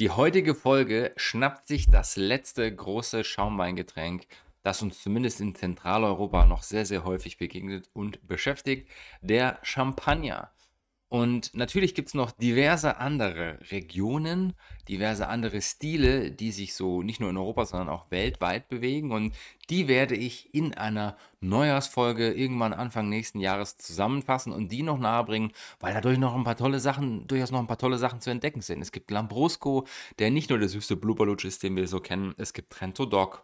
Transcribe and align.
Die 0.00 0.08
heutige 0.08 0.54
Folge 0.54 1.12
schnappt 1.16 1.68
sich 1.68 1.90
das 1.90 2.16
letzte 2.16 2.74
große 2.74 3.22
Schaumweingetränk, 3.22 4.26
das 4.62 4.80
uns 4.80 5.02
zumindest 5.02 5.42
in 5.42 5.54
Zentraleuropa 5.54 6.46
noch 6.46 6.62
sehr, 6.62 6.86
sehr 6.86 7.04
häufig 7.04 7.36
begegnet 7.36 7.90
und 7.92 8.26
beschäftigt, 8.26 8.88
der 9.20 9.58
Champagner. 9.62 10.52
Und 11.10 11.56
natürlich 11.56 11.96
gibt 11.96 12.06
es 12.06 12.14
noch 12.14 12.30
diverse 12.30 12.98
andere 12.98 13.58
Regionen, 13.72 14.54
diverse 14.88 15.26
andere 15.26 15.60
Stile, 15.60 16.30
die 16.30 16.52
sich 16.52 16.74
so 16.74 17.02
nicht 17.02 17.18
nur 17.18 17.30
in 17.30 17.36
Europa, 17.36 17.66
sondern 17.66 17.88
auch 17.88 18.08
weltweit 18.12 18.68
bewegen. 18.68 19.10
Und 19.10 19.34
die 19.70 19.88
werde 19.88 20.14
ich 20.14 20.54
in 20.54 20.72
einer 20.72 21.16
Neujahrsfolge 21.40 22.32
irgendwann 22.32 22.72
Anfang 22.72 23.08
nächsten 23.08 23.40
Jahres 23.40 23.76
zusammenfassen 23.76 24.52
und 24.52 24.70
die 24.70 24.84
noch 24.84 25.00
nahebringen, 25.00 25.50
weil 25.80 25.94
dadurch 25.94 26.18
noch 26.18 26.36
ein 26.36 26.44
paar 26.44 26.56
tolle 26.56 26.78
Sachen, 26.78 27.26
durchaus 27.26 27.50
noch 27.50 27.58
ein 27.58 27.66
paar 27.66 27.76
tolle 27.76 27.98
Sachen 27.98 28.20
zu 28.20 28.30
entdecken 28.30 28.60
sind. 28.60 28.80
Es 28.80 28.92
gibt 28.92 29.10
Lambrusco, 29.10 29.88
der 30.20 30.30
nicht 30.30 30.48
nur 30.48 30.60
der 30.60 30.68
süße 30.68 30.94
Blubberlutsch 30.94 31.44
ist, 31.44 31.64
den 31.64 31.74
wir 31.74 31.88
so 31.88 31.98
kennen. 31.98 32.34
Es 32.38 32.52
gibt 32.52 32.72
Trento 32.72 33.04
Doc, 33.04 33.42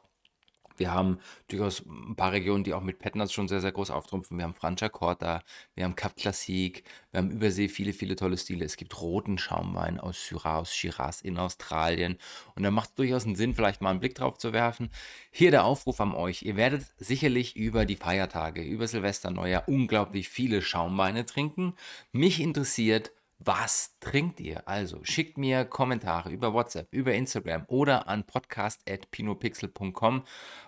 wir 0.79 0.93
haben 0.93 1.19
durchaus 1.49 1.85
ein 1.87 2.17
paar 2.17 2.33
Regionen, 2.33 2.65
die 2.65 2.75
auch 2.75 2.83
mit 2.83 2.99
Petners 2.99 3.33
schon 3.33 3.49
sehr, 3.49 3.61
sehr 3.61 3.73
groß 3.73 3.91
auftrumpfen. 3.91 4.37
Wir 4.37 4.45
haben 4.45 4.55
Franciacorta, 4.55 5.43
wir 5.75 5.85
haben 5.85 5.97
Cap 5.97 6.17
Classique, 6.17 6.85
wir 7.11 7.19
haben 7.19 7.31
übersee 7.31 7.69
viele, 7.69 7.93
viele 7.93 8.17
tolle 8.17 8.37
Stile. 8.37 8.65
Es 8.65 8.77
gibt 8.77 9.01
roten 9.01 9.39
Schaumwein 9.39 10.01
aus 10.01 10.27
Syrah, 10.27 10.59
aus 10.59 10.75
Shiraz 10.75 11.21
in 11.21 11.39
Australien. 11.39 12.19
Und 12.55 12.63
da 12.63 12.71
macht 12.71 12.91
es 12.91 12.95
durchaus 12.97 13.25
einen 13.25 13.37
Sinn, 13.37 13.55
vielleicht 13.55 13.81
mal 13.81 13.91
einen 13.91 14.01
Blick 14.01 14.15
drauf 14.15 14.39
zu 14.39 14.53
werfen. 14.53 14.91
Hier 15.31 15.51
der 15.51 15.65
Aufruf 15.65 16.01
an 16.01 16.13
euch. 16.13 16.43
Ihr 16.43 16.57
werdet 16.57 16.87
sicherlich 16.99 17.57
über 17.57 17.85
die 17.85 17.97
Feiertage, 17.97 18.63
über 18.63 18.87
Silvester, 18.87 19.31
Neujahr 19.31 19.69
unglaublich 19.69 20.29
viele 20.29 20.63
Schaumweine 20.63 21.27
trinken. 21.27 21.75
Mich 22.13 22.41
interessiert, 22.41 23.13
was 23.39 23.97
trinkt 24.01 24.41
ihr? 24.41 24.67
Also 24.67 25.01
schickt 25.03 25.39
mir 25.39 25.65
Kommentare 25.65 26.31
über 26.31 26.53
WhatsApp, 26.53 26.89
über 26.91 27.15
Instagram 27.15 27.65
oder 27.69 28.09
an 28.09 28.25
podcast.pinopixel.com. 28.25 30.23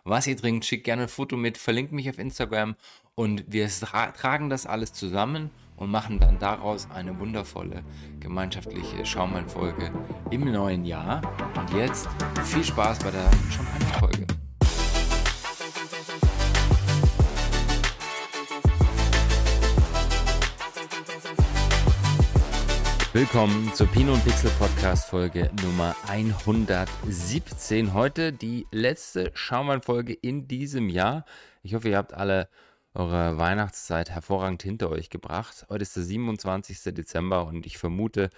Was 0.05 0.27
ihr 0.27 0.37
trinkt, 0.37 0.65
schickt 0.65 0.85
gerne 0.85 1.03
ein 1.03 1.09
Foto 1.09 1.37
mit, 1.37 1.59
verlinkt 1.59 1.93
mich 1.93 2.09
auf 2.11 2.19
Instagram 2.19 2.77
und 3.15 3.45
wir 3.49 3.69
tra 3.69 4.13
tragen 4.13 4.51
das 4.51 4.67
alles 4.67 4.93
zusammen 4.93 5.51
und 5.77 5.91
machen 5.91 6.19
dann 6.19 6.39
daraus 6.39 6.89
eine 6.91 7.19
wundervolle 7.19 7.85
gemeinschaftliche 8.21 9.05
Schaumwein-Folge 9.07 9.93
im 10.31 10.51
neuen 10.53 10.85
Jahr. 10.85 11.23
Und 11.57 11.73
jetzt 11.73 12.09
viel 12.45 12.65
Spaß 12.65 12.99
bei 13.01 13.11
der 13.11 13.31
Champagner-Folge. 13.51 14.48
Willkommen 23.19 23.75
zur 23.75 23.89
Pino 23.89 24.13
und 24.13 24.25
Pixel 24.25 24.49
Podcast 24.61 25.09
Folge 25.09 25.51
Nummer 25.65 25.97
117. 26.07 27.93
Heute 27.93 28.33
die 28.33 28.65
letzte 28.71 29.33
Schaumann-Folge 29.35 30.13
in 30.13 30.47
diesem 30.47 30.89
Jahr. 30.89 31.25
Ich 31.65 31.75
hoffe, 31.75 31.89
ihr 31.89 31.97
habt 31.97 32.15
alle 32.15 32.49
eure 32.95 33.37
Weihnachtszeit 33.37 34.11
hervorragend 34.11 34.63
hinter 34.63 34.89
euch 34.89 35.11
gebracht. 35.11 35.67
Heute 35.69 35.83
ist 35.83 35.97
der 35.97 36.05
27. 36.05 36.95
Dezember 36.95 37.49
und 37.49 37.67
ich 37.67 37.77
vermute, 37.77 38.31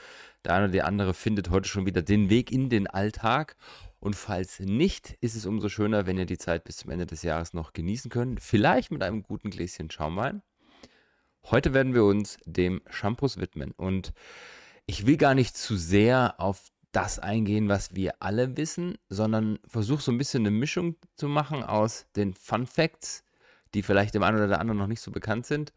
der 0.46 0.54
eine 0.54 0.64
oder 0.64 0.72
die 0.72 0.82
andere 0.82 1.12
findet 1.12 1.50
heute 1.50 1.68
schon 1.68 1.84
wieder 1.84 2.00
den 2.00 2.30
Weg 2.30 2.50
in 2.50 2.70
den 2.70 2.86
Alltag. 2.86 3.56
Und 3.98 4.16
falls 4.16 4.60
nicht, 4.60 5.18
ist 5.20 5.36
es 5.36 5.44
umso 5.44 5.68
schöner, 5.68 6.06
wenn 6.06 6.16
ihr 6.16 6.24
die 6.24 6.38
Zeit 6.38 6.64
bis 6.64 6.78
zum 6.78 6.90
Ende 6.90 7.04
des 7.04 7.22
Jahres 7.22 7.52
noch 7.52 7.74
genießen 7.74 8.10
könnt. 8.10 8.40
Vielleicht 8.40 8.90
mit 8.90 9.02
einem 9.02 9.24
guten 9.24 9.50
Gläschen 9.50 9.90
Schaumwein. 9.90 10.40
Heute 11.44 11.74
werden 11.74 11.92
wir 11.92 12.04
uns 12.04 12.38
dem 12.46 12.80
Shampoos 12.88 13.36
widmen 13.36 13.72
und 13.72 14.14
ich 14.90 15.06
will 15.06 15.16
gar 15.16 15.36
nicht 15.36 15.56
zu 15.56 15.76
sehr 15.76 16.34
auf 16.38 16.72
das 16.90 17.20
eingehen, 17.20 17.68
was 17.68 17.94
wir 17.94 18.14
alle 18.18 18.56
wissen, 18.56 18.98
sondern 19.08 19.60
versuche 19.64 20.02
so 20.02 20.10
ein 20.10 20.18
bisschen 20.18 20.42
eine 20.42 20.50
Mischung 20.50 20.96
zu 21.14 21.28
machen 21.28 21.62
aus 21.62 22.06
den 22.16 22.34
Fun 22.34 22.66
Facts, 22.66 23.22
die 23.72 23.84
vielleicht 23.84 24.14
dem 24.14 24.24
einen 24.24 24.38
oder 24.38 24.48
der 24.48 24.58
anderen 24.58 24.78
noch 24.78 24.88
nicht 24.88 25.00
so 25.00 25.12
bekannt 25.12 25.46
sind. 25.46 25.72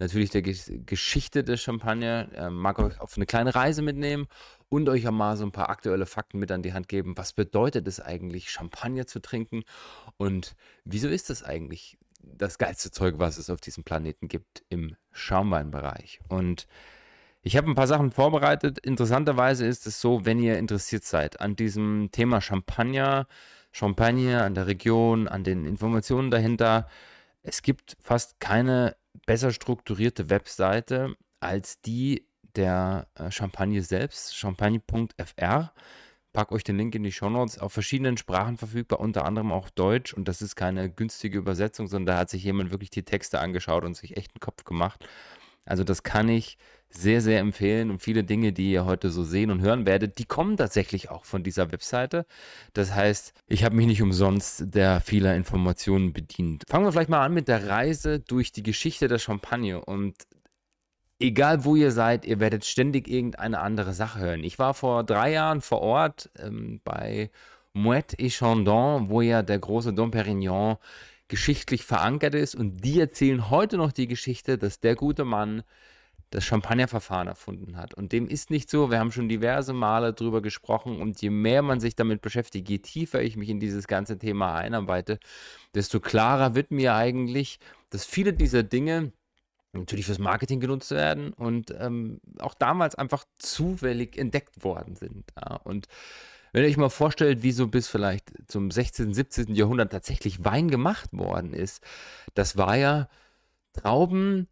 Natürlich 0.00 0.30
der 0.30 0.42
Geschichte 0.42 1.44
des 1.44 1.60
Champagner, 1.62 2.28
äh, 2.34 2.50
mag 2.50 2.80
euch 2.80 3.00
auf 3.00 3.16
eine 3.16 3.24
kleine 3.26 3.54
Reise 3.54 3.82
mitnehmen 3.82 4.26
und 4.68 4.88
euch 4.88 5.06
auch 5.06 5.12
mal 5.12 5.36
so 5.36 5.44
ein 5.44 5.52
paar 5.52 5.70
aktuelle 5.70 6.04
Fakten 6.04 6.40
mit 6.40 6.50
an 6.50 6.62
die 6.62 6.72
Hand 6.72 6.88
geben. 6.88 7.16
Was 7.16 7.34
bedeutet 7.34 7.86
es 7.86 8.00
eigentlich, 8.00 8.50
Champagner 8.50 9.06
zu 9.06 9.20
trinken 9.20 9.62
und 10.16 10.56
wieso 10.84 11.06
ist 11.06 11.30
das 11.30 11.44
eigentlich 11.44 11.98
das 12.20 12.58
geilste 12.58 12.90
Zeug, 12.90 13.14
was 13.18 13.38
es 13.38 13.48
auf 13.48 13.60
diesem 13.60 13.84
Planeten 13.84 14.26
gibt 14.26 14.64
im 14.70 14.96
Schaumweinbereich? 15.12 16.18
Und 16.26 16.66
ich 17.46 17.56
habe 17.56 17.70
ein 17.70 17.76
paar 17.76 17.86
Sachen 17.86 18.10
vorbereitet. 18.10 18.80
Interessanterweise 18.80 19.66
ist 19.66 19.86
es 19.86 20.00
so, 20.00 20.24
wenn 20.24 20.40
ihr 20.40 20.58
interessiert 20.58 21.04
seid 21.04 21.40
an 21.40 21.54
diesem 21.54 22.08
Thema 22.10 22.40
Champagner, 22.40 23.28
Champagner, 23.70 24.42
an 24.42 24.56
der 24.56 24.66
Region, 24.66 25.28
an 25.28 25.44
den 25.44 25.64
Informationen 25.64 26.32
dahinter. 26.32 26.88
Es 27.44 27.62
gibt 27.62 27.96
fast 28.00 28.40
keine 28.40 28.96
besser 29.26 29.52
strukturierte 29.52 30.28
Webseite 30.28 31.14
als 31.38 31.80
die 31.82 32.26
der 32.56 33.06
äh, 33.14 33.30
Champagne 33.30 33.80
selbst, 33.80 34.36
champagne.fr. 34.36 35.72
Pack 36.32 36.50
euch 36.50 36.64
den 36.64 36.78
Link 36.78 36.96
in 36.96 37.04
die 37.04 37.12
Show 37.12 37.30
Notes. 37.30 37.60
Auf 37.60 37.72
verschiedenen 37.72 38.16
Sprachen 38.16 38.56
verfügbar, 38.56 38.98
unter 38.98 39.24
anderem 39.24 39.52
auch 39.52 39.70
Deutsch. 39.70 40.12
Und 40.12 40.26
das 40.26 40.42
ist 40.42 40.56
keine 40.56 40.90
günstige 40.90 41.38
Übersetzung, 41.38 41.86
sondern 41.86 42.16
da 42.16 42.20
hat 42.20 42.30
sich 42.30 42.42
jemand 42.42 42.72
wirklich 42.72 42.90
die 42.90 43.04
Texte 43.04 43.38
angeschaut 43.38 43.84
und 43.84 43.96
sich 43.96 44.16
echt 44.16 44.32
einen 44.32 44.40
Kopf 44.40 44.64
gemacht. 44.64 45.06
Also 45.64 45.84
das 45.84 46.02
kann 46.02 46.28
ich 46.28 46.58
sehr, 46.90 47.20
sehr 47.20 47.40
empfehlen 47.40 47.90
und 47.90 48.00
viele 48.00 48.24
Dinge, 48.24 48.52
die 48.52 48.72
ihr 48.72 48.84
heute 48.84 49.10
so 49.10 49.24
sehen 49.24 49.50
und 49.50 49.60
hören 49.60 49.86
werdet, 49.86 50.18
die 50.18 50.24
kommen 50.24 50.56
tatsächlich 50.56 51.10
auch 51.10 51.24
von 51.24 51.42
dieser 51.42 51.70
Webseite. 51.72 52.26
Das 52.72 52.94
heißt, 52.94 53.34
ich 53.48 53.64
habe 53.64 53.76
mich 53.76 53.86
nicht 53.86 54.02
umsonst 54.02 54.74
der 54.74 55.00
vieler 55.00 55.34
Informationen 55.34 56.12
bedient. 56.12 56.62
Fangen 56.68 56.84
wir 56.84 56.92
vielleicht 56.92 57.10
mal 57.10 57.24
an 57.24 57.34
mit 57.34 57.48
der 57.48 57.68
Reise 57.68 58.20
durch 58.20 58.52
die 58.52 58.62
Geschichte 58.62 59.08
der 59.08 59.18
Champagne 59.18 59.84
und 59.84 60.14
egal 61.18 61.64
wo 61.64 61.76
ihr 61.76 61.90
seid, 61.90 62.24
ihr 62.24 62.40
werdet 62.40 62.64
ständig 62.64 63.08
irgendeine 63.08 63.60
andere 63.60 63.92
Sache 63.92 64.20
hören. 64.20 64.44
Ich 64.44 64.58
war 64.58 64.74
vor 64.74 65.04
drei 65.04 65.32
Jahren 65.32 65.60
vor 65.60 65.80
Ort 65.80 66.30
ähm, 66.38 66.80
bei 66.84 67.30
Mouette 67.72 68.18
et 68.18 68.32
Chandon, 68.32 69.10
wo 69.10 69.20
ja 69.20 69.42
der 69.42 69.58
große 69.58 69.92
Dom 69.92 70.10
Perignon 70.10 70.76
geschichtlich 71.28 71.84
verankert 71.84 72.34
ist 72.34 72.54
und 72.54 72.84
die 72.84 73.00
erzählen 73.00 73.50
heute 73.50 73.76
noch 73.76 73.92
die 73.92 74.06
Geschichte, 74.06 74.58
dass 74.58 74.80
der 74.80 74.94
gute 74.94 75.24
Mann 75.24 75.62
das 76.36 76.44
Champagnerverfahren 76.44 77.28
erfunden 77.28 77.78
hat. 77.78 77.94
Und 77.94 78.12
dem 78.12 78.28
ist 78.28 78.50
nicht 78.50 78.68
so. 78.68 78.90
Wir 78.90 78.98
haben 78.98 79.10
schon 79.10 79.26
diverse 79.26 79.72
Male 79.72 80.12
drüber 80.12 80.42
gesprochen. 80.42 81.00
Und 81.00 81.22
je 81.22 81.30
mehr 81.30 81.62
man 81.62 81.80
sich 81.80 81.96
damit 81.96 82.20
beschäftigt, 82.20 82.68
je 82.68 82.76
tiefer 82.76 83.22
ich 83.22 83.38
mich 83.38 83.48
in 83.48 83.58
dieses 83.58 83.86
ganze 83.86 84.18
Thema 84.18 84.54
einarbeite, 84.54 85.18
desto 85.74 85.98
klarer 85.98 86.54
wird 86.54 86.72
mir 86.72 86.94
eigentlich, 86.94 87.58
dass 87.88 88.04
viele 88.04 88.34
dieser 88.34 88.62
Dinge 88.62 89.12
natürlich 89.72 90.04
fürs 90.04 90.18
Marketing 90.18 90.60
genutzt 90.60 90.90
werden 90.90 91.32
und 91.32 91.74
ähm, 91.78 92.20
auch 92.38 92.52
damals 92.52 92.96
einfach 92.96 93.24
zufällig 93.38 94.18
entdeckt 94.18 94.62
worden 94.62 94.94
sind. 94.94 95.32
Ja. 95.36 95.56
Und 95.64 95.88
wenn 96.52 96.64
ihr 96.64 96.68
euch 96.68 96.76
mal 96.76 96.90
vorstellt, 96.90 97.42
wie 97.42 97.52
so 97.52 97.66
bis 97.66 97.88
vielleicht 97.88 98.30
zum 98.46 98.70
16., 98.70 99.14
17. 99.14 99.54
Jahrhundert 99.54 99.90
tatsächlich 99.90 100.44
Wein 100.44 100.68
gemacht 100.68 101.08
worden 101.14 101.54
ist, 101.54 101.82
das 102.34 102.58
war 102.58 102.76
ja 102.76 103.08
Trauben 103.72 104.48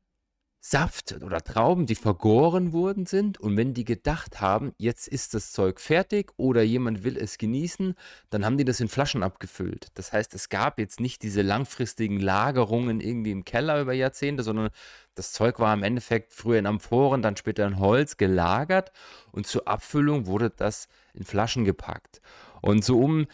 Saft 0.66 1.14
oder 1.22 1.42
Trauben, 1.42 1.84
die 1.84 1.94
vergoren 1.94 2.72
worden 2.72 3.04
sind. 3.04 3.38
Und 3.38 3.54
wenn 3.54 3.74
die 3.74 3.84
gedacht 3.84 4.40
haben, 4.40 4.72
jetzt 4.78 5.06
ist 5.06 5.34
das 5.34 5.52
Zeug 5.52 5.78
fertig 5.78 6.32
oder 6.38 6.62
jemand 6.62 7.04
will 7.04 7.18
es 7.18 7.36
genießen, 7.36 7.94
dann 8.30 8.46
haben 8.46 8.56
die 8.56 8.64
das 8.64 8.80
in 8.80 8.88
Flaschen 8.88 9.22
abgefüllt. 9.22 9.88
Das 9.92 10.14
heißt, 10.14 10.32
es 10.32 10.48
gab 10.48 10.78
jetzt 10.78 11.00
nicht 11.00 11.22
diese 11.22 11.42
langfristigen 11.42 12.18
Lagerungen 12.18 13.02
irgendwie 13.02 13.32
im 13.32 13.44
Keller 13.44 13.78
über 13.78 13.92
Jahrzehnte, 13.92 14.42
sondern 14.42 14.70
das 15.14 15.32
Zeug 15.32 15.60
war 15.60 15.74
im 15.74 15.82
Endeffekt 15.82 16.32
früher 16.32 16.60
in 16.60 16.66
Amphoren, 16.66 17.20
dann 17.20 17.36
später 17.36 17.66
in 17.66 17.78
Holz 17.78 18.16
gelagert 18.16 18.90
und 19.32 19.46
zur 19.46 19.68
Abfüllung 19.68 20.24
wurde 20.24 20.48
das 20.48 20.88
in 21.12 21.24
Flaschen 21.24 21.66
gepackt. 21.66 22.22
Und 22.62 22.82
so 22.82 22.98
um 23.00 23.26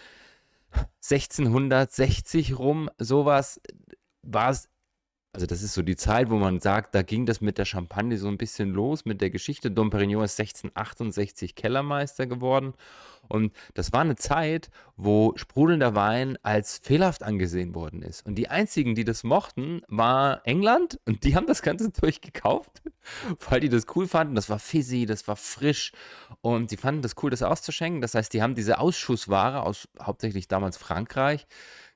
1660 0.72 2.58
rum, 2.58 2.90
sowas 2.98 3.60
war 4.22 4.50
es 4.50 4.69
also 5.32 5.46
das 5.46 5.62
ist 5.62 5.74
so 5.74 5.82
die 5.82 5.96
Zeit, 5.96 6.28
wo 6.28 6.36
man 6.36 6.58
sagt, 6.58 6.94
da 6.94 7.02
ging 7.02 7.24
das 7.24 7.40
mit 7.40 7.56
der 7.56 7.64
Champagne 7.64 8.18
so 8.18 8.26
ein 8.26 8.36
bisschen 8.38 8.70
los, 8.70 9.04
mit 9.04 9.20
der 9.20 9.30
Geschichte. 9.30 9.70
Dom 9.70 9.90
Perignon 9.90 10.24
ist 10.24 10.38
1668 10.40 11.54
Kellermeister 11.54 12.26
geworden. 12.26 12.74
Und 13.30 13.52
das 13.74 13.92
war 13.92 14.00
eine 14.00 14.16
Zeit, 14.16 14.70
wo 14.96 15.32
sprudelnder 15.36 15.94
Wein 15.94 16.36
als 16.42 16.78
fehlerhaft 16.78 17.22
angesehen 17.22 17.74
worden 17.74 18.02
ist. 18.02 18.26
Und 18.26 18.34
die 18.34 18.48
einzigen, 18.48 18.94
die 18.94 19.04
das 19.04 19.24
mochten, 19.24 19.82
war 19.88 20.42
England. 20.44 21.00
Und 21.06 21.24
die 21.24 21.36
haben 21.36 21.46
das 21.46 21.62
Ganze 21.62 21.90
durchgekauft, 22.00 22.82
weil 23.48 23.60
die 23.60 23.68
das 23.68 23.86
cool 23.94 24.08
fanden. 24.08 24.34
Das 24.34 24.50
war 24.50 24.58
fizzy, 24.58 25.06
das 25.06 25.26
war 25.28 25.36
frisch. 25.36 25.92
Und 26.42 26.72
die 26.72 26.76
fanden 26.76 27.02
das 27.02 27.14
cool, 27.22 27.30
das 27.30 27.42
auszuschenken. 27.42 28.02
Das 28.02 28.14
heißt, 28.14 28.32
die 28.34 28.42
haben 28.42 28.54
diese 28.54 28.78
Ausschussware 28.78 29.62
aus 29.62 29.88
hauptsächlich 30.02 30.48
damals 30.48 30.76
Frankreich 30.76 31.46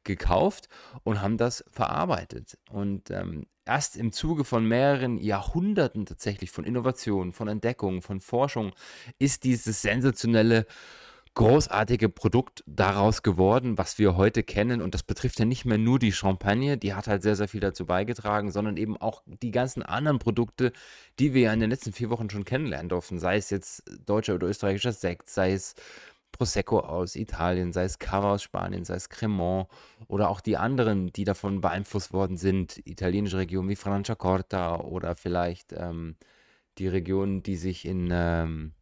gekauft 0.05 0.69
und 1.03 1.21
haben 1.21 1.37
das 1.37 1.65
verarbeitet. 1.71 2.59
Und 2.71 3.11
ähm, 3.11 3.47
erst 3.65 3.97
im 3.97 4.13
Zuge 4.13 4.45
von 4.45 4.67
mehreren 4.67 5.19
Jahrhunderten 5.19 6.07
tatsächlich 6.07 6.51
von 6.51 6.65
Innovation, 6.65 7.33
von 7.33 7.49
Entdeckung, 7.49 8.03
von 8.03 8.21
Forschung 8.21 8.73
ist 9.19 9.45
dieses 9.45 9.83
sensationelle 9.83 10.67
großartige 11.35 12.09
Produkt 12.09 12.63
daraus 12.67 13.23
geworden, 13.23 13.77
was 13.77 13.99
wir 13.99 14.17
heute 14.17 14.43
kennen. 14.43 14.81
Und 14.81 14.95
das 14.95 15.03
betrifft 15.03 15.39
ja 15.39 15.45
nicht 15.45 15.65
mehr 15.65 15.79
nur 15.79 15.99
die 15.99 16.13
Champagne, 16.13 16.79
die 16.79 16.95
hat 16.95 17.09
halt 17.09 17.23
sehr, 17.23 17.37
sehr 17.37 17.49
viel 17.49 17.61
dazu 17.61 17.87
beigetragen, 17.87 18.53
sondern 18.53 18.77
eben 18.77 18.97
auch 18.97 19.23
die 19.27 19.51
ganzen 19.51 19.83
anderen 19.83 20.21
Produkte, 20.21 20.73
die 21.19 21.35
wir 21.35 21.43
ja 21.43 21.53
in 21.53 21.61
den 21.61 21.71
letzten 21.71 21.93
vier 21.93 22.11
Wochen 22.11 22.31
schon 22.31 22.45
kennenlernen 22.45 22.89
durften. 22.89 23.19
Sei 23.19 23.37
es 23.37 23.51
jetzt 23.51 23.83
deutscher 24.07 24.37
oder 24.37 24.47
österreichischer 24.47 24.93
Sekt, 24.93 25.29
sei 25.29 25.53
es 25.53 25.75
Prosecco 26.31 26.81
aus 26.81 27.17
Italien, 27.17 27.73
sei 27.73 27.85
es 27.85 27.99
Cava 27.99 28.35
aus 28.35 28.43
Spanien, 28.43 28.85
sei 28.85 28.95
es 28.95 29.09
Cremant 29.09 29.69
oder 30.09 30.31
auch 30.31 30.41
die 30.41 30.57
anderen, 30.57 31.13
die 31.13 31.25
davon 31.25 31.61
beeinflusst 31.61 32.13
worden 32.13 32.37
sind, 32.37 32.81
italienische 32.87 33.39
Regionen 33.39 33.69
wie 33.69 33.77
Franciacorta 33.77 34.77
oder 34.77 35.15
vielleicht 35.15 35.73
ähm, 35.73 36.17
die 36.79 36.89
Regionen, 36.89 37.43
die 37.43 37.57
sich 37.57 37.85
in 37.85 38.09
ähm, 38.13 38.73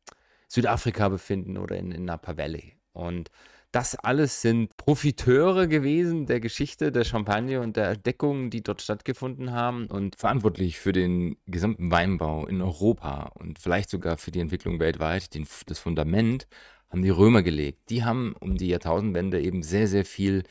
Südafrika 0.53 1.09
befinden 1.09 1.57
oder 1.57 1.77
in, 1.77 1.93
in 1.93 2.05
Napa 2.05 2.37
Valley. 2.37 2.75
Und 2.93 3.31
das 3.71 3.95
alles 3.95 4.43
sind 4.43 4.77
Profiteure 4.77 5.67
gewesen 5.67 6.27
der 6.27 6.41
Geschichte 6.41 6.93
der 6.93 7.05
Champagne 7.05 7.59
und 7.59 7.79
der 7.79 7.93
Entdeckungen, 7.93 8.51
die 8.51 8.63
dort 8.63 8.83
stattgefunden 8.83 9.53
haben 9.53 9.87
und 9.87 10.17
verantwortlich 10.17 10.79
für 10.79 10.93
den 10.93 11.39
gesamten 11.47 11.91
Weinbau 11.91 12.47
in 12.47 12.61
Europa 12.61 13.33
und 13.35 13.59
vielleicht 13.59 13.89
sogar 13.89 14.19
für 14.19 14.31
die 14.31 14.41
Entwicklung 14.41 14.79
weltweit, 14.79 15.33
den, 15.33 15.47
das 15.67 15.79
Fundament 15.79 16.47
haben 16.91 17.01
die 17.01 17.09
Römer 17.09 17.43
gelegt. 17.43 17.89
Die 17.89 18.05
haben 18.05 18.35
um 18.39 18.59
die 18.59 18.69
Jahrtausendwende 18.69 19.41
eben 19.41 19.63
sehr, 19.63 19.89
sehr 19.89 20.05
viel 20.05 20.43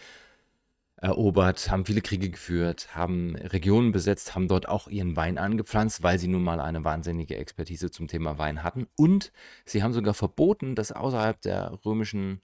erobert, 1.01 1.71
haben 1.71 1.85
viele 1.85 2.01
Kriege 2.01 2.29
geführt, 2.29 2.95
haben 2.95 3.35
Regionen 3.35 3.91
besetzt, 3.91 4.35
haben 4.35 4.47
dort 4.47 4.69
auch 4.69 4.87
ihren 4.87 5.15
Wein 5.15 5.39
angepflanzt, 5.39 6.03
weil 6.03 6.19
sie 6.19 6.27
nun 6.27 6.43
mal 6.43 6.61
eine 6.61 6.83
wahnsinnige 6.83 7.35
Expertise 7.35 7.89
zum 7.89 8.07
Thema 8.07 8.37
Wein 8.37 8.63
hatten. 8.63 8.87
Und 8.95 9.31
sie 9.65 9.81
haben 9.81 9.93
sogar 9.93 10.13
verboten, 10.13 10.75
dass 10.75 10.91
außerhalb 10.91 11.41
der 11.41 11.79
römischen 11.83 12.41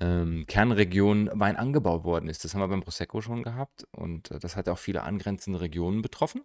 ähm, 0.00 0.46
Kernregion 0.46 1.30
Wein 1.34 1.56
angebaut 1.56 2.04
worden 2.04 2.30
ist. 2.30 2.44
Das 2.44 2.54
haben 2.54 2.62
wir 2.62 2.68
beim 2.68 2.82
Prosecco 2.82 3.20
schon 3.20 3.42
gehabt 3.42 3.86
und 3.92 4.30
äh, 4.30 4.38
das 4.38 4.56
hat 4.56 4.68
auch 4.70 4.78
viele 4.78 5.02
angrenzende 5.02 5.60
Regionen 5.60 6.00
betroffen. 6.00 6.42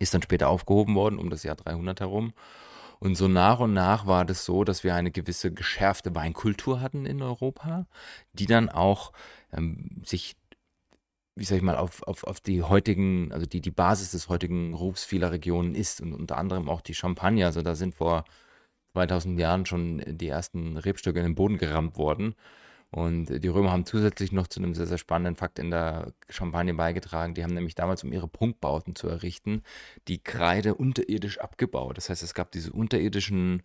Ist 0.00 0.12
dann 0.12 0.22
später 0.22 0.48
aufgehoben 0.48 0.96
worden, 0.96 1.18
um 1.18 1.30
das 1.30 1.44
Jahr 1.44 1.54
300 1.54 2.00
herum. 2.00 2.32
Und 2.98 3.16
so 3.16 3.26
nach 3.26 3.58
und 3.58 3.72
nach 3.72 4.06
war 4.06 4.24
das 4.24 4.44
so, 4.44 4.62
dass 4.62 4.84
wir 4.84 4.94
eine 4.94 5.10
gewisse 5.10 5.52
geschärfte 5.52 6.14
Weinkultur 6.14 6.80
hatten 6.80 7.04
in 7.04 7.20
Europa, 7.20 7.86
die 8.32 8.46
dann 8.46 8.68
auch 8.68 9.12
ähm, 9.52 10.02
sich, 10.04 10.36
wie 11.34 11.44
sag 11.44 11.56
ich 11.56 11.62
mal, 11.62 11.76
auf, 11.76 12.02
auf, 12.02 12.24
auf 12.24 12.40
die 12.40 12.62
heutigen, 12.62 13.32
also 13.32 13.46
die, 13.46 13.60
die 13.60 13.70
Basis 13.70 14.12
des 14.12 14.28
heutigen 14.28 14.74
Rufs 14.74 15.04
vieler 15.04 15.32
Regionen 15.32 15.74
ist 15.74 16.00
und 16.00 16.12
unter 16.14 16.36
anderem 16.38 16.68
auch 16.68 16.80
die 16.80 16.94
Champagne. 16.94 17.46
Also 17.46 17.62
da 17.62 17.74
sind 17.74 17.94
vor 17.94 18.24
2000 18.92 19.38
Jahren 19.38 19.66
schon 19.66 20.02
die 20.06 20.28
ersten 20.28 20.76
Rebstöcke 20.76 21.18
in 21.18 21.24
den 21.24 21.34
Boden 21.34 21.58
gerammt 21.58 21.96
worden. 21.96 22.34
Und 22.90 23.42
die 23.42 23.48
Römer 23.48 23.72
haben 23.72 23.86
zusätzlich 23.86 24.32
noch 24.32 24.48
zu 24.48 24.60
einem 24.60 24.74
sehr, 24.74 24.86
sehr 24.86 24.98
spannenden 24.98 25.34
Fakt 25.34 25.58
in 25.58 25.70
der 25.70 26.12
Champagne 26.28 26.74
beigetragen. 26.74 27.32
Die 27.32 27.42
haben 27.42 27.54
nämlich 27.54 27.74
damals, 27.74 28.04
um 28.04 28.12
ihre 28.12 28.28
Prunkbauten 28.28 28.94
zu 28.94 29.08
errichten, 29.08 29.62
die 30.08 30.18
Kreide 30.18 30.74
unterirdisch 30.74 31.38
abgebaut. 31.38 31.96
Das 31.96 32.10
heißt, 32.10 32.22
es 32.22 32.34
gab 32.34 32.52
diese 32.52 32.70
unterirdischen 32.70 33.62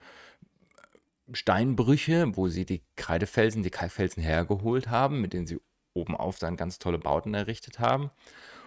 Steinbrüche, 1.34 2.38
wo 2.38 2.48
sie 2.48 2.66
die 2.66 2.81
Kreidefelsen, 2.95 3.63
die 3.63 3.69
Kalkfelsen 3.69 4.24
hergeholt 4.24 4.89
haben, 4.89 5.19
mit 5.19 5.34
denen 5.34 5.45
sie 5.45 5.60
oben 5.97 6.15
auf 6.15 6.39
dann 6.39 6.57
ganz 6.57 6.79
tolle 6.79 6.99
Bauten 6.99 7.33
errichtet 7.33 7.79
haben. 7.79 8.11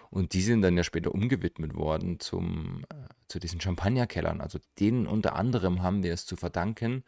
Und 0.09 0.33
die 0.33 0.41
sind 0.41 0.61
dann 0.61 0.75
ja 0.75 0.83
später 0.83 1.13
umgewidmet 1.13 1.73
worden 1.75 2.19
zum, 2.19 2.83
äh, 2.89 2.95
zu 3.27 3.39
diesen 3.39 3.61
Champagnerkellern. 3.61 4.41
Also 4.41 4.59
denen 4.79 5.07
unter 5.07 5.35
anderem 5.35 5.81
haben 5.81 6.03
wir 6.03 6.13
es 6.13 6.25
zu 6.25 6.35
verdanken, 6.35 7.03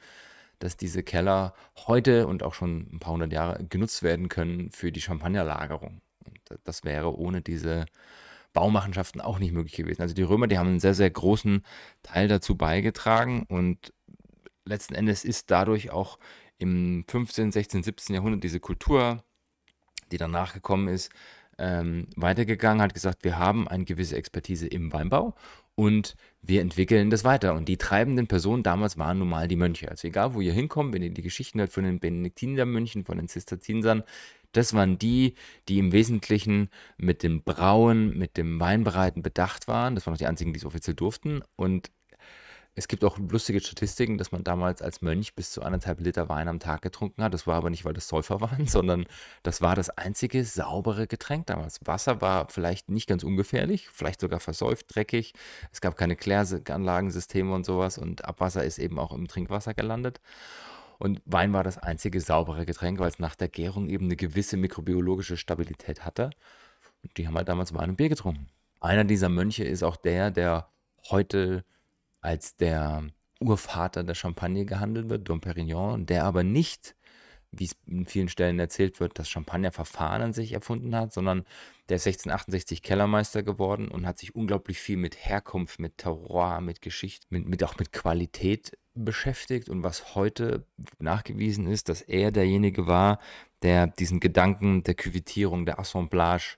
dass 0.59 0.77
diese 0.77 1.03
Keller 1.03 1.53
heute 1.87 2.27
und 2.27 2.43
auch 2.43 2.53
schon 2.53 2.87
ein 2.93 2.99
paar 2.99 3.13
hundert 3.13 3.33
Jahre 3.33 3.65
genutzt 3.65 4.03
werden 4.03 4.29
können 4.29 4.71
für 4.71 4.93
die 4.93 5.01
Champagnerlagerung. 5.01 6.01
Und 6.25 6.59
das 6.63 6.85
wäre 6.85 7.17
ohne 7.17 7.41
diese 7.41 7.85
Baumachenschaften 8.53 9.19
auch 9.19 9.39
nicht 9.39 9.51
möglich 9.51 9.75
gewesen. 9.75 10.01
Also 10.01 10.15
die 10.15 10.21
Römer, 10.21 10.47
die 10.47 10.57
haben 10.57 10.69
einen 10.69 10.79
sehr, 10.79 10.93
sehr 10.93 11.09
großen 11.09 11.63
Teil 12.03 12.29
dazu 12.29 12.55
beigetragen 12.55 13.45
und 13.49 13.93
letzten 14.63 14.95
Endes 14.95 15.25
ist 15.25 15.51
dadurch 15.51 15.91
auch 15.91 16.19
im 16.57 17.03
15., 17.07 17.51
16., 17.51 17.83
17. 17.83 18.15
Jahrhundert 18.15 18.43
diese 18.43 18.59
Kultur, 18.59 19.23
die 20.13 20.18
danach 20.18 20.54
gekommen 20.54 20.88
ist, 20.88 21.12
ähm, 21.57 22.07
weitergegangen, 22.15 22.81
hat 22.81 22.94
gesagt, 22.94 23.24
wir 23.24 23.38
haben 23.38 23.68
eine 23.68 23.86
gewisse 23.86 24.15
Expertise 24.15 24.68
im 24.68 24.92
Weinbau 24.94 25.36
und 25.75 26.15
wir 26.42 26.62
entwickeln 26.62 27.10
das 27.10 27.24
weiter. 27.24 27.54
Und 27.54 27.68
die 27.68 27.77
treibenden 27.77 28.27
Personen 28.27 28.63
damals 28.63 28.98
waren 28.98 29.19
nun 29.19 29.30
mal 29.30 29.48
die 29.48 29.56
Mönche. 29.56 29.89
Also 29.89 30.07
egal, 30.07 30.33
wo 30.33 30.42
ihr 30.42 30.54
hinkommt, 30.54 30.94
wenn 30.94 31.04
ihr 31.04 31.12
die 31.12 31.21
Geschichten 31.21 31.60
hört 31.60 31.71
von 31.71 31.83
den 31.83 32.00
Benediktinermönchen, 32.00 33.06
von 33.06 33.18
den 33.18 33.27
Zisterziensern, 33.27 34.04
das 34.51 34.74
waren 34.74 35.00
die, 35.00 35.33
die 35.68 35.80
im 35.80 35.92
Wesentlichen 35.92 36.69
mit 36.98 37.24
dem 37.24 37.42
Brauen, 37.42 38.15
mit 38.18 38.38
dem 38.38 38.60
Weinbereiten 38.60 39.24
bedacht 39.24 39.68
waren. 39.68 39.95
Das 39.95 40.06
waren 40.06 40.13
auch 40.13 40.19
die 40.19 40.27
einzigen, 40.27 40.54
die 40.54 40.60
es 40.60 40.65
offiziell 40.65 40.95
durften. 40.95 41.42
Und 41.56 41.92
es 42.75 42.87
gibt 42.87 43.03
auch 43.03 43.19
lustige 43.19 43.59
Statistiken, 43.59 44.17
dass 44.17 44.31
man 44.31 44.43
damals 44.43 44.81
als 44.81 45.01
Mönch 45.01 45.35
bis 45.35 45.51
zu 45.51 45.61
anderthalb 45.61 45.99
Liter 45.99 46.27
Wein 46.27 46.47
am 46.47 46.59
Tag 46.59 46.81
getrunken 46.81 47.23
hat. 47.23 47.33
Das 47.33 47.45
war 47.45 47.55
aber 47.55 47.69
nicht, 47.69 47.85
weil 47.85 47.93
das 47.93 48.07
Säufer 48.07 48.41
waren, 48.41 48.65
sondern 48.67 49.05
das 49.43 49.61
war 49.61 49.75
das 49.75 49.91
einzige 49.91 50.43
saubere 50.43 51.05
Getränk 51.05 51.45
damals. 51.45 51.79
Wasser 51.85 52.21
war 52.21 52.49
vielleicht 52.49 52.89
nicht 52.89 53.07
ganz 53.07 53.23
ungefährlich, 53.23 53.89
vielleicht 53.89 54.21
sogar 54.21 54.39
versäuft, 54.39 54.95
dreckig. 54.95 55.33
Es 55.71 55.81
gab 55.81 55.95
keine 55.95 56.15
Kläranlagensysteme 56.15 57.53
und 57.53 57.65
sowas 57.65 57.97
und 57.97 58.25
Abwasser 58.25 58.63
ist 58.63 58.79
eben 58.79 58.97
auch 58.97 59.11
im 59.11 59.27
Trinkwasser 59.27 59.73
gelandet. 59.73 60.19
Und 60.97 61.21
Wein 61.25 61.53
war 61.53 61.63
das 61.63 61.77
einzige 61.77 62.21
saubere 62.21 62.65
Getränk, 62.65 62.99
weil 62.99 63.09
es 63.09 63.19
nach 63.19 63.35
der 63.35 63.49
Gärung 63.49 63.89
eben 63.89 64.05
eine 64.05 64.15
gewisse 64.15 64.57
mikrobiologische 64.57 65.37
Stabilität 65.37 66.05
hatte. 66.05 66.31
Und 67.03 67.17
die 67.17 67.27
haben 67.27 67.35
halt 67.35 67.49
damals 67.49 67.73
Wein 67.73 67.89
und 67.91 67.97
Bier 67.97 68.09
getrunken. 68.09 68.47
Einer 68.79 69.03
dieser 69.03 69.29
Mönche 69.29 69.63
ist 69.63 69.83
auch 69.83 69.97
der, 69.97 70.31
der 70.31 70.69
heute 71.09 71.65
als 72.23 72.55
der 72.55 73.03
Urvater 73.39 74.03
der 74.03 74.15
Champagne 74.15 74.65
gehandelt 74.65 75.09
wird, 75.09 75.27
Dom 75.27 75.41
Perignon, 75.41 76.05
der 76.05 76.23
aber 76.23 76.43
nicht, 76.43 76.95
wie 77.51 77.65
es 77.65 77.75
in 77.85 78.05
vielen 78.05 78.29
Stellen 78.29 78.57
erzählt 78.57 78.99
wird, 78.99 79.19
das 79.19 79.29
Champagnerverfahren 79.29 80.21
an 80.21 80.33
sich 80.33 80.53
erfunden 80.53 80.95
hat, 80.95 81.13
sondern 81.13 81.45
der 81.89 81.97
ist 81.97 82.07
1668 82.07 82.81
Kellermeister 82.81 83.43
geworden 83.43 83.89
und 83.89 84.07
hat 84.07 84.17
sich 84.17 84.33
unglaublich 84.33 84.79
viel 84.79 84.97
mit 84.97 85.17
Herkunft, 85.17 85.79
mit 85.79 85.97
Terroir, 85.97 86.61
mit 86.61 86.81
Geschichte, 86.81 87.27
mit, 87.29 87.45
mit 87.45 87.63
auch 87.63 87.77
mit 87.77 87.91
Qualität 87.91 88.77
beschäftigt. 88.95 89.69
Und 89.69 89.83
was 89.83 90.15
heute 90.15 90.65
nachgewiesen 90.99 91.67
ist, 91.67 91.89
dass 91.89 92.01
er 92.01 92.31
derjenige 92.31 92.87
war, 92.87 93.19
der 93.61 93.87
diesen 93.87 94.21
Gedanken 94.21 94.83
der 94.83 94.95
Küvitierung, 94.95 95.65
der 95.65 95.77
Assemblage 95.77 96.57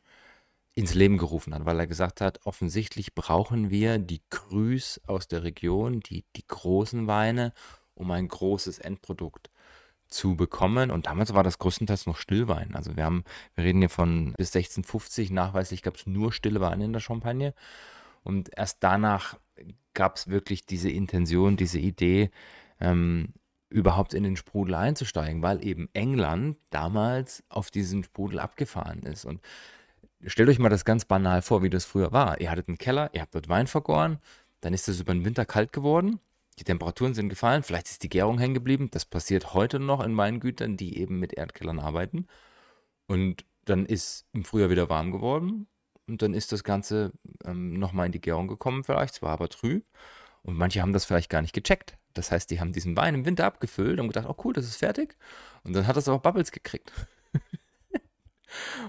ins 0.75 0.93
Leben 0.93 1.17
gerufen 1.17 1.55
hat, 1.55 1.65
weil 1.65 1.79
er 1.79 1.87
gesagt 1.87 2.19
hat, 2.19 2.45
offensichtlich 2.45 3.15
brauchen 3.15 3.69
wir 3.69 3.97
die 3.97 4.21
Crus 4.29 4.99
aus 5.07 5.27
der 5.27 5.43
Region, 5.43 6.01
die, 6.01 6.25
die 6.35 6.45
großen 6.45 7.07
Weine, 7.07 7.53
um 7.93 8.11
ein 8.11 8.27
großes 8.27 8.79
Endprodukt 8.79 9.49
zu 10.07 10.35
bekommen. 10.35 10.91
Und 10.91 11.07
damals 11.07 11.33
war 11.33 11.43
das 11.43 11.59
größtenteils 11.59 12.05
noch 12.05 12.17
Stillwein. 12.17 12.75
Also 12.75 12.97
wir 12.97 13.05
haben, 13.05 13.23
wir 13.55 13.63
reden 13.63 13.79
hier 13.79 13.89
von 13.89 14.33
bis 14.37 14.49
1650, 14.49 15.31
nachweislich 15.31 15.81
gab 15.81 15.95
es 15.95 16.05
nur 16.05 16.33
stille 16.33 16.59
Weine 16.59 16.83
in 16.83 16.93
der 16.93 16.99
Champagne. 16.99 17.53
Und 18.23 18.49
erst 18.55 18.77
danach 18.81 19.37
gab 19.93 20.17
es 20.17 20.27
wirklich 20.27 20.65
diese 20.65 20.89
Intention, 20.89 21.55
diese 21.55 21.79
Idee, 21.79 22.31
ähm, 22.81 23.33
überhaupt 23.69 24.13
in 24.13 24.23
den 24.23 24.35
Sprudel 24.35 24.75
einzusteigen, 24.75 25.41
weil 25.41 25.65
eben 25.65 25.89
England 25.93 26.57
damals 26.69 27.43
auf 27.49 27.71
diesen 27.71 28.03
Sprudel 28.03 28.39
abgefahren 28.39 29.03
ist. 29.03 29.25
Und 29.25 29.41
stellt 30.25 30.49
euch 30.49 30.59
mal 30.59 30.69
das 30.69 30.85
ganz 30.85 31.05
banal 31.05 31.41
vor, 31.41 31.63
wie 31.63 31.69
das 31.69 31.85
früher 31.85 32.11
war. 32.11 32.39
Ihr 32.41 32.51
hattet 32.51 32.67
einen 32.67 32.77
Keller, 32.77 33.09
ihr 33.13 33.21
habt 33.21 33.35
dort 33.35 33.49
Wein 33.49 33.67
vergoren, 33.67 34.19
dann 34.61 34.73
ist 34.73 34.87
es 34.87 34.99
über 34.99 35.13
den 35.13 35.25
Winter 35.25 35.45
kalt 35.45 35.73
geworden, 35.73 36.19
die 36.59 36.63
Temperaturen 36.63 37.13
sind 37.13 37.29
gefallen, 37.29 37.63
vielleicht 37.63 37.87
ist 37.87 38.03
die 38.03 38.09
Gärung 38.09 38.39
hängen 38.39 38.53
geblieben. 38.53 38.89
Das 38.91 39.05
passiert 39.05 39.53
heute 39.53 39.79
noch 39.79 40.03
in 40.03 40.15
Weingütern, 40.15 40.77
die 40.77 40.97
eben 40.97 41.19
mit 41.19 41.33
Erdkellern 41.33 41.79
arbeiten. 41.79 42.27
Und 43.07 43.45
dann 43.65 43.85
ist 43.85 44.25
im 44.31 44.45
Frühjahr 44.45 44.69
wieder 44.69 44.89
warm 44.89 45.11
geworden 45.11 45.67
und 46.07 46.21
dann 46.21 46.33
ist 46.33 46.51
das 46.51 46.63
Ganze 46.63 47.11
ähm, 47.43 47.77
nochmal 47.79 48.05
in 48.07 48.11
die 48.11 48.21
Gärung 48.21 48.47
gekommen, 48.47 48.83
vielleicht, 48.83 49.15
zwar 49.15 49.31
aber 49.31 49.49
trüb. 49.49 49.85
Und 50.43 50.55
manche 50.57 50.81
haben 50.81 50.93
das 50.93 51.05
vielleicht 51.05 51.29
gar 51.29 51.41
nicht 51.41 51.53
gecheckt. 51.53 51.97
Das 52.13 52.31
heißt, 52.31 52.51
die 52.51 52.59
haben 52.59 52.71
diesen 52.71 52.95
Wein 52.95 53.15
im 53.15 53.25
Winter 53.25 53.45
abgefüllt 53.45 53.99
und 53.99 54.07
gedacht, 54.07 54.27
oh 54.29 54.35
cool, 54.43 54.53
das 54.53 54.65
ist 54.65 54.77
fertig. 54.77 55.17
Und 55.63 55.73
dann 55.73 55.87
hat 55.87 55.97
das 55.97 56.07
auch 56.07 56.21
Bubbles 56.21 56.51
gekriegt. 56.51 56.93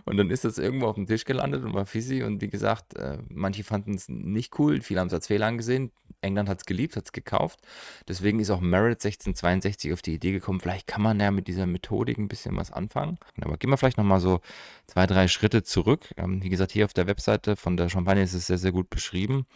Und 0.04 0.16
dann 0.16 0.30
ist 0.30 0.44
das 0.44 0.58
irgendwo 0.58 0.86
auf 0.86 0.94
dem 0.94 1.06
Tisch 1.06 1.24
gelandet 1.24 1.64
und 1.64 1.74
war 1.74 1.86
Fizzy. 1.86 2.22
Und 2.22 2.40
wie 2.40 2.48
gesagt, 2.48 2.96
äh, 2.96 3.18
manche 3.28 3.64
fanden 3.64 3.94
es 3.94 4.08
nicht 4.08 4.58
cool, 4.58 4.80
viele 4.80 5.00
haben 5.00 5.08
es 5.08 5.14
als 5.14 5.26
Fehler 5.26 5.46
angesehen. 5.46 5.92
England 6.20 6.48
hat 6.48 6.58
es 6.58 6.66
geliebt, 6.66 6.96
hat 6.96 7.04
es 7.04 7.12
gekauft. 7.12 7.60
Deswegen 8.08 8.40
ist 8.40 8.50
auch 8.50 8.60
Merritt 8.60 9.04
1662 9.04 9.92
auf 9.92 10.02
die 10.02 10.14
Idee 10.14 10.32
gekommen, 10.32 10.60
vielleicht 10.60 10.86
kann 10.86 11.02
man 11.02 11.20
ja 11.20 11.30
mit 11.30 11.46
dieser 11.46 11.66
Methodik 11.66 12.18
ein 12.18 12.28
bisschen 12.28 12.56
was 12.56 12.72
anfangen. 12.72 13.18
Aber 13.40 13.56
gehen 13.56 13.70
wir 13.70 13.76
vielleicht 13.76 13.98
nochmal 13.98 14.20
so 14.20 14.40
zwei, 14.86 15.06
drei 15.06 15.28
Schritte 15.28 15.62
zurück. 15.62 16.12
Ähm, 16.16 16.42
wie 16.42 16.48
gesagt, 16.48 16.72
hier 16.72 16.84
auf 16.84 16.94
der 16.94 17.06
Webseite 17.06 17.56
von 17.56 17.76
der 17.76 17.88
Champagne 17.88 18.22
ist 18.22 18.34
es 18.34 18.46
sehr, 18.46 18.58
sehr 18.58 18.72
gut 18.72 18.90
beschrieben. 18.90 19.46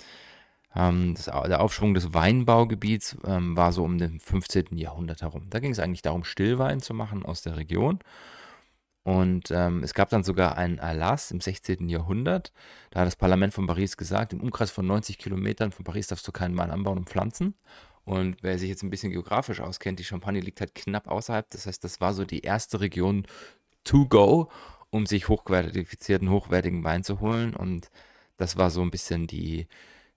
Ähm, 0.75 1.15
das, 1.15 1.25
der 1.25 1.61
Aufschwung 1.61 1.95
des 1.95 2.15
Weinbaugebiets 2.15 3.17
ähm, 3.25 3.57
war 3.57 3.73
so 3.73 3.85
um 3.85 3.99
den 3.99 4.21
15. 4.21 4.77
Jahrhundert 4.77 5.23
herum. 5.23 5.47
Da 5.51 5.59
ging 5.59 5.73
es 5.73 5.79
eigentlich 5.79 6.03
darum, 6.03 6.25
Stillwein 6.25 6.81
zu 6.81 6.95
machen 6.95 7.25
aus 7.25 7.43
der 7.43 7.57
Region. 7.57 7.99
Und 9.03 9.51
ähm, 9.51 9.83
es 9.83 9.95
gab 9.95 10.11
dann 10.11 10.25
sogar 10.25 10.59
einen 10.59 10.79
Erlass 10.79 11.31
im 11.31 11.41
16. 11.41 11.89
Jahrhundert. 11.89 12.53
Da 12.91 13.01
hat 13.01 13.07
das 13.07 13.17
Parlament 13.17 13.55
von 13.55 13.67
Paris 13.67 13.97
gesagt, 13.97 14.33
im 14.33 14.41
Umkreis 14.41 14.71
von 14.71 14.87
90 14.87 15.19
Kilometern 15.19 15.73
von 15.73 15.85
Paris 15.85 16.09
darfst 16.09 16.29
du 16.29 16.33
keinen 16.33 16.57
Wein 16.59 16.71
anbauen 16.71 16.99
und 16.99 17.09
pflanzen. 17.09 17.55
Und 18.05 18.43
wer 18.43 18.59
sich 18.59 18.69
jetzt 18.69 18.83
ein 18.83 18.91
bisschen 18.91 19.13
geografisch 19.13 19.61
auskennt, 19.61 19.99
die 19.99 20.05
Champagne 20.05 20.41
liegt 20.41 20.61
halt 20.61 20.75
knapp 20.75 21.09
außerhalb. 21.09 21.49
Das 21.51 21.67
heißt, 21.67 21.83
das 21.83 22.01
war 22.01 22.13
so 22.13 22.25
die 22.25 22.41
erste 22.41 22.81
Region 22.81 23.27
to 23.85 24.07
go, 24.07 24.51
um 24.91 25.07
sich 25.07 25.29
hochqualifizierten, 25.29 26.31
hochwertigen 26.31 26.85
Wein 26.85 27.05
zu 27.05 27.21
holen. 27.21 27.55
Und 27.55 27.91
das 28.37 28.57
war 28.57 28.71
so 28.71 28.83
ein 28.83 28.91
bisschen 28.91 29.27
die, 29.27 29.67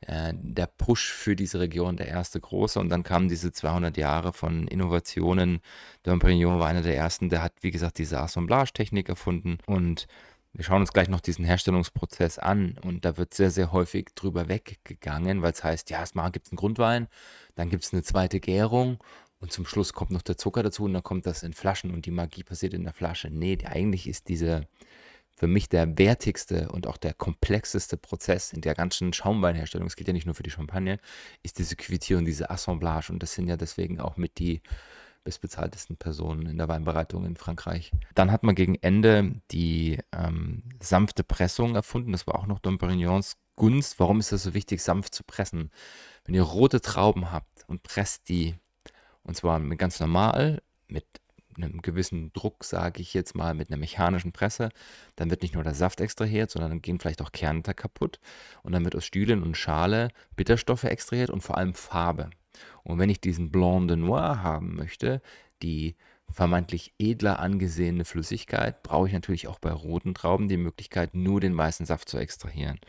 äh, 0.08 0.34
der 0.36 0.68
Push 0.68 1.12
für 1.12 1.36
diese 1.36 1.60
Region, 1.60 1.98
der 1.98 2.08
erste 2.08 2.40
große. 2.40 2.80
Und 2.80 2.90
dann 2.90 3.04
kamen 3.04 3.30
diese 3.30 3.52
200 3.52 3.98
Jahre 3.98 4.34
von 4.34 4.68
Innovationen. 4.68 5.62
Dompignon 6.04 6.60
war 6.60 6.68
einer 6.68 6.82
der 6.82 6.96
ersten, 6.96 7.30
der 7.30 7.44
hat, 7.44 7.54
wie 7.62 7.72
gesagt, 7.72 7.98
diese 7.98 8.20
Assemblage-Technik 8.20 9.10
erfunden. 9.10 9.58
Und 9.66 10.08
wir 10.54 10.64
schauen 10.64 10.82
uns 10.82 10.94
gleich 10.94 11.10
noch 11.10 11.22
diesen 11.22 11.46
Herstellungsprozess 11.46 12.38
an. 12.40 12.78
Und 12.84 13.06
da 13.06 13.18
wird 13.18 13.34
sehr, 13.34 13.52
sehr 13.52 13.72
häufig 13.72 14.10
drüber 14.16 14.48
weggegangen, 14.50 15.42
weil 15.42 15.52
es 15.52 15.64
heißt, 15.64 15.90
ja, 15.90 16.00
erstmal 16.00 16.32
gibt 16.32 16.46
es 16.46 16.52
einen 16.52 16.58
Grundwein, 16.58 17.08
dann 17.56 17.70
gibt 17.70 17.84
es 17.84 17.94
eine 17.94 18.04
zweite 18.04 18.40
Gärung. 18.40 19.00
Und 19.40 19.52
zum 19.52 19.66
Schluss 19.66 19.92
kommt 19.94 20.12
noch 20.12 20.22
der 20.22 20.38
Zucker 20.38 20.64
dazu 20.64 20.86
und 20.86 20.94
dann 20.94 21.04
kommt 21.04 21.26
das 21.26 21.44
in 21.44 21.54
Flaschen 21.54 21.92
und 21.92 22.06
die 22.06 22.12
Magie 22.12 22.44
passiert 22.44 22.74
in 22.74 22.84
der 22.84 22.94
Flasche. 22.94 23.30
Nee, 23.30 23.58
eigentlich 23.66 24.08
ist 24.08 24.30
diese, 24.30 24.68
für 25.36 25.48
mich 25.48 25.68
der 25.70 25.98
wertigste 25.98 26.70
und 26.70 26.88
auch 26.88 26.98
der 26.98 27.13
komplexeste 27.13 27.98
Prozess 27.98 28.54
in 28.54 28.62
der 28.62 28.75
ganzen 28.75 29.13
Schaumweinherstellung, 29.13 29.88
es 29.88 29.96
geht 29.96 30.08
ja 30.08 30.13
nicht 30.13 30.25
nur 30.25 30.36
für 30.36 30.44
die 30.44 30.52
Champagne, 30.52 31.00
ist 31.42 31.60
diese 31.60 31.75
Quittieren, 31.75 32.25
diese 32.25 32.50
Assemblage. 32.50 33.12
Und 33.12 33.24
das 33.24 33.34
sind 33.34 33.48
ja 33.48 33.58
deswegen 33.58 34.00
auch 34.00 34.18
mit 34.18 34.38
die 34.38 34.62
bestbezahltesten 35.24 35.98
Personen 35.98 36.48
in 36.48 36.58
der 36.58 36.68
Weinbereitung 36.68 37.25
in 37.25 37.36
Frankreich. 37.36 37.92
Dann 38.13 38.32
hat 38.32 38.44
man 38.44 38.56
gegen 38.56 38.75
Ende 38.75 39.42
die 39.52 40.00
ähm, 40.12 40.63
sanfte 40.82 41.24
Pressung 41.24 41.75
erfunden. 41.75 42.12
Das 42.12 42.28
war 42.28 42.36
auch 42.36 42.46
noch 42.46 42.60
Dom 42.60 42.78
Perignons 42.78 43.38
Gunst. 43.56 44.00
Warum 44.00 44.20
ist 44.20 44.32
das 44.32 44.44
so 44.44 44.54
wichtig, 44.54 44.82
sanft 44.82 45.16
zu 45.16 45.24
pressen? 45.24 45.72
Wenn 46.25 46.36
ihr 46.36 46.44
rote 46.44 46.82
Trauben 46.82 47.32
habt 47.32 47.63
und 47.68 47.84
presst 47.84 48.30
die, 48.30 48.56
und 49.24 49.36
zwar 49.36 49.60
ganz 49.75 50.00
normal, 50.00 50.62
mit 50.88 51.06
einem 51.58 51.82
gewissen 51.82 52.32
Druck, 52.34 52.64
sage 52.64 53.02
ich 53.02 53.14
jetzt 53.14 53.36
mal, 53.36 53.54
mit 53.54 53.70
einer 53.70 53.78
mechanischen 53.78 54.32
Presse, 54.32 54.70
dann 55.16 55.30
wird 55.30 55.42
nicht 55.42 55.54
nur 55.54 55.64
der 55.64 55.74
Saft 55.74 56.02
extrahiert, 56.02 56.52
sondern 56.52 56.72
dann 56.72 56.82
gehen 56.82 57.00
vielleicht 57.00 57.22
auch 57.22 57.32
Kerne 57.32 57.62
kaputt 57.62 58.20
und 58.64 58.72
dann 58.72 58.84
wird 58.84 58.96
aus 58.96 59.06
Stühlen 59.06 59.44
und 59.44 59.58
Schale 59.58 60.10
Bitterstoffe 60.36 60.84
extrahiert 60.86 61.30
und 61.30 61.42
vor 61.42 61.58
allem 61.58 61.74
Farbe. 61.74 62.30
Und 62.84 63.00
wenn 63.00 63.10
ich 63.10 63.22
diesen 63.22 63.52
Blanc 63.52 63.88
de 63.88 63.98
Noir 63.98 64.44
haben 64.44 64.76
möchte, 64.76 65.22
die 65.62 65.96
vermeintlich 66.30 66.94
edler 67.00 67.40
angesehene 67.40 68.06
Flüssigkeit, 68.06 68.84
brauche 68.84 69.08
ich 69.08 69.14
natürlich 69.14 69.48
auch 69.48 69.60
bei 69.60 69.72
roten 69.72 70.14
Trauben 70.14 70.48
die 70.48 70.58
Möglichkeit, 70.58 71.14
nur 71.14 71.40
den 71.40 71.56
weißen 71.56 71.86
Saft 71.86 72.10
zu 72.10 72.18
extrahieren. 72.18 72.80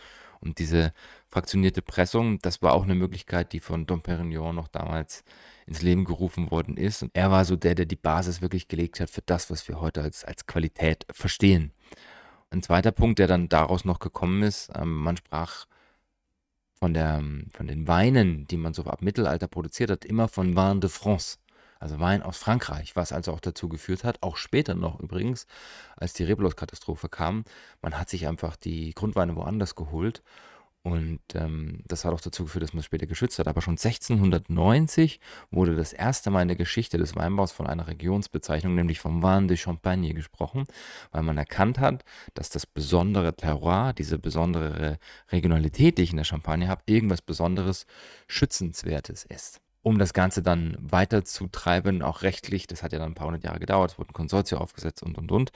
Und 0.45 0.59
diese 0.59 0.93
fraktionierte 1.29 1.83
Pressung, 1.83 2.39
das 2.41 2.63
war 2.63 2.75
auch 2.75 2.85
eine 2.85 2.95
Möglichkeit, 2.95 3.53
die 3.53 3.61
von 3.61 3.87
Dom 3.87 4.03
Perignon 4.03 4.55
noch 4.55 4.69
damals 4.69 5.25
ins 5.67 5.83
Leben 5.83 6.05
gerufen 6.05 6.51
worden 6.51 6.77
ist. 6.77 7.03
Und 7.03 7.11
er 7.15 7.31
war 7.31 7.45
so 7.45 7.57
der, 7.57 7.75
der 7.75 7.87
die 7.87 7.97
Basis 7.97 8.43
wirklich 8.43 8.69
gelegt 8.69 9.01
hat 9.01 9.11
für 9.11 9.23
das, 9.23 9.51
was 9.51 9.67
wir 9.69 9.81
heute 9.81 10.03
als, 10.03 10.25
als 10.25 10.47
Qualität 10.47 11.07
verstehen. 11.11 11.73
Ein 12.51 12.63
zweiter 12.63 12.93
Punkt, 12.93 13.19
der 13.19 13.27
dann 13.27 13.49
daraus 13.49 13.85
noch 13.85 13.99
gekommen 13.99 14.43
ist, 14.43 14.71
ähm, 14.77 14.95
man 15.03 15.17
sprach 15.17 15.67
von, 16.75 16.93
der, 16.95 17.23
von 17.53 17.67
den 17.67 17.89
Weinen, 17.89 18.47
die 18.47 18.57
man 18.57 18.75
so 18.75 18.85
ab 18.85 19.01
Mittelalter 19.03 19.49
produziert 19.49 19.91
hat, 19.91 20.05
immer 20.05 20.29
von 20.29 20.55
Vin 20.55 20.81
de 20.81 20.91
France, 20.91 21.39
also 21.85 22.01
Wein 22.01 22.23
aus 22.23 22.39
Frankreich, 22.39 22.97
was 22.97 23.13
also 23.13 23.33
auch 23.33 23.41
dazu 23.41 23.69
geführt 23.69 24.05
hat, 24.05 24.23
auch 24.23 24.37
später 24.37 24.75
noch 24.75 25.01
übrigens, 25.01 25.47
als 25.97 26.15
die 26.15 26.25
Reblos-Katastrophe 26.25 27.09
kam, 27.09 27.45
man 27.83 27.99
hat 27.99 28.09
sich 28.09 28.27
einfach 28.27 28.57
die 28.57 28.95
Grundweine 28.95 29.37
woanders 29.37 29.75
geholt 29.75 30.23
und 30.85 31.21
ähm, 31.35 31.81
das 31.87 32.05
hat 32.05 32.13
auch 32.13 32.21
dazu 32.21 32.45
geführt, 32.45 32.63
dass 32.63 32.75
man 32.75 32.81
es 32.81 32.85
später 32.85 33.07
geschützt 33.07 33.39
hat. 33.39 33.49
Aber 33.49 33.63
schon 33.63 33.73
1690 33.73 35.19
wurde 35.51 35.75
das 35.75 35.95
erste 35.95 36.31
Mal 36.31 36.43
in 36.43 36.49
der 36.49 36.59
Geschichte 36.59 36.99
des 36.99 37.17
Weinbaus 37.17 37.53
von 37.53 37.67
einer 37.67 37.89
Regionsbezeichnung, 37.89 38.75
nämlich 38.75 39.01
vom 39.01 39.23
Vin 39.23 39.49
de 39.49 39.57
Champagne, 39.57 40.13
gesprochen, 40.13 40.67
weil 41.11 41.23
man 41.23 41.39
erkannt 41.39 41.79
hat, 41.79 42.05
dass 42.35 42.51
das 42.51 42.67
besondere 42.67 43.35
Terroir, 43.35 43.95
diese 43.95 44.19
besondere 44.19 44.99
Regionalität, 45.33 45.97
die 45.97 46.03
ich 46.03 46.11
in 46.11 46.19
der 46.19 46.25
Champagne 46.25 46.69
habe, 46.69 46.83
irgendwas 46.85 47.23
Besonderes, 47.23 47.87
Schützenswertes 48.27 49.25
ist. 49.25 49.64
Um 49.85 49.99
das 49.99 50.15
Ganze 50.15 50.43
dann 50.43 50.77
weiterzutreiben, 50.81 52.03
auch 52.03 52.23
rechtlich, 52.23 52.67
das 52.67 52.83
hat 52.83 52.93
ja 52.93 52.99
dann 52.99 53.13
ein 53.13 53.15
paar 53.15 53.27
hundert 53.27 53.45
Jahre 53.45 53.61
gedauert, 53.61 53.93
es 53.93 53.99
wurde 53.99 54.11
ein 54.11 54.15
Konsortium 54.15 54.61
aufgesetzt 54.63 55.03
und 55.03 55.19
und 55.19 55.31
und, 55.31 55.53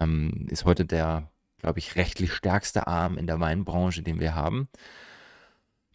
ähm, 0.00 0.46
ist 0.50 0.64
heute 0.64 0.84
der 0.86 1.30
glaube 1.60 1.80
ich, 1.80 1.96
rechtlich 1.96 2.32
stärkste 2.32 2.86
Arm 2.86 3.18
in 3.18 3.26
der 3.26 3.40
Weinbranche, 3.40 4.02
den 4.02 4.20
wir 4.20 4.34
haben, 4.34 4.68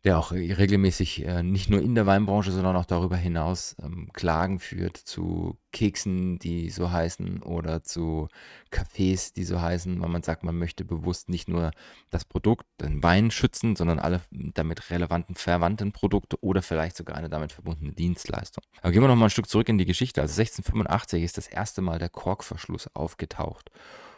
der 0.03 0.19
auch 0.19 0.31
regelmäßig 0.33 1.25
äh, 1.25 1.43
nicht 1.43 1.69
nur 1.69 1.81
in 1.81 1.95
der 1.95 2.05
Weinbranche, 2.05 2.51
sondern 2.51 2.75
auch 2.75 2.85
darüber 2.85 3.15
hinaus 3.15 3.77
ähm, 3.81 4.09
Klagen 4.11 4.59
führt 4.59 4.97
zu 4.97 5.57
Keksen, 5.71 6.39
die 6.39 6.69
so 6.69 6.91
heißen, 6.91 7.41
oder 7.41 7.83
zu 7.83 8.27
Cafés, 8.69 9.33
die 9.33 9.45
so 9.45 9.61
heißen, 9.61 10.01
weil 10.01 10.09
man 10.09 10.21
sagt, 10.21 10.43
man 10.43 10.57
möchte 10.57 10.83
bewusst 10.83 11.29
nicht 11.29 11.47
nur 11.47 11.71
das 12.09 12.25
Produkt, 12.25 12.65
den 12.81 13.01
Wein 13.01 13.31
schützen, 13.31 13.77
sondern 13.77 13.99
alle 13.99 14.19
damit 14.31 14.89
relevanten, 14.89 15.35
verwandten 15.35 15.93
Produkte 15.93 16.37
oder 16.43 16.61
vielleicht 16.61 16.97
sogar 16.97 17.15
eine 17.15 17.29
damit 17.29 17.53
verbundene 17.53 17.93
Dienstleistung. 17.93 18.63
Aber 18.81 18.91
gehen 18.91 19.01
wir 19.01 19.07
noch 19.07 19.15
mal 19.15 19.27
ein 19.27 19.31
Stück 19.31 19.47
zurück 19.47 19.69
in 19.69 19.77
die 19.77 19.85
Geschichte. 19.85 20.21
Also 20.21 20.33
1685 20.33 21.23
ist 21.23 21.37
das 21.37 21.47
erste 21.47 21.81
Mal 21.81 21.97
der 21.97 22.09
Korkverschluss 22.09 22.93
aufgetaucht. 22.93 23.71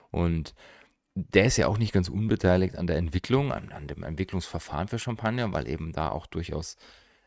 Und 0.09 0.55
der 1.15 1.45
ist 1.45 1.57
ja 1.57 1.67
auch 1.67 1.77
nicht 1.77 1.93
ganz 1.93 2.09
unbeteiligt 2.09 2.77
an 2.77 2.87
der 2.87 2.97
Entwicklung, 2.97 3.51
an, 3.51 3.71
an 3.71 3.87
dem 3.87 4.03
Entwicklungsverfahren 4.03 4.89
für 4.89 4.99
Champagner, 4.99 5.51
weil 5.53 5.67
eben 5.67 5.93
da 5.93 6.09
auch 6.09 6.27
durchaus 6.27 6.75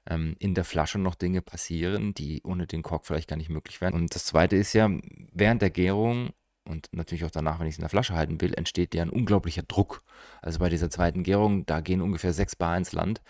ähm, 0.08 0.36
in 0.38 0.54
der 0.54 0.64
Flasche 0.64 0.98
noch 0.98 1.14
Dinge 1.14 1.40
passieren, 1.40 2.12
die 2.12 2.42
ohne 2.44 2.66
den 2.66 2.82
Kork 2.82 3.06
vielleicht 3.06 3.28
gar 3.28 3.36
nicht 3.36 3.48
möglich 3.48 3.80
wären. 3.80 3.94
Und 3.94 4.14
das 4.14 4.26
Zweite 4.26 4.56
ist 4.56 4.74
ja, 4.74 4.90
während 5.32 5.62
der 5.62 5.70
Gärung 5.70 6.30
und 6.64 6.88
natürlich 6.92 7.24
auch 7.24 7.30
danach, 7.30 7.58
wenn 7.58 7.66
ich 7.66 7.74
es 7.74 7.78
in 7.78 7.82
der 7.82 7.88
Flasche 7.88 8.14
halten 8.14 8.40
will, 8.42 8.52
entsteht 8.52 8.94
ja 8.94 9.02
ein 9.02 9.10
unglaublicher 9.10 9.62
Druck. 9.62 10.02
Also 10.42 10.58
bei 10.58 10.68
dieser 10.68 10.90
zweiten 10.90 11.22
Gärung, 11.22 11.64
da 11.64 11.80
gehen 11.80 12.02
ungefähr 12.02 12.34
sechs 12.34 12.56
Bar 12.56 12.76
ins 12.76 12.92
Land, 12.92 13.22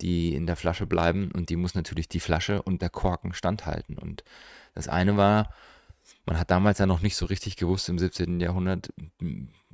die 0.00 0.34
in 0.34 0.46
der 0.46 0.56
Flasche 0.56 0.86
bleiben 0.86 1.30
und 1.32 1.50
die 1.50 1.56
muss 1.56 1.74
natürlich 1.74 2.08
die 2.08 2.20
Flasche 2.20 2.62
und 2.62 2.80
der 2.80 2.88
Korken 2.88 3.34
standhalten. 3.34 3.98
Und 3.98 4.24
das 4.74 4.88
eine 4.88 5.18
war, 5.18 5.52
man 6.24 6.38
hat 6.38 6.50
damals 6.50 6.78
ja 6.78 6.86
noch 6.86 7.02
nicht 7.02 7.16
so 7.16 7.26
richtig 7.26 7.56
gewusst 7.56 7.88
im 7.88 7.98
17. 7.98 8.40
Jahrhundert, 8.40 8.90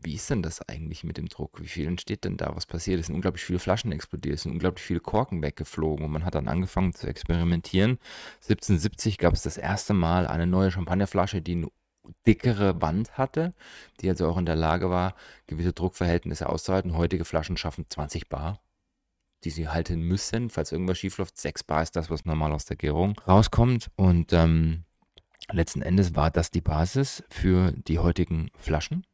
wie 0.04 0.14
ist 0.14 0.28
denn 0.28 0.42
das 0.42 0.60
eigentlich 0.68 1.02
mit 1.02 1.16
dem 1.16 1.28
Druck? 1.28 1.60
Wie 1.60 1.66
viel 1.66 1.86
entsteht 1.86 2.24
denn 2.24 2.36
da? 2.36 2.54
Was 2.54 2.66
passiert? 2.66 3.00
Es 3.00 3.06
sind 3.06 3.14
unglaublich 3.14 3.44
viele 3.44 3.58
Flaschen 3.58 3.90
explodiert, 3.90 4.36
es 4.36 4.42
sind 4.42 4.52
unglaublich 4.52 4.84
viele 4.84 5.00
Korken 5.00 5.42
weggeflogen 5.42 6.04
und 6.04 6.12
man 6.12 6.24
hat 6.24 6.34
dann 6.34 6.46
angefangen 6.46 6.92
zu 6.92 7.06
experimentieren. 7.06 7.98
1770 8.42 9.18
gab 9.18 9.32
es 9.32 9.42
das 9.42 9.56
erste 9.56 9.94
Mal 9.94 10.26
eine 10.26 10.46
neue 10.46 10.70
Champagnerflasche, 10.70 11.40
die 11.40 11.52
eine 11.52 11.68
dickere 12.26 12.82
Wand 12.82 13.16
hatte, 13.16 13.54
die 14.00 14.10
also 14.10 14.28
auch 14.28 14.36
in 14.36 14.44
der 14.44 14.56
Lage 14.56 14.90
war, 14.90 15.14
gewisse 15.46 15.72
Druckverhältnisse 15.72 16.48
auszuhalten. 16.50 16.96
Heutige 16.96 17.24
Flaschen 17.24 17.56
schaffen 17.56 17.86
20 17.88 18.28
Bar, 18.28 18.60
die 19.44 19.50
sie 19.50 19.68
halten 19.68 20.02
müssen, 20.02 20.50
falls 20.50 20.70
irgendwas 20.70 20.98
schief 20.98 21.16
läuft. 21.16 21.38
6 21.38 21.64
Bar 21.64 21.82
ist 21.82 21.96
das, 21.96 22.10
was 22.10 22.26
normal 22.26 22.52
aus 22.52 22.66
der 22.66 22.76
Gärung 22.76 23.18
rauskommt. 23.26 23.90
Und 23.96 24.34
ähm, 24.34 24.84
letzten 25.50 25.80
Endes 25.80 26.14
war 26.14 26.30
das 26.30 26.50
die 26.50 26.60
Basis 26.60 27.24
für 27.30 27.72
die 27.72 27.98
heutigen 27.98 28.50
Flaschen 28.58 29.06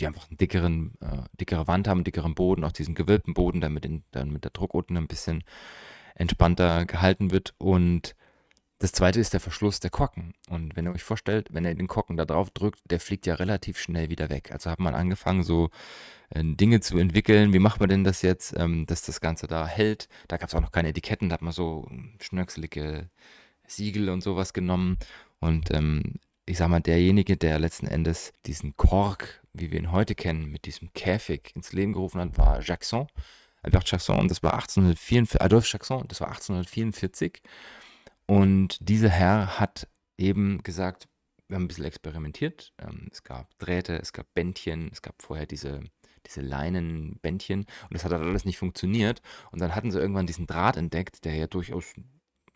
die 0.00 0.06
einfach 0.06 0.28
einen 0.28 0.38
dickeren, 0.38 0.94
äh, 1.00 1.22
dickere 1.40 1.66
Wand 1.66 1.88
haben, 1.88 1.98
einen 1.98 2.04
dickeren 2.04 2.34
Boden, 2.34 2.64
auch 2.64 2.72
diesen 2.72 2.94
gewölbten 2.94 3.34
Boden, 3.34 3.60
damit 3.60 3.84
den, 3.84 4.04
dann 4.10 4.30
mit 4.30 4.44
der 4.44 4.50
Druck 4.50 4.74
unten 4.74 4.96
ein 4.96 5.06
bisschen 5.06 5.44
entspannter 6.14 6.84
gehalten 6.86 7.30
wird. 7.30 7.54
Und 7.58 8.14
das 8.78 8.92
zweite 8.92 9.20
ist 9.20 9.32
der 9.32 9.40
Verschluss 9.40 9.80
der 9.80 9.90
Korken. 9.90 10.34
Und 10.50 10.76
wenn 10.76 10.86
ihr 10.86 10.92
euch 10.92 11.02
vorstellt, 11.04 11.48
wenn 11.52 11.64
ihr 11.64 11.74
den 11.74 11.86
Korken 11.86 12.16
da 12.16 12.24
drauf 12.24 12.50
drückt, 12.50 12.80
der 12.90 13.00
fliegt 13.00 13.24
ja 13.26 13.34
relativ 13.34 13.78
schnell 13.78 14.10
wieder 14.10 14.30
weg. 14.30 14.50
Also 14.52 14.70
hat 14.70 14.80
man 14.80 14.94
angefangen, 14.94 15.42
so 15.42 15.70
äh, 16.30 16.42
Dinge 16.44 16.80
zu 16.80 16.98
entwickeln. 16.98 17.52
Wie 17.52 17.60
macht 17.60 17.80
man 17.80 17.88
denn 17.88 18.04
das 18.04 18.22
jetzt, 18.22 18.54
ähm, 18.58 18.84
dass 18.86 19.02
das 19.02 19.20
Ganze 19.20 19.46
da 19.46 19.66
hält? 19.66 20.08
Da 20.28 20.36
gab 20.36 20.48
es 20.48 20.54
auch 20.54 20.60
noch 20.60 20.72
keine 20.72 20.88
Etiketten, 20.88 21.28
da 21.28 21.34
hat 21.34 21.42
man 21.42 21.52
so 21.52 21.88
schnörkelige 22.20 23.08
Siegel 23.66 24.08
und 24.10 24.22
sowas 24.22 24.52
genommen. 24.52 24.98
Und 25.40 25.72
ähm, 25.72 26.16
ich 26.46 26.58
sag 26.58 26.68
mal, 26.68 26.80
derjenige, 26.80 27.36
der 27.36 27.58
letzten 27.58 27.86
Endes 27.86 28.32
diesen 28.44 28.76
Kork, 28.76 29.43
wie 29.54 29.70
wir 29.70 29.78
ihn 29.78 29.92
heute 29.92 30.14
kennen, 30.14 30.50
mit 30.50 30.66
diesem 30.66 30.92
Käfig 30.92 31.52
ins 31.54 31.72
Leben 31.72 31.92
gerufen 31.92 32.20
hat, 32.20 32.36
war 32.36 32.60
Jackson, 32.60 33.06
Albert 33.62 33.90
Jackson, 33.90 34.18
und 34.18 34.30
das 34.30 34.42
war 34.42 34.54
1844, 34.54 35.40
Adolphe 35.40 35.68
Jackson, 35.70 36.06
das 36.08 36.20
war 36.20 36.28
1844. 36.28 37.40
Und 38.26 38.76
dieser 38.80 39.08
Herr 39.08 39.58
hat 39.58 39.88
eben 40.18 40.62
gesagt, 40.62 41.08
wir 41.48 41.56
haben 41.56 41.64
ein 41.64 41.68
bisschen 41.68 41.84
experimentiert. 41.84 42.72
Ähm, 42.78 43.08
es 43.10 43.22
gab 43.22 43.58
Drähte, 43.58 43.96
es 44.00 44.12
gab 44.12 44.26
Bändchen, 44.34 44.90
es 44.92 45.02
gab 45.02 45.22
vorher 45.22 45.46
diese 45.46 45.82
diese 46.26 46.40
Leinenbändchen. 46.40 47.60
Und 47.60 47.92
das 47.94 48.04
hat 48.04 48.12
halt 48.12 48.22
alles 48.22 48.44
nicht 48.44 48.58
funktioniert. 48.58 49.22
Und 49.50 49.60
dann 49.60 49.74
hatten 49.74 49.90
sie 49.90 49.98
irgendwann 49.98 50.26
diesen 50.26 50.46
Draht 50.46 50.76
entdeckt, 50.76 51.24
der 51.24 51.34
ja 51.34 51.46
durchaus 51.46 51.92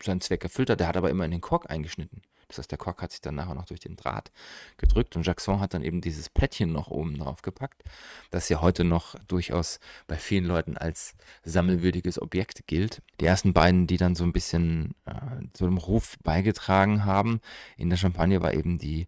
seinen 0.01 0.21
Zweck 0.21 0.43
erfüllt 0.43 0.69
hat. 0.69 0.79
Der 0.79 0.87
hat 0.87 0.97
aber 0.97 1.09
immer 1.09 1.25
in 1.25 1.31
den 1.31 1.41
Kork 1.41 1.69
eingeschnitten. 1.69 2.21
Das 2.49 2.57
heißt, 2.57 2.71
der 2.71 2.77
Kork 2.77 3.01
hat 3.01 3.11
sich 3.11 3.21
dann 3.21 3.35
nachher 3.35 3.55
noch 3.55 3.65
durch 3.65 3.79
den 3.79 3.95
Draht 3.95 4.31
gedrückt 4.77 5.15
und 5.15 5.25
Jackson 5.25 5.59
hat 5.59 5.73
dann 5.73 5.83
eben 5.83 6.01
dieses 6.01 6.29
Plättchen 6.29 6.71
noch 6.71 6.89
oben 6.89 7.17
drauf 7.17 7.41
gepackt, 7.41 7.83
das 8.31 8.49
ja 8.49 8.61
heute 8.61 8.83
noch 8.83 9.15
durchaus 9.27 9.79
bei 10.07 10.17
vielen 10.17 10.45
Leuten 10.45 10.75
als 10.75 11.13
sammelwürdiges 11.43 12.21
Objekt 12.21 12.65
gilt. 12.67 13.01
Die 13.19 13.25
ersten 13.25 13.53
beiden, 13.53 13.87
die 13.87 13.97
dann 13.97 14.15
so 14.15 14.23
ein 14.23 14.33
bisschen 14.33 14.95
äh, 15.05 15.13
zu 15.53 15.65
dem 15.65 15.77
Ruf 15.77 16.17
beigetragen 16.23 17.05
haben 17.05 17.39
in 17.77 17.89
der 17.89 17.97
Champagne, 17.97 18.41
war 18.41 18.53
eben 18.53 18.79
die, 18.79 19.07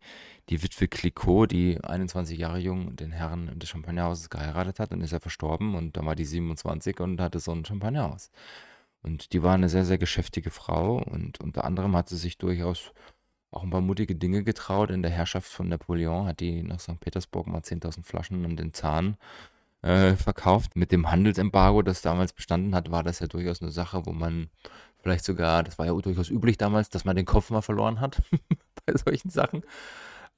die 0.49 0.61
Witwe 0.61 0.87
Clicquot, 0.87 1.47
die 1.47 1.83
21 1.83 2.37
Jahre 2.37 2.59
jung 2.59 2.95
den 2.95 3.11
Herren 3.11 3.57
des 3.57 3.69
Champagnerhauses 3.69 4.29
geheiratet 4.29 4.79
hat. 4.79 4.91
Dann 4.91 5.01
ist 5.01 5.13
er 5.13 5.19
verstorben 5.19 5.75
und 5.75 5.97
dann 5.97 6.05
war 6.05 6.15
die 6.15 6.25
27 6.25 6.99
und 6.99 7.19
hatte 7.19 7.39
so 7.39 7.51
ein 7.51 7.65
Champagnerhaus. 7.65 8.29
Und 9.03 9.33
die 9.33 9.41
war 9.41 9.55
eine 9.55 9.69
sehr, 9.69 9.85
sehr 9.85 9.97
geschäftige 9.97 10.51
Frau 10.51 10.97
und 10.97 11.39
unter 11.39 11.65
anderem 11.65 11.95
hat 11.95 12.09
sie 12.09 12.17
sich 12.17 12.37
durchaus 12.37 12.91
auch 13.51 13.63
ein 13.63 13.69
paar 13.69 13.81
mutige 13.81 14.15
Dinge 14.15 14.43
getraut. 14.43 14.89
In 14.89 15.01
der 15.01 15.11
Herrschaft 15.11 15.51
von 15.51 15.67
Napoleon 15.67 16.25
hat 16.25 16.39
die 16.39 16.63
nach 16.63 16.79
St. 16.79 16.99
Petersburg 16.99 17.47
mal 17.47 17.59
10.000 17.59 18.03
Flaschen 18.03 18.45
an 18.45 18.55
den 18.55 18.73
Zahn 18.73 19.17
äh, 19.81 20.15
verkauft. 20.15 20.75
Mit 20.75 20.91
dem 20.91 21.11
Handelsembargo, 21.11 21.81
das 21.81 22.01
damals 22.01 22.33
bestanden 22.33 22.73
hat, 22.73 22.91
war 22.91 23.03
das 23.03 23.19
ja 23.19 23.27
durchaus 23.27 23.61
eine 23.61 23.71
Sache, 23.71 24.05
wo 24.05 24.13
man 24.13 24.49
vielleicht 25.01 25.25
sogar, 25.25 25.63
das 25.63 25.77
war 25.79 25.85
ja 25.85 25.93
durchaus 25.93 26.29
üblich 26.29 26.57
damals, 26.57 26.89
dass 26.89 27.05
man 27.05 27.15
den 27.15 27.25
Kopf 27.25 27.49
mal 27.49 27.61
verloren 27.61 27.99
hat 27.99 28.21
bei 28.85 28.93
solchen 28.95 29.29
Sachen. 29.29 29.63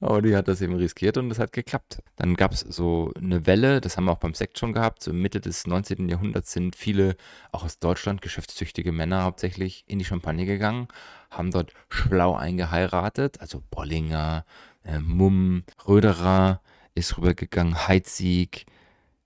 Aber 0.00 0.20
die 0.20 0.36
hat 0.36 0.48
das 0.48 0.60
eben 0.60 0.74
riskiert 0.74 1.16
und 1.16 1.30
es 1.30 1.38
hat 1.38 1.52
geklappt. 1.52 2.02
Dann 2.16 2.34
gab 2.34 2.52
es 2.52 2.60
so 2.60 3.12
eine 3.16 3.46
Welle, 3.46 3.80
das 3.80 3.96
haben 3.96 4.04
wir 4.04 4.12
auch 4.12 4.18
beim 4.18 4.34
Sekt 4.34 4.58
schon 4.58 4.72
gehabt, 4.72 5.02
so 5.02 5.12
Mitte 5.12 5.40
des 5.40 5.66
19. 5.66 6.08
Jahrhunderts 6.08 6.52
sind 6.52 6.76
viele, 6.76 7.16
auch 7.52 7.64
aus 7.64 7.78
Deutschland, 7.78 8.20
geschäftstüchtige 8.20 8.92
Männer 8.92 9.22
hauptsächlich 9.24 9.84
in 9.86 9.98
die 9.98 10.04
Champagne 10.04 10.46
gegangen, 10.46 10.88
haben 11.30 11.50
dort 11.50 11.72
schlau 11.88 12.34
eingeheiratet, 12.34 13.40
also 13.40 13.62
Bollinger, 13.70 14.44
äh, 14.84 14.98
Mumm, 14.98 15.64
Röderer 15.86 16.60
ist 16.94 17.16
rübergegangen, 17.16 17.88
Heizig, 17.88 18.66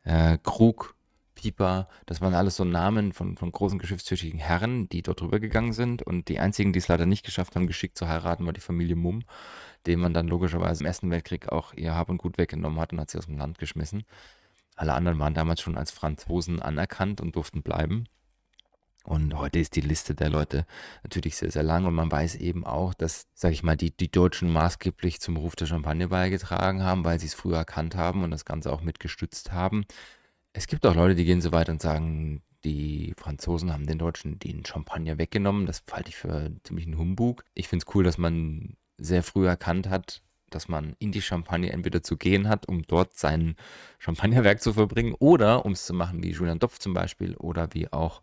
äh, 0.04 0.38
Krug, 0.42 0.94
Pieper, 1.38 1.88
das 2.06 2.20
waren 2.20 2.34
alles 2.34 2.56
so 2.56 2.64
Namen 2.64 3.12
von, 3.12 3.36
von 3.36 3.52
großen 3.52 3.78
geschäftstüchtigen 3.78 4.40
Herren, 4.40 4.88
die 4.88 5.02
dort 5.02 5.22
rübergegangen 5.22 5.72
sind 5.72 6.02
und 6.02 6.28
die 6.28 6.40
einzigen, 6.40 6.72
die 6.72 6.80
es 6.80 6.88
leider 6.88 7.06
nicht 7.06 7.24
geschafft 7.24 7.54
haben, 7.54 7.66
geschickt 7.66 7.96
zu 7.96 8.08
heiraten, 8.08 8.44
war 8.44 8.52
die 8.52 8.60
Familie 8.60 8.96
Mumm 8.96 9.24
dem 9.86 10.00
man 10.00 10.14
dann 10.14 10.28
logischerweise 10.28 10.82
im 10.82 10.86
Ersten 10.86 11.10
Weltkrieg 11.10 11.48
auch 11.50 11.72
ihr 11.74 11.94
Hab 11.94 12.08
und 12.08 12.18
Gut 12.18 12.38
weggenommen 12.38 12.80
hat 12.80 12.92
und 12.92 13.00
hat 13.00 13.10
sie 13.10 13.18
aus 13.18 13.26
dem 13.26 13.38
Land 13.38 13.58
geschmissen. 13.58 14.04
Alle 14.76 14.94
anderen 14.94 15.18
waren 15.18 15.34
damals 15.34 15.60
schon 15.60 15.76
als 15.76 15.90
Franzosen 15.90 16.62
anerkannt 16.62 17.20
und 17.20 17.34
durften 17.34 17.62
bleiben. 17.62 18.04
Und 19.04 19.34
heute 19.38 19.58
ist 19.58 19.74
die 19.74 19.80
Liste 19.80 20.14
der 20.14 20.28
Leute 20.28 20.66
natürlich 21.02 21.36
sehr, 21.36 21.50
sehr 21.50 21.62
lang. 21.62 21.86
Und 21.86 21.94
man 21.94 22.12
weiß 22.12 22.34
eben 22.36 22.66
auch, 22.66 22.92
dass, 22.92 23.26
sage 23.34 23.54
ich 23.54 23.62
mal, 23.62 23.76
die, 23.76 23.90
die 23.90 24.10
Deutschen 24.10 24.52
maßgeblich 24.52 25.20
zum 25.20 25.38
Ruf 25.38 25.56
der 25.56 25.66
Champagne 25.66 26.08
beigetragen 26.08 26.82
haben, 26.82 27.04
weil 27.04 27.18
sie 27.18 27.26
es 27.26 27.34
früher 27.34 27.56
erkannt 27.56 27.96
haben 27.96 28.22
und 28.22 28.30
das 28.30 28.44
Ganze 28.44 28.70
auch 28.70 28.82
mitgestützt 28.82 29.52
haben. 29.52 29.86
Es 30.58 30.66
gibt 30.66 30.84
auch 30.86 30.96
Leute, 30.96 31.14
die 31.14 31.24
gehen 31.24 31.40
so 31.40 31.52
weit 31.52 31.68
und 31.68 31.80
sagen, 31.80 32.42
die 32.64 33.14
Franzosen 33.16 33.72
haben 33.72 33.86
den 33.86 33.96
Deutschen 33.96 34.40
den 34.40 34.66
Champagner 34.66 35.16
weggenommen. 35.16 35.66
Das 35.66 35.84
halte 35.92 36.08
ich 36.08 36.16
für 36.16 36.50
ziemlich 36.64 36.84
einen 36.84 36.98
Humbug. 36.98 37.44
Ich 37.54 37.68
finde 37.68 37.84
es 37.86 37.94
cool, 37.94 38.02
dass 38.02 38.18
man 38.18 38.76
sehr 38.96 39.22
früh 39.22 39.46
erkannt 39.46 39.88
hat, 39.88 40.20
dass 40.50 40.66
man 40.66 40.96
in 40.98 41.12
die 41.12 41.22
Champagne 41.22 41.70
entweder 41.70 42.02
zu 42.02 42.16
gehen 42.16 42.48
hat, 42.48 42.66
um 42.66 42.82
dort 42.82 43.16
sein 43.16 43.54
Champagnerwerk 44.00 44.60
zu 44.60 44.72
verbringen, 44.72 45.14
oder 45.20 45.64
um 45.64 45.72
es 45.72 45.86
zu 45.86 45.94
machen 45.94 46.24
wie 46.24 46.32
Julian 46.32 46.58
Dopf 46.58 46.80
zum 46.80 46.92
Beispiel, 46.92 47.36
oder 47.36 47.68
wie 47.72 47.92
auch 47.92 48.20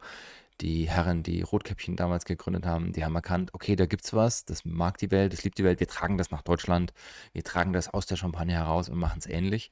die 0.59 0.89
Herren, 0.89 1.23
die 1.23 1.41
Rotkäppchen 1.41 1.95
damals 1.95 2.25
gegründet 2.25 2.65
haben, 2.65 2.91
die 2.91 3.05
haben 3.05 3.15
erkannt, 3.15 3.53
okay, 3.53 3.77
da 3.77 3.85
gibt's 3.85 4.13
was, 4.13 4.43
das 4.43 4.65
mag 4.65 4.97
die 4.97 5.09
Welt, 5.09 5.31
das 5.31 5.45
liebt 5.45 5.57
die 5.57 5.63
Welt, 5.63 5.79
wir 5.79 5.87
tragen 5.87 6.17
das 6.17 6.31
nach 6.31 6.41
Deutschland, 6.41 6.91
wir 7.31 7.45
tragen 7.45 7.71
das 7.71 7.93
aus 7.93 8.05
der 8.07 8.17
Champagne 8.17 8.55
heraus 8.55 8.89
und 8.89 8.97
machen 8.97 9.19
es 9.19 9.25
ähnlich. 9.25 9.71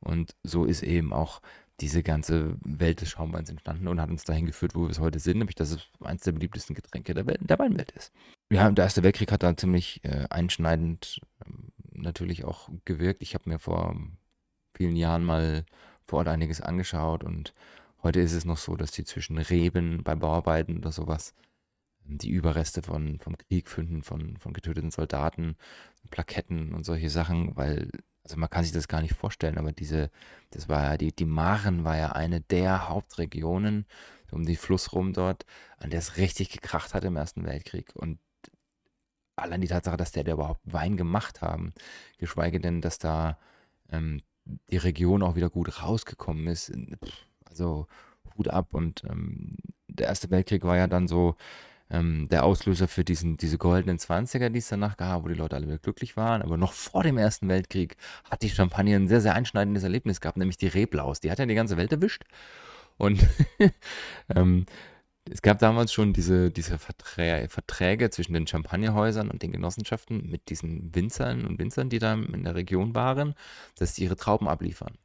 Und 0.00 0.36
so 0.42 0.64
ist 0.64 0.82
eben 0.82 1.12
auch 1.12 1.42
diese 1.80 2.02
ganze 2.02 2.56
Welt 2.62 3.00
des 3.00 3.10
Schaumweins 3.10 3.50
entstanden 3.50 3.88
und 3.88 4.00
hat 4.00 4.10
uns 4.10 4.24
dahin 4.24 4.46
geführt, 4.46 4.74
wo 4.74 4.82
wir 4.82 4.90
es 4.90 4.98
heute 4.98 5.18
sind, 5.20 5.38
nämlich 5.38 5.54
dass 5.54 5.70
es 5.70 5.88
eines 6.00 6.22
der 6.22 6.32
beliebtesten 6.32 6.74
Getränke 6.74 7.14
der, 7.14 7.26
Welt, 7.26 7.38
der 7.42 7.58
Weinwelt 7.58 7.92
ist. 7.92 8.12
Ja, 8.50 8.70
der 8.70 8.84
Erste 8.84 9.02
Weltkrieg 9.02 9.30
hat 9.30 9.42
da 9.42 9.56
ziemlich 9.56 10.02
äh, 10.04 10.26
einschneidend 10.30 11.20
ähm, 11.46 11.72
natürlich 11.92 12.44
auch 12.44 12.68
gewirkt. 12.84 13.22
Ich 13.22 13.34
habe 13.34 13.48
mir 13.48 13.58
vor 13.58 13.96
vielen 14.74 14.96
Jahren 14.96 15.24
mal 15.24 15.64
vor 16.04 16.20
Ort 16.20 16.28
einiges 16.28 16.60
angeschaut 16.60 17.22
und 17.22 17.54
heute 18.02 18.20
ist 18.20 18.32
es 18.32 18.44
noch 18.44 18.58
so, 18.58 18.74
dass 18.76 18.90
die 18.90 19.04
zwischen 19.04 19.38
Reben 19.38 20.02
bei 20.02 20.14
Bauarbeiten 20.14 20.78
oder 20.78 20.90
sowas 20.92 21.34
die 22.04 22.30
Überreste 22.30 22.82
von, 22.82 23.18
vom 23.20 23.36
Krieg 23.36 23.68
finden, 23.68 24.02
von, 24.02 24.38
von 24.38 24.54
getöteten 24.54 24.90
Soldaten, 24.90 25.56
Plaketten 26.10 26.72
und 26.74 26.84
solche 26.84 27.10
Sachen, 27.10 27.54
weil 27.56 27.90
also 28.28 28.38
man 28.38 28.50
kann 28.50 28.62
sich 28.62 28.72
das 28.72 28.88
gar 28.88 29.00
nicht 29.00 29.14
vorstellen, 29.14 29.56
aber 29.56 29.72
diese, 29.72 30.10
das 30.50 30.68
war 30.68 30.84
ja, 30.84 30.96
die, 30.98 31.12
die 31.12 31.24
Maren 31.24 31.84
war 31.84 31.96
ja 31.96 32.12
eine 32.12 32.42
der 32.42 32.88
Hauptregionen 32.88 33.86
um 34.30 34.44
den 34.44 34.56
Fluss 34.56 34.92
rum 34.92 35.14
dort, 35.14 35.46
an 35.78 35.88
der 35.88 36.00
es 36.00 36.18
richtig 36.18 36.50
gekracht 36.50 36.92
hat 36.92 37.04
im 37.04 37.16
Ersten 37.16 37.46
Weltkrieg. 37.46 37.96
Und 37.96 38.18
allein 39.36 39.62
die 39.62 39.68
Tatsache, 39.68 39.96
dass 39.96 40.12
der 40.12 40.24
da 40.24 40.32
überhaupt 40.32 40.60
Wein 40.64 40.98
gemacht 40.98 41.40
haben, 41.40 41.72
geschweige 42.18 42.60
denn, 42.60 42.82
dass 42.82 42.98
da 42.98 43.38
ähm, 43.90 44.20
die 44.70 44.76
Region 44.76 45.22
auch 45.22 45.34
wieder 45.34 45.48
gut 45.48 45.82
rausgekommen 45.82 46.46
ist. 46.48 46.70
Also 47.46 47.86
Hut 48.36 48.48
ab. 48.48 48.74
Und 48.74 49.02
ähm, 49.04 49.56
der 49.86 50.08
Erste 50.08 50.30
Weltkrieg 50.30 50.62
war 50.64 50.76
ja 50.76 50.86
dann 50.86 51.08
so 51.08 51.34
ähm, 51.90 52.28
der 52.30 52.44
Auslöser 52.44 52.88
für 52.88 53.04
diesen, 53.04 53.36
diese 53.36 53.58
goldenen 53.58 53.98
20er, 53.98 54.50
die 54.50 54.58
es 54.58 54.68
danach 54.68 54.96
gab, 54.96 55.24
wo 55.24 55.28
die 55.28 55.34
Leute 55.34 55.56
alle 55.56 55.66
wieder 55.66 55.78
glücklich 55.78 56.16
waren. 56.16 56.42
Aber 56.42 56.56
noch 56.56 56.72
vor 56.72 57.02
dem 57.02 57.18
Ersten 57.18 57.48
Weltkrieg 57.48 57.96
hat 58.30 58.42
die 58.42 58.50
Champagne 58.50 58.96
ein 58.96 59.08
sehr, 59.08 59.20
sehr 59.20 59.34
einschneidendes 59.34 59.82
Erlebnis 59.82 60.20
gehabt, 60.20 60.38
nämlich 60.38 60.58
die 60.58 60.68
Reblaus. 60.68 61.20
Die 61.20 61.30
hat 61.30 61.38
ja 61.38 61.46
die 61.46 61.54
ganze 61.54 61.76
Welt 61.76 61.92
erwischt. 61.92 62.24
Und 62.96 63.26
ähm, 64.34 64.66
es 65.30 65.42
gab 65.42 65.58
damals 65.58 65.92
schon 65.92 66.12
diese, 66.12 66.50
diese 66.50 66.78
Verträ 66.78 67.48
Verträge 67.48 68.10
zwischen 68.10 68.32
den 68.32 68.46
Champagnerhäusern 68.46 69.30
und 69.30 69.42
den 69.42 69.52
Genossenschaften 69.52 70.30
mit 70.30 70.48
diesen 70.48 70.94
Winzern 70.94 71.46
und 71.46 71.58
Winzern, 71.58 71.90
die 71.90 71.98
da 71.98 72.14
in 72.14 72.44
der 72.44 72.54
Region 72.54 72.94
waren, 72.94 73.34
dass 73.76 73.94
sie 73.94 74.04
ihre 74.04 74.16
Trauben 74.16 74.48
abliefern. 74.48 74.96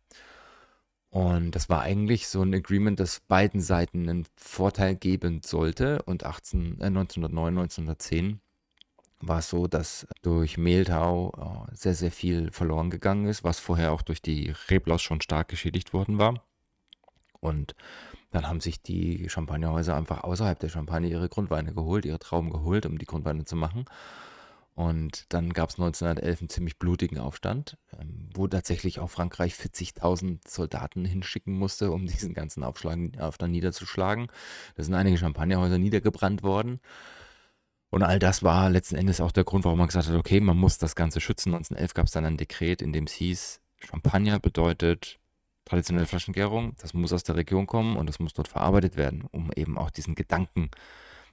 Und 1.13 1.52
das 1.52 1.69
war 1.69 1.84
eigentlich 1.84 2.28
so 2.28 2.41
ein 2.41 2.56
Agreement, 2.56 2.99
das 2.99 3.19
beiden 3.19 3.62
Seiten 3.62 4.10
einen 4.10 4.26
Vorteil 4.36 4.95
geben 4.95 5.41
sollte. 5.45 6.02
Und 6.02 6.26
18, 6.26 6.82
äh, 6.82 6.86
1909, 6.86 7.54
1910 7.54 8.39
war 9.19 9.38
es 9.38 9.49
so, 9.49 9.67
dass 9.67 10.08
durch 10.23 10.58
Mehltau 10.58 11.67
äh, 11.69 11.76
sehr, 11.76 11.93
sehr 11.93 12.12
viel 12.12 12.52
verloren 12.52 12.89
gegangen 12.89 13.28
ist, 13.28 13.43
was 13.43 13.60
vorher 13.60 13.91
auch 13.91 14.02
durch 14.02 14.23
die 14.23 14.56
Reblaus 14.71 15.04
schon 15.04 15.21
stark 15.21 15.49
geschädigt 15.49 15.93
worden 15.93 16.17
war. 16.17 16.43
Und 17.39 17.76
dann 18.32 18.47
haben 18.47 18.60
sich 18.60 18.82
die 18.82 19.30
Champagnerhäuser 19.30 19.95
einfach 19.95 20.23
außerhalb 20.23 20.58
der 20.58 20.69
Champagne 20.69 21.12
ihre 21.12 21.30
Grundweine 21.30 21.76
geholt, 21.76 22.06
ihre 22.06 22.17
Trauben 22.17 22.49
geholt, 22.49 22.88
um 22.88 22.97
die 22.97 23.06
Grundweine 23.06 23.45
zu 23.45 23.56
machen. 23.56 23.86
Und 24.75 25.31
dann 25.31 25.53
gab 25.53 25.69
es 25.69 25.75
1911 25.75 26.41
einen 26.41 26.49
ziemlich 26.49 26.79
blutigen 26.79 27.19
Aufstand, 27.19 27.77
ähm, 27.99 28.29
wo 28.33 28.47
tatsächlich 28.47 28.99
auch 28.99 29.09
Frankreich 29.09 29.53
40.000 29.53 30.39
Soldaten 30.47 31.05
hinschicken 31.05 31.53
musste, 31.53 31.91
um 31.91 32.07
diesen 32.07 32.33
ganzen 32.33 32.63
Aufstand 32.63 33.15
niederzuschlagen. 33.49 34.27
Da 34.75 34.83
sind 34.83 34.95
einige 34.95 35.17
Champagnerhäuser 35.17 35.77
niedergebrannt 35.77 36.41
worden. 36.41 36.79
Und 37.91 38.01
all 38.01 38.17
das 38.17 38.41
war 38.41 38.71
letzten 38.71 38.95
Endes 38.95 39.21
auch 39.21 39.31
der 39.31 39.43
Grund, 39.43 39.65
warum 39.65 39.77
man 39.77 39.88
gesagt 39.88 40.07
hat, 40.07 40.15
okay, 40.15 40.39
man 40.39 40.57
muss 40.57 40.79
das 40.79 40.95
Ganze 40.95 41.21
schützen. 41.21 41.53
1911 41.53 41.93
gab 41.93 42.07
es 42.07 42.12
dann 42.12 42.25
ein 42.25 42.38
Dekret, 42.38 42.81
in 42.81 42.91
dem 42.91 43.03
es 43.03 43.13
hieß, 43.13 43.62
Champagner 43.77 44.39
bedeutet 44.39 45.19
traditionelle 45.65 46.07
Flaschengärung, 46.07 46.75
das 46.81 46.93
muss 46.93 47.13
aus 47.13 47.23
der 47.23 47.36
Region 47.36 47.67
kommen 47.67 47.95
und 47.95 48.07
das 48.07 48.19
muss 48.19 48.33
dort 48.33 48.47
verarbeitet 48.47 48.97
werden, 48.97 49.23
um 49.31 49.51
eben 49.55 49.77
auch 49.77 49.91
diesen 49.91 50.15
Gedanken 50.15 50.71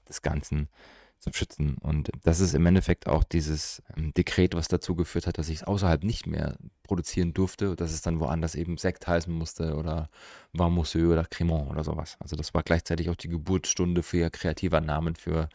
des 0.08 0.22
Ganzen 0.22 0.66
zu 0.66 0.99
zu 1.20 1.30
schützen. 1.32 1.76
Und 1.80 2.10
das 2.22 2.40
ist 2.40 2.54
im 2.54 2.66
Endeffekt 2.66 3.06
auch 3.06 3.22
dieses 3.22 3.82
ähm, 3.96 4.12
Dekret, 4.14 4.54
was 4.54 4.68
dazu 4.68 4.94
geführt 4.94 5.26
hat, 5.26 5.38
dass 5.38 5.48
ich 5.48 5.58
es 5.58 5.64
außerhalb 5.64 6.02
nicht 6.02 6.26
mehr 6.26 6.56
produzieren 6.82 7.34
durfte, 7.34 7.76
dass 7.76 7.92
es 7.92 8.02
dann 8.02 8.20
woanders 8.20 8.54
eben 8.54 8.78
Sekt 8.78 9.06
heißen 9.06 9.32
musste 9.32 9.76
oder 9.76 10.08
Varmousseux 10.52 11.12
oder 11.12 11.24
Cremant 11.24 11.70
oder 11.70 11.84
sowas. 11.84 12.16
Also 12.20 12.36
das 12.36 12.54
war 12.54 12.62
gleichzeitig 12.62 13.10
auch 13.10 13.16
die 13.16 13.28
Geburtsstunde 13.28 14.02
für 14.02 14.30
kreativer 14.30 14.80
Namen 14.80 15.14
für 15.14 15.48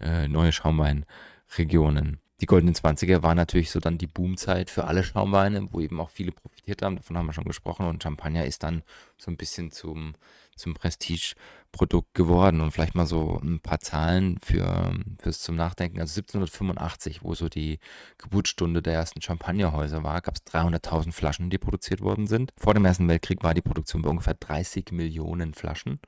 äh, 0.00 0.28
neue 0.28 0.52
Schaumweinregionen. 0.52 2.18
die 2.40 2.46
goldenen 2.46 2.74
20er 2.74 3.22
war 3.22 3.34
natürlich 3.34 3.70
so 3.70 3.78
dann 3.78 3.96
die 3.96 4.08
Boomzeit 4.08 4.68
für 4.68 4.84
alle 4.84 5.04
Schaumweine, 5.04 5.68
wo 5.70 5.80
eben 5.80 6.00
auch 6.00 6.10
viele 6.10 6.32
profitiert 6.32 6.82
haben. 6.82 6.96
Davon 6.96 7.16
haben 7.16 7.26
wir 7.26 7.32
schon 7.32 7.44
gesprochen. 7.44 7.86
Und 7.86 8.02
Champagner 8.02 8.44
ist 8.44 8.64
dann 8.64 8.82
so 9.16 9.30
ein 9.30 9.36
bisschen 9.36 9.70
zum, 9.70 10.14
zum 10.56 10.74
Prestige-Produkt 10.74 12.14
geworden. 12.14 12.60
Und 12.60 12.70
vielleicht 12.70 12.94
mal 12.94 13.06
so 13.06 13.40
ein 13.42 13.60
paar 13.60 13.80
Zahlen 13.80 14.38
für, 14.42 14.94
fürs 15.20 15.40
zum 15.40 15.56
Nachdenken. 15.56 16.00
Also 16.00 16.20
1785, 16.20 17.22
wo 17.22 17.34
so 17.34 17.48
die 17.48 17.78
Geburtsstunde 18.18 18.82
der 18.82 18.94
ersten 18.94 19.20
Champagnerhäuser 19.20 20.02
war, 20.02 20.20
gab 20.20 20.36
es 20.36 20.46
300.000 20.46 21.12
Flaschen, 21.12 21.50
die 21.50 21.58
produziert 21.58 22.00
worden 22.00 22.26
sind. 22.26 22.52
Vor 22.56 22.74
dem 22.74 22.84
Ersten 22.84 23.08
Weltkrieg 23.08 23.42
war 23.42 23.54
die 23.54 23.62
Produktion 23.62 24.02
bei 24.02 24.10
ungefähr 24.10 24.34
30 24.34 24.92
Millionen 24.92 25.54
Flaschen 25.54 26.00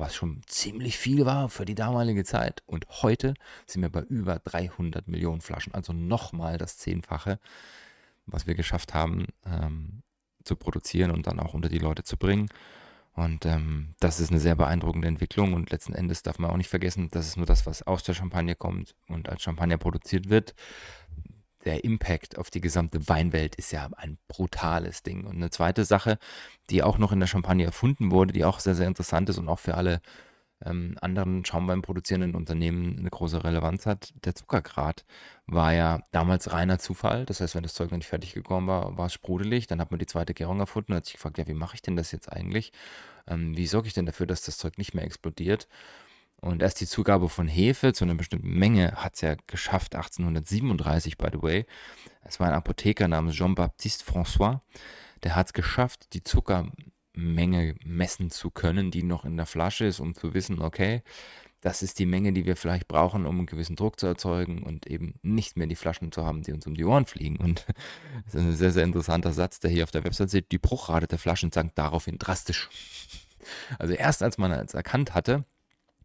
was 0.00 0.14
schon 0.14 0.40
ziemlich 0.46 0.98
viel 0.98 1.26
war 1.26 1.48
für 1.48 1.64
die 1.64 1.74
damalige 1.74 2.24
Zeit. 2.24 2.62
Und 2.66 2.86
heute 3.02 3.34
sind 3.66 3.82
wir 3.82 3.90
bei 3.90 4.00
über 4.02 4.38
300 4.38 5.06
Millionen 5.06 5.42
Flaschen, 5.42 5.74
also 5.74 5.92
nochmal 5.92 6.58
das 6.58 6.78
Zehnfache, 6.78 7.38
was 8.26 8.46
wir 8.46 8.54
geschafft 8.54 8.94
haben 8.94 9.26
ähm, 9.44 10.02
zu 10.42 10.56
produzieren 10.56 11.10
und 11.10 11.26
dann 11.26 11.38
auch 11.38 11.54
unter 11.54 11.68
die 11.68 11.78
Leute 11.78 12.02
zu 12.02 12.16
bringen. 12.16 12.48
Und 13.12 13.44
ähm, 13.44 13.94
das 14.00 14.20
ist 14.20 14.30
eine 14.30 14.40
sehr 14.40 14.54
beeindruckende 14.54 15.08
Entwicklung. 15.08 15.54
Und 15.54 15.70
letzten 15.70 15.92
Endes 15.92 16.22
darf 16.22 16.38
man 16.38 16.50
auch 16.50 16.56
nicht 16.56 16.68
vergessen, 16.68 17.08
das 17.10 17.26
ist 17.26 17.36
nur 17.36 17.46
das, 17.46 17.66
was 17.66 17.82
aus 17.82 18.02
der 18.02 18.14
Champagne 18.14 18.54
kommt 18.54 18.94
und 19.08 19.28
als 19.28 19.42
Champagner 19.42 19.78
produziert 19.78 20.30
wird 20.30 20.54
der 21.64 21.84
Impact 21.84 22.38
auf 22.38 22.50
die 22.50 22.60
gesamte 22.60 23.08
Weinwelt 23.08 23.54
ist 23.54 23.72
ja 23.72 23.88
ein 23.96 24.18
brutales 24.28 25.02
Ding. 25.02 25.24
Und 25.26 25.36
eine 25.36 25.50
zweite 25.50 25.84
Sache, 25.84 26.18
die 26.70 26.82
auch 26.82 26.98
noch 26.98 27.12
in 27.12 27.20
der 27.20 27.26
Champagne 27.26 27.64
erfunden 27.64 28.10
wurde, 28.10 28.32
die 28.32 28.44
auch 28.44 28.60
sehr, 28.60 28.74
sehr 28.74 28.86
interessant 28.86 29.28
ist 29.28 29.38
und 29.38 29.48
auch 29.48 29.58
für 29.58 29.74
alle 29.74 30.00
ähm, 30.64 30.96
anderen 31.00 31.44
Schaumwein 31.44 31.82
produzierenden 31.82 32.34
Unternehmen 32.34 32.98
eine 32.98 33.10
große 33.10 33.44
Relevanz 33.44 33.86
hat. 33.86 34.12
Der 34.24 34.34
Zuckergrad 34.34 35.04
war 35.46 35.72
ja 35.72 36.02
damals 36.12 36.52
reiner 36.52 36.78
Zufall. 36.78 37.24
Das 37.26 37.40
heißt, 37.40 37.54
wenn 37.54 37.62
das 37.62 37.74
Zeug 37.74 37.90
noch 37.90 37.98
nicht 37.98 38.08
fertig 38.08 38.34
gekommen 38.34 38.66
war, 38.66 38.96
war 38.96 39.06
es 39.06 39.12
sprudelig. 39.12 39.66
Dann 39.66 39.80
hat 39.80 39.90
man 39.90 39.98
die 39.98 40.06
zweite 40.06 40.34
Gärung 40.34 40.60
erfunden 40.60 40.92
und 40.92 40.96
hat 40.96 41.06
sich 41.06 41.14
gefragt, 41.14 41.38
ja, 41.38 41.46
wie 41.46 41.54
mache 41.54 41.74
ich 41.74 41.82
denn 41.82 41.96
das 41.96 42.12
jetzt 42.12 42.30
eigentlich? 42.30 42.72
Ähm, 43.26 43.56
wie 43.56 43.66
sorge 43.66 43.88
ich 43.88 43.94
denn 43.94 44.06
dafür, 44.06 44.26
dass 44.26 44.42
das 44.42 44.58
Zeug 44.58 44.78
nicht 44.78 44.94
mehr 44.94 45.04
explodiert? 45.04 45.68
Und 46.40 46.62
erst 46.62 46.80
die 46.80 46.86
Zugabe 46.86 47.28
von 47.28 47.48
Hefe 47.48 47.92
zu 47.92 48.04
einer 48.04 48.14
bestimmten 48.14 48.50
Menge 48.50 48.92
hat 48.96 49.14
es 49.14 49.20
ja 49.20 49.36
geschafft, 49.46 49.94
1837, 49.94 51.18
by 51.18 51.28
the 51.32 51.42
way. 51.42 51.66
Es 52.24 52.40
war 52.40 52.48
ein 52.48 52.54
Apotheker 52.54 53.08
namens 53.08 53.34
Jean-Baptiste 53.34 54.10
François, 54.10 54.60
der 55.22 55.36
hat 55.36 55.48
es 55.48 55.52
geschafft, 55.52 56.14
die 56.14 56.22
Zuckermenge 57.12 57.74
messen 57.84 58.30
zu 58.30 58.50
können, 58.50 58.90
die 58.90 59.02
noch 59.02 59.24
in 59.24 59.36
der 59.36 59.46
Flasche 59.46 59.86
ist, 59.86 60.00
um 60.00 60.14
zu 60.14 60.34
wissen, 60.34 60.60
okay, 60.60 61.02
das 61.60 61.82
ist 61.82 61.98
die 61.98 62.06
Menge, 62.06 62.32
die 62.32 62.46
wir 62.46 62.56
vielleicht 62.56 62.88
brauchen, 62.88 63.26
um 63.26 63.36
einen 63.36 63.46
gewissen 63.46 63.76
Druck 63.76 64.00
zu 64.00 64.06
erzeugen 64.06 64.62
und 64.62 64.86
eben 64.86 65.14
nicht 65.22 65.58
mehr 65.58 65.66
die 65.66 65.76
Flaschen 65.76 66.10
zu 66.10 66.24
haben, 66.24 66.42
die 66.42 66.52
uns 66.52 66.66
um 66.66 66.74
die 66.74 66.84
Ohren 66.84 67.04
fliegen. 67.04 67.36
Und 67.36 67.66
das 68.24 68.34
ist 68.34 68.40
ein 68.40 68.56
sehr, 68.56 68.72
sehr 68.72 68.84
interessanter 68.84 69.32
Satz, 69.32 69.60
der 69.60 69.70
hier 69.70 69.84
auf 69.84 69.90
der 69.90 70.04
Website 70.04 70.30
steht. 70.30 70.52
Die 70.52 70.58
Bruchrate 70.58 71.06
der 71.06 71.18
Flaschen 71.18 71.52
sank 71.52 71.74
daraufhin 71.74 72.18
drastisch. 72.18 72.70
Also 73.78 73.92
erst 73.92 74.22
als 74.22 74.38
man 74.38 74.52
es 74.52 74.72
erkannt 74.72 75.14
hatte, 75.14 75.44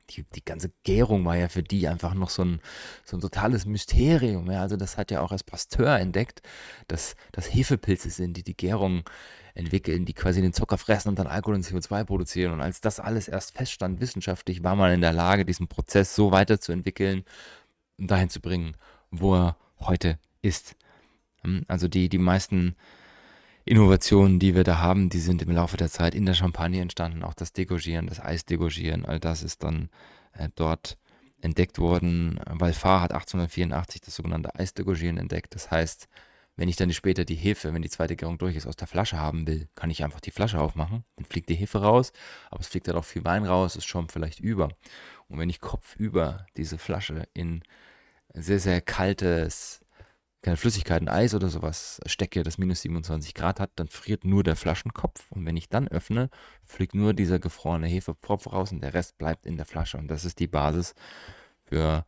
die, 0.09 0.23
die 0.35 0.43
ganze 0.43 0.71
Gärung 0.83 1.25
war 1.25 1.37
ja 1.37 1.47
für 1.47 1.63
die 1.63 1.87
einfach 1.87 2.13
noch 2.13 2.29
so 2.29 2.43
ein, 2.43 2.61
so 3.05 3.17
ein 3.17 3.21
totales 3.21 3.65
Mysterium. 3.65 4.51
Ja. 4.51 4.61
Also 4.61 4.75
das 4.75 4.97
hat 4.97 5.09
ja 5.09 5.21
auch 5.21 5.31
als 5.31 5.43
Pasteur 5.43 5.97
entdeckt, 5.99 6.41
dass 6.87 7.15
das 7.31 7.53
Hefepilze 7.53 8.09
sind, 8.09 8.35
die 8.37 8.43
die 8.43 8.57
Gärung 8.57 9.03
entwickeln, 9.55 10.05
die 10.05 10.13
quasi 10.13 10.41
den 10.41 10.53
Zucker 10.53 10.77
fressen 10.77 11.09
und 11.09 11.17
dann 11.17 11.27
Alkohol 11.27 11.55
und 11.55 11.65
CO2 11.65 12.03
produzieren. 12.03 12.53
Und 12.53 12.61
als 12.61 12.81
das 12.81 12.99
alles 12.99 13.27
erst 13.27 13.57
feststand 13.57 14.01
wissenschaftlich, 14.01 14.63
war 14.63 14.75
man 14.75 14.91
in 14.91 15.01
der 15.01 15.13
Lage, 15.13 15.45
diesen 15.45 15.67
Prozess 15.67 16.13
so 16.13 16.31
weiterzuentwickeln 16.31 17.23
und 17.97 18.11
dahin 18.11 18.29
zu 18.29 18.41
bringen, 18.41 18.75
wo 19.11 19.35
er 19.35 19.57
heute 19.79 20.19
ist. 20.41 20.75
Hm, 21.41 21.63
also 21.67 21.87
die, 21.87 22.09
die 22.09 22.17
meisten 22.17 22.75
Innovationen, 23.63 24.39
die 24.39 24.55
wir 24.55 24.63
da 24.63 24.79
haben, 24.79 25.09
die 25.09 25.19
sind 25.19 25.41
im 25.41 25.51
Laufe 25.51 25.77
der 25.77 25.89
Zeit 25.89 26.13
in 26.13 26.25
der 26.25 26.35
Champagne 26.35 26.81
entstanden. 26.81 27.23
Auch 27.23 27.33
das 27.33 27.53
Degogieren, 27.53 28.07
das 28.07 28.19
Eisdegogieren, 28.19 29.05
all 29.05 29.19
das 29.19 29.41
ist 29.41 29.63
dann 29.63 29.89
äh, 30.33 30.49
dort 30.55 30.97
entdeckt 31.41 31.79
worden. 31.79 32.39
Valfar 32.45 33.01
hat 33.01 33.11
1884 33.13 34.01
das 34.01 34.15
sogenannte 34.15 34.53
Eisdegogieren 34.53 35.17
entdeckt. 35.17 35.55
Das 35.55 35.71
heißt, 35.71 36.07
wenn 36.55 36.69
ich 36.69 36.75
dann 36.75 36.91
später 36.93 37.25
die 37.25 37.35
Hefe, 37.35 37.73
wenn 37.73 37.81
die 37.81 37.89
zweite 37.89 38.15
Gärung 38.15 38.37
durch 38.37 38.55
ist, 38.55 38.65
aus 38.67 38.75
der 38.75 38.87
Flasche 38.87 39.19
haben 39.19 39.45
will, 39.47 39.67
kann 39.75 39.89
ich 39.89 40.03
einfach 40.03 40.21
die 40.21 40.31
Flasche 40.31 40.59
aufmachen. 40.59 41.03
Dann 41.17 41.25
fliegt 41.25 41.49
die 41.49 41.55
Hefe 41.55 41.81
raus, 41.81 42.13
aber 42.49 42.61
es 42.61 42.67
fliegt 42.67 42.87
dann 42.87 42.95
auch 42.95 43.05
viel 43.05 43.25
Wein 43.25 43.45
raus, 43.45 43.75
ist 43.75 43.85
schon 43.85 44.09
vielleicht 44.09 44.39
über. 44.39 44.69
Und 45.27 45.39
wenn 45.39 45.49
ich 45.49 45.59
kopfüber 45.59 46.45
diese 46.55 46.77
Flasche 46.77 47.27
in 47.33 47.63
sehr, 48.33 48.59
sehr 48.59 48.81
kaltes 48.81 49.85
keine 50.45 50.57
Flüssigkeit, 50.57 51.01
ein 51.01 51.09
Eis 51.09 51.33
oder 51.33 51.49
sowas 51.49 51.99
stecke, 52.05 52.43
das 52.43 52.59
minus 52.59 52.83
27 52.83 53.33
Grad 53.33 53.59
hat, 53.59 53.71
dann 53.77 53.87
friert 53.87 54.25
nur 54.25 54.43
der 54.43 54.55
Flaschenkopf. 54.55 55.31
Und 55.31 55.47
wenn 55.47 55.57
ich 55.57 55.69
dann 55.69 55.87
öffne, 55.87 56.29
fliegt 56.63 56.93
nur 56.93 57.15
dieser 57.15 57.39
gefrorene 57.39 57.87
Hefepropf 57.87 58.53
raus 58.53 58.71
und 58.71 58.81
der 58.81 58.93
Rest 58.93 59.17
bleibt 59.17 59.47
in 59.47 59.57
der 59.57 59.65
Flasche. 59.65 59.97
Und 59.97 60.07
das 60.07 60.23
ist 60.23 60.37
die 60.37 60.45
Basis 60.45 60.93
für 61.63 62.05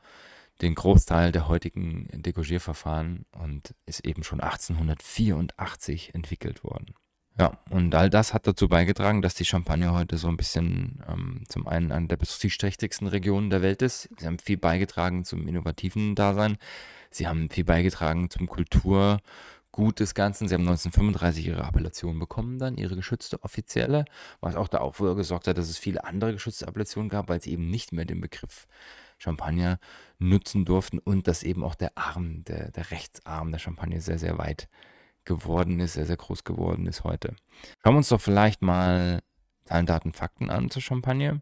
den 0.61 0.75
Großteil 0.75 1.31
der 1.31 1.47
heutigen 1.47 2.07
Degorgierverfahren 2.11 3.25
und 3.31 3.73
ist 3.85 4.05
eben 4.05 4.23
schon 4.23 4.41
1884 4.41 6.15
entwickelt 6.15 6.63
worden. 6.63 6.93
Ja, 7.39 7.59
und 7.69 7.93
all 7.93 8.09
das 8.09 8.33
hat 8.33 8.47
dazu 8.47 8.67
beigetragen, 8.67 9.21
dass 9.21 9.35
die 9.35 9.45
Champagne 9.45 9.93
heute 9.93 10.17
so 10.17 10.27
ein 10.27 10.37
bisschen 10.37 11.03
ähm, 11.07 11.43
zum 11.47 11.67
einen 11.67 11.91
eine 11.91 12.07
der 12.07 12.17
prestigeträchtigsten 12.17 13.05
Regionen 13.05 13.51
der 13.51 13.61
Welt 13.61 13.83
ist. 13.83 14.09
Sie 14.17 14.25
haben 14.25 14.39
viel 14.39 14.57
beigetragen 14.57 15.23
zum 15.23 15.47
innovativen 15.47 16.15
Dasein. 16.15 16.57
Sie 17.11 17.27
haben 17.27 17.51
viel 17.51 17.63
beigetragen 17.63 18.31
zum 18.31 18.47
Kulturgut 18.47 19.99
des 19.99 20.15
Ganzen. 20.15 20.47
Sie 20.47 20.55
haben 20.55 20.67
1935 20.67 21.45
ihre 21.45 21.61
Appellation 21.61 22.17
bekommen, 22.17 22.57
dann 22.57 22.75
ihre 22.75 22.95
geschützte 22.95 23.43
offizielle, 23.43 24.05
was 24.41 24.55
auch 24.55 24.67
dafür 24.67 25.15
gesorgt 25.15 25.47
hat, 25.47 25.59
dass 25.59 25.69
es 25.69 25.77
viele 25.77 26.05
andere 26.05 26.33
geschützte 26.33 26.67
Appellationen 26.67 27.09
gab, 27.09 27.29
weil 27.29 27.39
sie 27.39 27.51
eben 27.51 27.69
nicht 27.69 27.93
mehr 27.93 28.05
den 28.05 28.19
Begriff 28.19 28.65
Champagner 29.17 29.79
nutzen 30.19 30.65
durften 30.65 30.99
und 30.99 31.27
dass 31.27 31.43
eben 31.43 31.63
auch 31.63 31.75
der 31.75 31.97
Arm, 31.97 32.43
der, 32.43 32.71
der 32.71 32.91
Rechtsarm 32.91 33.51
der 33.51 33.59
Champagne 33.59 34.01
sehr, 34.01 34.19
sehr 34.19 34.37
weit 34.37 34.69
geworden 35.25 35.79
ist, 35.79 35.93
sehr, 35.93 36.05
sehr 36.05 36.17
groß 36.17 36.43
geworden 36.43 36.87
ist 36.87 37.03
heute. 37.03 37.35
Schauen 37.83 37.93
wir 37.93 37.97
uns 37.97 38.09
doch 38.09 38.21
vielleicht 38.21 38.61
mal 38.61 39.21
Zahlen, 39.65 39.85
Daten, 39.85 40.13
Fakten 40.13 40.49
an 40.49 40.69
zur 40.69 40.81
Champagne. 40.81 41.41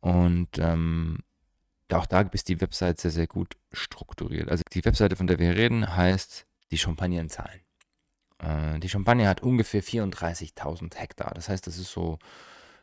Und 0.00 0.58
ähm, 0.58 1.18
auch 1.92 2.06
da 2.06 2.20
ist 2.20 2.48
die 2.48 2.60
Website 2.60 2.98
sehr, 3.00 3.10
sehr 3.10 3.26
gut 3.26 3.56
strukturiert. 3.72 4.50
Also 4.50 4.62
die 4.72 4.84
Webseite, 4.84 5.16
von 5.16 5.26
der 5.26 5.38
wir 5.38 5.56
reden, 5.56 5.96
heißt 5.96 6.46
die 6.70 6.78
Champagnenzahlen. 6.78 7.60
Äh, 8.38 8.78
die 8.80 8.88
Champagne 8.88 9.28
hat 9.28 9.42
ungefähr 9.42 9.82
34.000 9.82 10.96
Hektar. 10.96 11.32
Das 11.34 11.48
heißt, 11.48 11.66
das 11.66 11.78
ist 11.78 11.92
so 11.92 12.18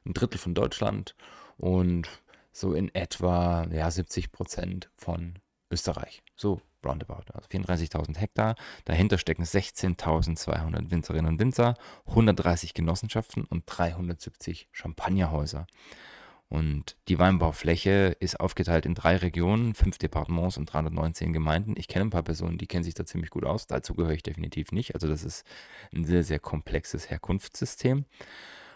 ein 0.06 0.14
Drittel 0.14 0.38
von 0.38 0.54
Deutschland 0.54 1.16
und 1.58 2.10
so 2.56 2.74
in 2.74 2.94
etwa 2.96 3.68
ja, 3.72 3.92
70 3.92 4.32
Prozent 4.32 4.90
von 4.96 5.36
Österreich. 5.70 6.24
So 6.36 6.62
roundabout. 6.86 7.24
Also 7.34 7.50
34.000 7.50 8.18
Hektar. 8.18 8.56
Dahinter 8.86 9.18
stecken 9.18 9.44
16.200 9.44 10.90
Winzerinnen 10.90 11.34
und 11.34 11.40
Winzer, 11.40 11.76
130 12.08 12.74
Genossenschaften 12.74 13.44
und 13.44 13.64
370 13.66 14.70
Champagnerhäuser. 14.72 15.68
Und 16.48 16.96
die 17.08 17.20
Weinbaufläche 17.20 18.16
ist 18.20 18.40
aufgeteilt 18.40 18.86
in 18.86 18.94
drei 18.94 19.18
Regionen, 19.18 19.74
fünf 19.74 19.98
Departements 19.98 20.58
und 20.58 20.72
319 20.72 21.34
Gemeinden. 21.34 21.74
Ich 21.76 21.88
kenne 21.88 22.06
ein 22.06 22.12
paar 22.12 22.24
Personen, 22.24 22.60
die 22.60 22.68
kennen 22.68 22.84
sich 22.84 22.94
da 22.94 23.04
ziemlich 23.04 23.32
gut 23.32 23.46
aus. 23.46 23.68
Dazu 23.68 23.96
gehöre 23.96 24.14
ich 24.14 24.24
definitiv 24.24 24.72
nicht. 24.72 24.94
Also 24.94 25.08
das 25.08 25.24
ist 25.24 25.44
ein 25.94 26.06
sehr, 26.06 26.24
sehr 26.24 26.40
komplexes 26.40 27.10
Herkunftssystem. 27.10 28.06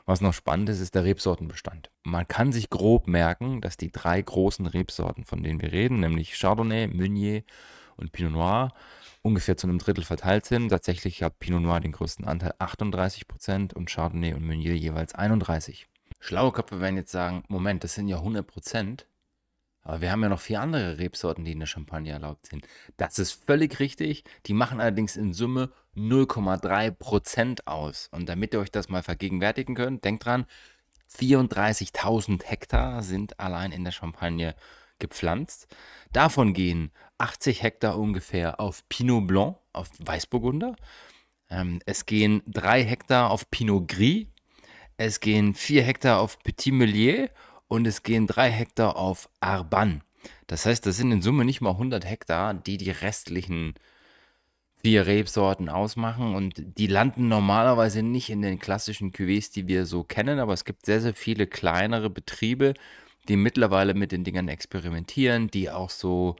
Was 0.09 0.21
noch 0.21 0.33
spannend 0.33 0.69
ist, 0.69 0.79
ist 0.79 0.95
der 0.95 1.03
Rebsortenbestand. 1.03 1.91
Man 2.01 2.27
kann 2.27 2.51
sich 2.51 2.71
grob 2.71 3.07
merken, 3.07 3.61
dass 3.61 3.77
die 3.77 3.91
drei 3.91 4.19
großen 4.19 4.65
Rebsorten, 4.65 5.23
von 5.23 5.43
denen 5.43 5.61
wir 5.61 5.71
reden, 5.71 5.99
nämlich 5.99 6.33
Chardonnay, 6.33 6.87
Meunier 6.87 7.43
und 7.95 8.11
Pinot 8.11 8.31
Noir, 8.31 8.73
ungefähr 9.21 9.55
zu 9.55 9.67
einem 9.67 9.77
Drittel 9.77 10.03
verteilt 10.03 10.47
sind. 10.47 10.69
Tatsächlich 10.69 11.21
hat 11.21 11.37
Pinot 11.37 11.61
Noir 11.61 11.79
den 11.79 11.91
größten 11.91 12.25
Anteil, 12.25 12.55
38 12.57 13.27
Prozent, 13.27 13.75
und 13.75 13.87
Chardonnay 13.87 14.33
und 14.33 14.47
Meunier 14.47 14.75
jeweils 14.75 15.13
31. 15.13 15.87
Schlaue 16.19 16.53
Köpfe 16.53 16.81
werden 16.81 16.97
jetzt 16.97 17.11
sagen, 17.11 17.43
Moment, 17.47 17.83
das 17.83 17.93
sind 17.93 18.07
ja 18.07 18.17
100 18.17 18.47
Prozent. 18.47 19.05
Aber 19.81 20.01
wir 20.01 20.11
haben 20.11 20.21
ja 20.21 20.29
noch 20.29 20.41
vier 20.41 20.61
andere 20.61 20.99
Rebsorten, 20.99 21.45
die 21.45 21.53
in 21.53 21.59
der 21.59 21.67
Champagne 21.67 22.11
erlaubt 22.11 22.45
sind. 22.47 22.67
Das 22.97 23.17
ist 23.17 23.43
völlig 23.45 23.79
richtig. 23.79 24.23
Die 24.45 24.53
machen 24.53 24.79
allerdings 24.79 25.15
in 25.15 25.33
Summe 25.33 25.71
0,3 25.95 26.91
Prozent 26.91 27.67
aus. 27.67 28.09
Und 28.11 28.29
damit 28.29 28.53
ihr 28.53 28.59
euch 28.59 28.71
das 28.71 28.89
mal 28.89 29.03
vergegenwärtigen 29.03 29.75
könnt, 29.75 30.03
denkt 30.03 30.25
dran, 30.25 30.45
34.000 31.17 32.43
Hektar 32.45 33.01
sind 33.03 33.39
allein 33.39 33.71
in 33.71 33.83
der 33.83 33.91
Champagne 33.91 34.55
gepflanzt. 34.99 35.67
Davon 36.11 36.53
gehen 36.53 36.91
80 37.17 37.63
Hektar 37.63 37.97
ungefähr 37.97 38.59
auf 38.59 38.87
Pinot 38.89 39.27
Blanc, 39.27 39.57
auf 39.73 39.89
Weißburgunder. 39.99 40.75
Ähm, 41.49 41.79
es 41.85 42.05
gehen 42.05 42.43
3 42.47 42.83
Hektar 42.83 43.31
auf 43.31 43.49
Pinot 43.49 43.87
Gris, 43.87 44.27
es 44.97 45.19
gehen 45.19 45.55
4 45.55 45.83
Hektar 45.83 46.19
auf 46.19 46.37
Petit 46.39 46.73
Meunier 46.73 47.29
und 47.69 47.87
es 47.87 48.03
gehen 48.03 48.27
3 48.27 48.51
Hektar 48.51 48.97
auf 48.97 49.29
Arban. 49.39 50.01
Das 50.47 50.65
heißt, 50.65 50.85
das 50.85 50.97
sind 50.97 51.13
in 51.13 51.21
Summe 51.21 51.45
nicht 51.45 51.61
mal 51.61 51.71
100 51.71 52.03
Hektar, 52.03 52.53
die 52.53 52.77
die 52.77 52.91
restlichen 52.91 53.75
vier 54.81 55.07
Rebsorten 55.07 55.69
ausmachen. 55.69 56.35
Und 56.35 56.55
die 56.77 56.87
landen 56.87 57.29
normalerweise 57.29 58.03
nicht 58.03 58.29
in 58.29 58.41
den 58.41 58.59
klassischen 58.59 59.11
Cuvées, 59.11 59.53
die 59.53 59.67
wir 59.67 59.85
so 59.85 60.03
kennen, 60.03 60.39
aber 60.39 60.53
es 60.53 60.65
gibt 60.65 60.85
sehr, 60.85 60.99
sehr 60.99 61.13
viele 61.13 61.47
kleinere 61.47 62.09
Betriebe, 62.09 62.73
die 63.27 63.37
mittlerweile 63.37 63.93
mit 63.93 64.11
den 64.11 64.23
Dingern 64.23 64.47
experimentieren, 64.47 65.49
die 65.49 65.69
auch 65.69 65.89
so 65.89 66.35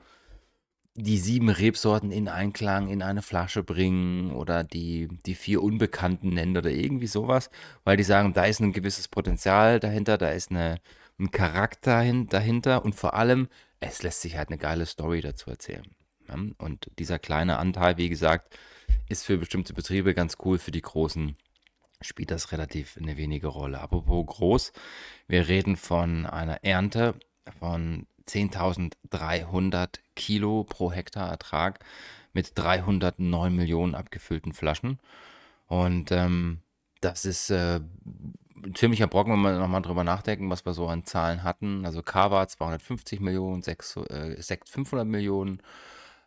die 0.96 1.18
sieben 1.18 1.48
Rebsorten 1.48 2.10
in 2.10 2.28
Einklang 2.28 2.88
in 2.88 3.02
eine 3.02 3.22
Flasche 3.22 3.62
bringen 3.62 4.32
oder 4.32 4.64
die, 4.64 5.08
die 5.24 5.36
vier 5.36 5.62
Unbekannten 5.62 6.30
nennen 6.30 6.56
oder 6.56 6.70
irgendwie 6.70 7.06
sowas, 7.06 7.50
weil 7.84 7.96
die 7.96 8.02
sagen, 8.02 8.32
da 8.32 8.44
ist 8.44 8.60
ein 8.60 8.72
gewisses 8.72 9.06
Potenzial 9.06 9.78
dahinter, 9.78 10.18
da 10.18 10.30
ist 10.30 10.50
eine, 10.50 10.80
ein 11.20 11.30
Charakter 11.30 12.02
dahinter 12.24 12.84
und 12.84 12.94
vor 12.94 13.14
allem, 13.14 13.48
es 13.78 14.02
lässt 14.02 14.22
sich 14.22 14.36
halt 14.36 14.48
eine 14.48 14.58
geile 14.58 14.86
Story 14.86 15.20
dazu 15.20 15.50
erzählen. 15.50 15.86
Und 16.58 16.90
dieser 16.98 17.18
kleine 17.18 17.58
Anteil, 17.58 17.96
wie 17.96 18.08
gesagt, 18.08 18.56
ist 19.08 19.24
für 19.24 19.38
bestimmte 19.38 19.74
Betriebe 19.74 20.14
ganz 20.14 20.36
cool, 20.44 20.58
für 20.58 20.70
die 20.70 20.82
großen 20.82 21.36
spielt 22.00 22.30
das 22.30 22.52
relativ 22.52 22.96
eine 22.96 23.16
wenige 23.16 23.48
Rolle. 23.48 23.80
Apropos 23.80 24.26
groß, 24.26 24.72
wir 25.28 25.48
reden 25.48 25.76
von 25.76 26.26
einer 26.26 26.64
Ernte 26.64 27.14
von 27.58 28.06
10.300 28.26 29.98
Kilo 30.14 30.64
pro 30.64 30.92
Hektar 30.92 31.28
Ertrag 31.28 31.84
mit 32.32 32.52
309 32.56 33.54
Millionen 33.54 33.94
abgefüllten 33.94 34.52
Flaschen. 34.52 34.98
Und 35.66 36.12
ähm, 36.12 36.60
das 37.00 37.24
ist 37.24 37.50
äh, 37.50 37.80
ein 38.64 38.74
ziemlicher 38.74 39.06
Brocken, 39.06 39.32
wenn 39.32 39.42
wir 39.42 39.58
nochmal 39.58 39.82
drüber 39.82 40.04
nachdenken, 40.04 40.50
was 40.50 40.64
wir 40.64 40.72
so 40.74 40.88
an 40.88 41.04
Zahlen 41.04 41.42
hatten. 41.42 41.84
Also 41.84 42.02
Cava 42.02 42.46
250 42.46 43.20
Millionen, 43.20 43.62
Sekt, 43.62 43.96
äh, 44.10 44.40
Sekt 44.40 44.68
500 44.68 45.06
Millionen, 45.06 45.62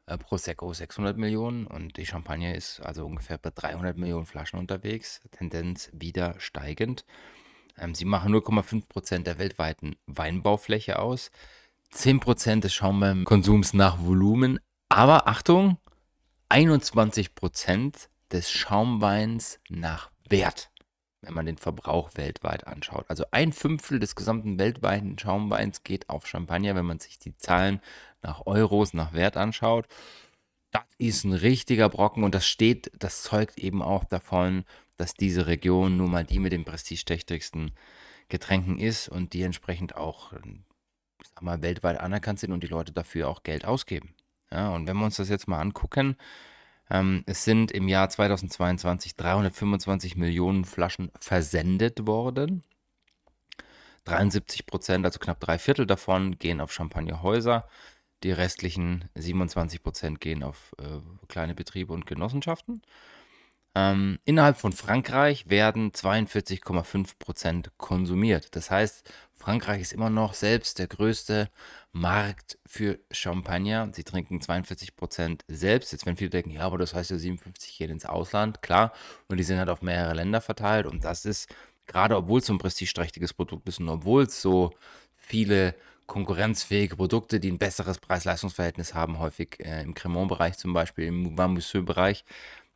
äh, 0.05 0.17
Prosecco 0.17 0.73
600 0.73 1.17
Millionen 1.17 1.65
und 1.67 1.97
die 1.97 2.05
Champagner 2.05 2.55
ist 2.55 2.81
also 2.81 3.05
ungefähr 3.05 3.37
bei 3.37 3.51
300 3.51 3.97
Millionen 3.97 4.25
Flaschen 4.25 4.59
unterwegs, 4.59 5.21
Tendenz 5.31 5.89
wieder 5.93 6.35
steigend. 6.39 7.05
Ähm, 7.77 7.95
sie 7.95 8.05
machen 8.05 8.33
0,5 8.33 8.87
Prozent 8.87 9.27
der 9.27 9.39
weltweiten 9.39 9.95
Weinbaufläche 10.05 10.99
aus, 10.99 11.31
10 11.91 12.19
Prozent 12.19 12.63
des 12.63 12.73
Schaumweinkonsums 12.73 13.73
nach 13.73 13.99
Volumen, 13.99 14.59
aber 14.89 15.27
Achtung, 15.27 15.77
21 16.49 17.33
Prozent 17.33 18.09
des 18.31 18.51
Schaumweins 18.51 19.59
nach 19.69 20.11
Wert, 20.27 20.71
wenn 21.23 21.33
man 21.33 21.45
den 21.45 21.57
Verbrauch 21.57 22.11
weltweit 22.15 22.67
anschaut. 22.67 23.05
Also 23.07 23.25
ein 23.31 23.53
Fünftel 23.53 23.99
des 23.99 24.15
gesamten 24.15 24.59
weltweiten 24.59 25.17
Schaumweins 25.17 25.83
geht 25.83 26.09
auf 26.09 26.27
Champagner, 26.27 26.75
wenn 26.75 26.85
man 26.85 26.99
sich 26.99 27.19
die 27.19 27.35
Zahlen 27.37 27.81
nach 28.21 28.45
Euros, 28.45 28.93
nach 28.93 29.13
Wert 29.13 29.37
anschaut. 29.37 29.87
Das 30.71 30.83
ist 30.97 31.23
ein 31.23 31.33
richtiger 31.33 31.89
Brocken 31.89 32.23
und 32.23 32.33
das 32.33 32.47
steht, 32.47 32.91
das 32.97 33.23
zeugt 33.23 33.57
eben 33.57 33.81
auch 33.81 34.03
davon, 34.05 34.65
dass 34.97 35.13
diese 35.13 35.47
Region 35.47 35.97
nun 35.97 36.11
mal 36.11 36.23
die 36.23 36.39
mit 36.39 36.51
den 36.51 36.65
prestigeträchtigsten 36.65 37.71
Getränken 38.29 38.79
ist 38.79 39.09
und 39.09 39.33
die 39.33 39.43
entsprechend 39.43 39.95
auch 39.95 40.33
sag 41.23 41.41
mal, 41.41 41.61
weltweit 41.61 41.99
anerkannt 41.99 42.39
sind 42.39 42.51
und 42.51 42.63
die 42.63 42.67
Leute 42.67 42.91
dafür 42.91 43.29
auch 43.29 43.43
Geld 43.43 43.65
ausgeben. 43.65 44.13
Ja, 44.51 44.69
und 44.69 44.87
wenn 44.87 44.97
wir 44.97 45.05
uns 45.05 45.17
das 45.17 45.29
jetzt 45.29 45.47
mal 45.47 45.59
angucken, 45.59 46.15
ähm, 46.89 47.23
es 47.25 47.43
sind 47.43 47.71
im 47.71 47.87
Jahr 47.87 48.09
2022 48.09 49.15
325 49.15 50.15
Millionen 50.15 50.65
Flaschen 50.65 51.11
versendet 51.19 52.05
worden. 52.07 52.63
73 54.05 54.65
Prozent, 54.65 55.05
also 55.05 55.19
knapp 55.19 55.39
drei 55.39 55.57
Viertel 55.57 55.85
davon, 55.85 56.37
gehen 56.37 56.59
auf 56.61 56.73
Champagnerhäuser. 56.73 57.67
Die 58.23 58.31
restlichen 58.31 59.09
27 59.15 59.83
Prozent 59.83 60.21
gehen 60.21 60.43
auf 60.43 60.73
äh, 60.77 60.99
kleine 61.27 61.55
Betriebe 61.55 61.93
und 61.93 62.05
Genossenschaften. 62.05 62.81
Ähm, 63.75 64.19
innerhalb 64.25 64.57
von 64.57 64.71
Frankreich 64.71 65.49
werden 65.49 65.91
42,5 65.91 67.17
Prozent 67.17 67.71
konsumiert. 67.77 68.55
Das 68.55 68.69
heißt, 68.69 69.09
Frankreich 69.33 69.81
ist 69.81 69.93
immer 69.93 70.09
noch 70.09 70.35
selbst 70.35 70.79
der 70.79 70.87
größte 70.87 71.49
Markt 71.91 72.59
für 72.65 72.99
Champagner. 73.11 73.89
Sie 73.91 74.03
trinken 74.03 74.41
42 74.41 74.95
Prozent 74.95 75.43
selbst. 75.47 75.91
Jetzt 75.91 76.05
werden 76.05 76.17
viele 76.17 76.29
denken, 76.29 76.51
ja, 76.51 76.61
aber 76.61 76.77
das 76.77 76.93
heißt 76.93 77.11
ja 77.11 77.17
57 77.17 77.77
gehen 77.77 77.89
ins 77.89 78.05
Ausland. 78.05 78.61
Klar, 78.61 78.93
und 79.27 79.37
die 79.37 79.43
sind 79.43 79.57
halt 79.57 79.69
auf 79.69 79.81
mehrere 79.81 80.13
Länder 80.13 80.39
verteilt. 80.39 80.85
Und 80.85 81.03
das 81.03 81.25
ist, 81.25 81.53
gerade 81.87 82.15
obwohl 82.15 82.39
es 82.39 82.45
so 82.45 82.53
ein 82.53 82.59
prestigeträchtiges 82.59 83.33
Produkt 83.33 83.67
ist 83.67 83.79
und 83.79 83.89
obwohl 83.89 84.23
es 84.23 84.41
so 84.41 84.71
viele 85.17 85.75
konkurrenzfähige 86.07 86.95
Produkte, 86.95 87.39
die 87.39 87.51
ein 87.51 87.57
besseres 87.57 87.97
Preis-Leistungs-Verhältnis 87.97 88.93
haben, 88.93 89.19
häufig 89.19 89.59
äh, 89.59 89.81
im 89.81 89.93
Cremant-Bereich 89.93 90.57
zum 90.57 90.73
Beispiel, 90.73 91.05
im 91.05 91.37
Vin 91.37 91.85
bereich 91.85 92.23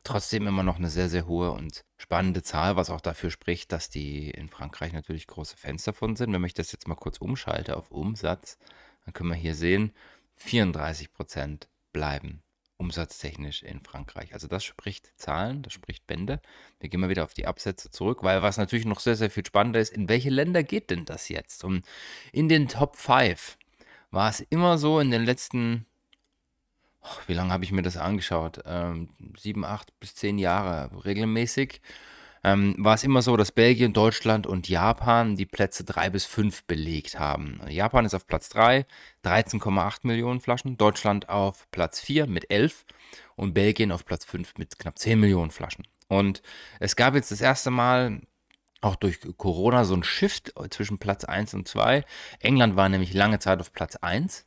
trotzdem 0.04 0.46
immer 0.46 0.62
noch 0.62 0.76
eine 0.76 0.90
sehr, 0.90 1.08
sehr 1.08 1.26
hohe 1.26 1.50
und 1.50 1.84
spannende 1.96 2.42
Zahl, 2.42 2.76
was 2.76 2.90
auch 2.90 3.00
dafür 3.00 3.30
spricht, 3.30 3.72
dass 3.72 3.90
die 3.90 4.30
in 4.30 4.48
Frankreich 4.48 4.92
natürlich 4.92 5.26
große 5.26 5.56
Fans 5.56 5.84
davon 5.84 6.16
sind. 6.16 6.32
Wenn 6.32 6.44
ich 6.44 6.54
das 6.54 6.72
jetzt 6.72 6.88
mal 6.88 6.94
kurz 6.94 7.18
umschalte 7.18 7.76
auf 7.76 7.90
Umsatz, 7.90 8.58
dann 9.04 9.14
können 9.14 9.30
wir 9.30 9.36
hier 9.36 9.54
sehen, 9.54 9.92
34 10.36 11.12
Prozent 11.12 11.68
bleiben 11.92 12.42
umsatztechnisch 12.78 13.62
in 13.62 13.80
Frankreich. 13.80 14.32
Also 14.32 14.46
das 14.46 14.64
spricht 14.64 15.12
Zahlen, 15.16 15.62
das 15.62 15.72
spricht 15.72 16.06
Bände. 16.06 16.40
Wir 16.80 16.88
gehen 16.88 17.00
mal 17.00 17.08
wieder 17.08 17.24
auf 17.24 17.34
die 17.34 17.46
Absätze 17.46 17.90
zurück, 17.90 18.22
weil 18.22 18.40
was 18.42 18.56
natürlich 18.56 18.86
noch 18.86 19.00
sehr, 19.00 19.16
sehr 19.16 19.30
viel 19.30 19.44
spannender 19.44 19.80
ist, 19.80 19.92
in 19.92 20.08
welche 20.08 20.30
Länder 20.30 20.62
geht 20.62 20.90
denn 20.90 21.04
das 21.04 21.28
jetzt? 21.28 21.64
Und 21.64 21.84
in 22.32 22.48
den 22.48 22.68
Top 22.68 22.96
5 22.96 23.58
war 24.10 24.30
es 24.30 24.40
immer 24.40 24.78
so 24.78 25.00
in 25.00 25.10
den 25.10 25.24
letzten 25.24 25.86
wie 27.26 27.34
lange 27.34 27.52
habe 27.52 27.64
ich 27.64 27.72
mir 27.72 27.82
das 27.82 27.96
angeschaut? 27.96 28.60
Ähm, 28.64 29.08
sieben, 29.36 29.64
acht 29.64 29.98
bis 30.00 30.14
zehn 30.14 30.38
Jahre 30.38 31.04
regelmäßig. 31.04 31.80
Ähm, 32.44 32.76
war 32.78 32.94
es 32.94 33.04
immer 33.04 33.22
so, 33.22 33.36
dass 33.36 33.52
Belgien, 33.52 33.92
Deutschland 33.92 34.46
und 34.46 34.68
Japan 34.68 35.36
die 35.36 35.46
Plätze 35.46 35.84
drei 35.84 36.08
bis 36.08 36.24
fünf 36.24 36.64
belegt 36.64 37.18
haben. 37.18 37.60
Japan 37.68 38.04
ist 38.04 38.14
auf 38.14 38.26
Platz 38.26 38.48
3, 38.50 38.86
13,8 39.24 39.98
Millionen 40.02 40.40
Flaschen, 40.40 40.76
Deutschland 40.76 41.28
auf 41.28 41.68
Platz 41.72 42.00
4 42.00 42.26
mit 42.26 42.50
11 42.50 42.84
und 43.34 43.54
Belgien 43.54 43.90
auf 43.90 44.04
Platz 44.04 44.24
5 44.24 44.54
mit 44.56 44.78
knapp 44.78 44.98
10 44.98 45.18
Millionen 45.18 45.50
Flaschen. 45.50 45.86
Und 46.08 46.42
es 46.80 46.96
gab 46.96 47.14
jetzt 47.14 47.30
das 47.32 47.40
erste 47.40 47.70
Mal 47.70 48.22
auch 48.80 48.96
durch 48.96 49.18
Corona 49.36 49.84
so 49.84 49.94
ein 49.94 50.04
Shift 50.04 50.52
zwischen 50.70 50.98
Platz 50.98 51.24
1 51.24 51.54
und 51.54 51.66
2. 51.66 52.04
England 52.40 52.76
war 52.76 52.88
nämlich 52.88 53.12
lange 53.12 53.40
Zeit 53.40 53.60
auf 53.60 53.72
Platz 53.72 53.96
1. 53.96 54.44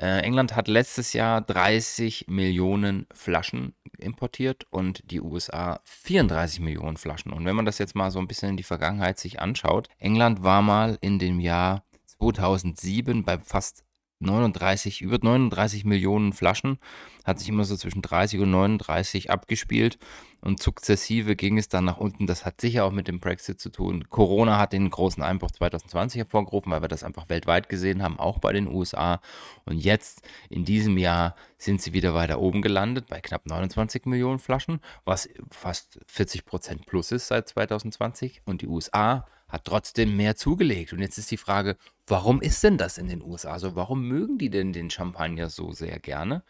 Äh, 0.00 0.20
England 0.20 0.54
hat 0.54 0.68
letztes 0.68 1.12
Jahr 1.12 1.40
30 1.40 2.26
Millionen 2.28 3.06
Flaschen 3.12 3.74
importiert 3.98 4.66
und 4.70 5.10
die 5.10 5.20
USA 5.20 5.80
34 5.84 6.60
Millionen 6.60 6.96
Flaschen. 6.96 7.32
Und 7.32 7.44
wenn 7.44 7.56
man 7.56 7.64
das 7.64 7.78
jetzt 7.78 7.96
mal 7.96 8.10
so 8.10 8.20
ein 8.20 8.28
bisschen 8.28 8.50
in 8.50 8.56
die 8.56 8.62
Vergangenheit 8.62 9.18
sich 9.18 9.40
anschaut, 9.40 9.88
England 9.98 10.42
war 10.42 10.62
mal 10.62 10.98
in 11.00 11.18
dem 11.18 11.40
Jahr 11.40 11.84
2007 12.06 13.24
bei 13.24 13.38
fast 13.38 13.84
39, 14.20 15.00
über 15.00 15.18
39 15.20 15.84
Millionen 15.84 16.32
Flaschen, 16.32 16.78
hat 17.24 17.38
sich 17.38 17.48
immer 17.48 17.64
so 17.64 17.76
zwischen 17.76 18.02
30 18.02 18.40
und 18.40 18.50
39 18.50 19.30
abgespielt 19.30 19.98
und 20.40 20.62
sukzessive 20.62 21.34
ging 21.34 21.58
es 21.58 21.68
dann 21.68 21.84
nach 21.84 21.98
unten. 21.98 22.26
Das 22.26 22.44
hat 22.44 22.60
sicher 22.60 22.84
auch 22.84 22.92
mit 22.92 23.08
dem 23.08 23.18
Brexit 23.18 23.60
zu 23.60 23.70
tun. 23.70 24.08
Corona 24.08 24.58
hat 24.58 24.72
den 24.72 24.88
großen 24.88 25.22
Einbruch 25.22 25.50
2020 25.50 26.20
hervorgerufen, 26.20 26.70
weil 26.70 26.80
wir 26.80 26.88
das 26.88 27.02
einfach 27.02 27.28
weltweit 27.28 27.68
gesehen 27.68 28.02
haben, 28.02 28.18
auch 28.20 28.38
bei 28.38 28.52
den 28.52 28.68
USA. 28.68 29.20
Und 29.64 29.78
jetzt 29.78 30.22
in 30.48 30.64
diesem 30.64 30.96
Jahr 30.96 31.34
sind 31.58 31.82
sie 31.82 31.92
wieder 31.92 32.14
weiter 32.14 32.40
oben 32.40 32.62
gelandet 32.62 33.08
bei 33.08 33.20
knapp 33.20 33.46
29 33.46 34.06
Millionen 34.06 34.38
Flaschen, 34.38 34.80
was 35.04 35.28
fast 35.50 35.98
40 36.06 36.44
Prozent 36.44 36.86
plus 36.86 37.10
ist 37.10 37.26
seit 37.26 37.48
2020. 37.48 38.42
Und 38.44 38.62
die 38.62 38.68
USA 38.68 39.26
hat 39.48 39.64
trotzdem 39.64 40.16
mehr 40.16 40.36
zugelegt. 40.36 40.92
Und 40.92 41.00
jetzt 41.00 41.18
ist 41.18 41.30
die 41.30 41.36
Frage, 41.36 41.76
warum 42.06 42.40
ist 42.40 42.62
denn 42.62 42.78
das 42.78 42.98
in 42.98 43.08
den 43.08 43.22
USA? 43.22 43.52
Also 43.52 43.74
warum 43.74 44.06
mögen 44.06 44.38
die 44.38 44.50
denn 44.50 44.72
den 44.72 44.90
Champagner 44.90 45.48
so 45.48 45.72
sehr 45.72 45.98
gerne? 45.98 46.42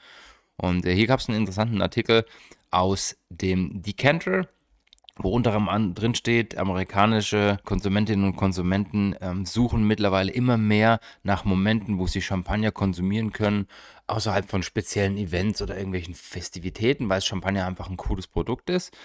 Und 0.57 0.85
äh, 0.85 0.95
hier 0.95 1.07
gab 1.07 1.21
es 1.21 1.29
einen 1.29 1.39
interessanten 1.39 1.81
Artikel 1.81 2.25
aus 2.71 3.17
dem 3.31 3.83
Decanter, 3.83 4.49
wo 5.17 5.31
unter 5.31 5.53
anderem 5.53 5.95
drin 5.95 6.15
steht, 6.15 6.57
amerikanische 6.57 7.59
Konsumentinnen 7.65 8.25
und 8.25 8.37
Konsumenten 8.37 9.17
ähm, 9.21 9.47
suchen 9.47 9.85
mittlerweile 9.85 10.31
immer 10.31 10.57
mehr 10.57 11.01
nach 11.23 11.45
Momenten, 11.45 11.99
wo 11.99 12.07
sie 12.07 12.23
Champagner 12.23 12.71
konsumieren 12.71 13.33
können, 13.33 13.67
außerhalb 14.07 14.49
von 14.49 14.63
speziellen 14.63 15.17
Events 15.17 15.61
oder 15.61 15.77
irgendwelchen 15.77 16.15
Festivitäten, 16.15 17.09
weil 17.09 17.21
Champagner 17.21 17.67
einfach 17.67 17.91
ein 17.91 17.97
cooles 17.97 18.29
Produkt 18.29 18.71
ist. 18.71 18.97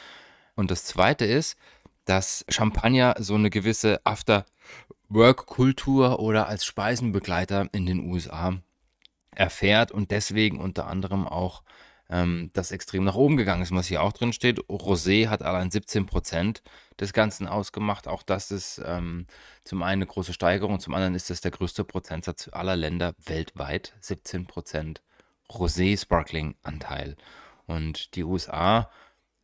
Und 0.55 0.69
das 0.69 0.85
Zweite 0.85 1.25
ist, 1.25 1.57
dass 2.05 2.45
Champagner 2.49 3.15
so 3.19 3.35
eine 3.35 3.49
gewisse 3.49 4.01
After-Work-Kultur 4.03 6.19
oder 6.19 6.47
als 6.47 6.65
Speisenbegleiter 6.65 7.69
in 7.71 7.85
den 7.85 8.11
USA 8.11 8.57
erfährt 9.31 9.91
und 9.91 10.11
deswegen 10.11 10.59
unter 10.59 10.87
anderem 10.87 11.27
auch 11.27 11.63
ähm, 12.09 12.49
das 12.53 12.71
extrem 12.71 13.03
nach 13.03 13.15
oben 13.15 13.37
gegangen 13.37 13.61
ist. 13.61 13.73
Was 13.73 13.87
hier 13.87 14.03
auch 14.03 14.13
drin 14.13 14.33
steht, 14.33 14.59
Rosé 14.69 15.29
hat 15.29 15.41
allein 15.41 15.71
17 15.71 16.05
Prozent 16.05 16.61
des 16.99 17.13
Ganzen 17.13 17.47
ausgemacht. 17.47 18.07
Auch 18.07 18.23
das 18.23 18.51
ist 18.51 18.81
ähm, 18.85 19.25
zum 19.63 19.81
einen 19.81 20.03
eine 20.03 20.07
große 20.07 20.33
Steigerung, 20.33 20.79
zum 20.79 20.93
anderen 20.93 21.15
ist 21.15 21.29
das 21.29 21.41
der 21.41 21.51
größte 21.51 21.83
Prozentsatz 21.83 22.49
aller 22.51 22.75
Länder 22.75 23.15
weltweit. 23.25 23.93
17 24.01 24.45
Prozent 24.45 25.01
Rosé-Sparkling-Anteil. 25.49 27.15
Und 27.65 28.15
die 28.15 28.23
USA 28.23 28.89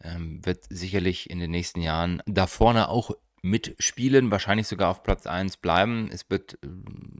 ähm, 0.04 0.46
wird 0.46 0.66
sicherlich 0.70 1.30
in 1.30 1.40
den 1.40 1.52
nächsten 1.52 1.82
Jahren 1.82 2.22
da 2.26 2.48
vorne 2.48 2.90
auch 2.90 3.12
mitspielen, 3.42 4.32
wahrscheinlich 4.32 4.68
sogar 4.68 4.90
auf 4.90 5.04
Platz 5.04 5.26
1 5.26 5.58
bleiben. 5.58 6.10
Es 6.12 6.30
wird 6.30 6.54
äh, 6.64 6.68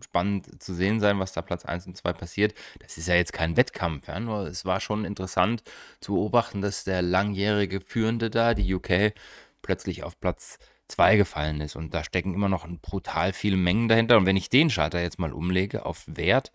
spannend 0.04 0.62
zu 0.62 0.74
sehen 0.74 1.00
sein, 1.00 1.20
was 1.20 1.34
da 1.34 1.42
Platz 1.42 1.66
1 1.66 1.88
und 1.88 1.98
2 1.98 2.14
passiert. 2.14 2.54
Das 2.80 2.98
ist 2.98 3.08
ja 3.08 3.16
jetzt 3.16 3.34
kein 3.34 3.58
Wettkampf, 3.58 4.08
ja, 4.08 4.20
nur 4.20 4.48
es 4.48 4.66
war 4.66 4.80
schon 4.80 5.06
interessant 5.06 5.64
zu 6.02 6.16
beobachten, 6.16 6.62
dass 6.62 6.84
der 6.84 7.02
langjährige 7.02 7.82
Führende 7.82 8.30
da, 8.30 8.54
die 8.54 8.74
UK, 8.74 9.14
plötzlich 9.62 10.04
auf 10.04 10.20
Platz 10.20 10.60
2 10.88 11.18
gefallen 11.18 11.62
ist. 11.62 11.76
Und 11.76 11.94
da 11.94 12.04
stecken 12.04 12.34
immer 12.34 12.50
noch 12.50 12.68
brutal 12.82 13.34
viele 13.34 13.58
Mengen 13.58 13.88
dahinter. 13.88 14.18
Und 14.18 14.26
wenn 14.26 14.38
ich 14.38 14.50
den 14.50 14.70
Schalter 14.70 15.02
jetzt 15.02 15.20
mal 15.20 15.34
umlege 15.34 15.86
auf 15.86 16.04
Wert, 16.08 16.52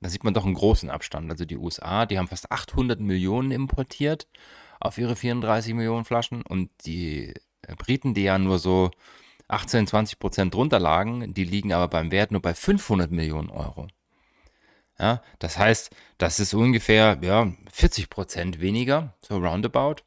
da 0.00 0.08
sieht 0.08 0.24
man 0.24 0.34
doch 0.34 0.44
einen 0.44 0.54
großen 0.54 0.90
Abstand. 0.90 1.30
Also 1.30 1.44
die 1.44 1.56
USA, 1.56 2.06
die 2.06 2.18
haben 2.18 2.28
fast 2.28 2.50
800 2.50 3.00
Millionen 3.00 3.50
importiert 3.50 4.26
auf 4.80 4.98
ihre 4.98 5.16
34 5.16 5.74
Millionen 5.74 6.04
Flaschen 6.04 6.42
und 6.42 6.70
die 6.84 7.34
äh, 7.62 7.74
Briten, 7.76 8.14
die 8.14 8.22
ja 8.22 8.38
nur 8.38 8.58
so 8.58 8.90
18, 9.48 9.86
20 9.86 10.18
Prozent 10.18 10.54
drunter 10.54 10.78
lagen, 10.78 11.34
die 11.34 11.44
liegen 11.44 11.72
aber 11.72 11.88
beim 11.88 12.10
Wert 12.10 12.30
nur 12.32 12.42
bei 12.42 12.54
500 12.54 13.10
Millionen 13.10 13.50
Euro. 13.50 13.88
Ja, 14.98 15.22
das 15.38 15.58
heißt, 15.58 15.94
das 16.18 16.40
ist 16.40 16.54
ungefähr 16.54 17.18
ja, 17.22 17.52
40 17.72 18.10
Prozent 18.10 18.60
weniger, 18.60 19.14
so 19.20 19.38
roundabout. 19.38 20.02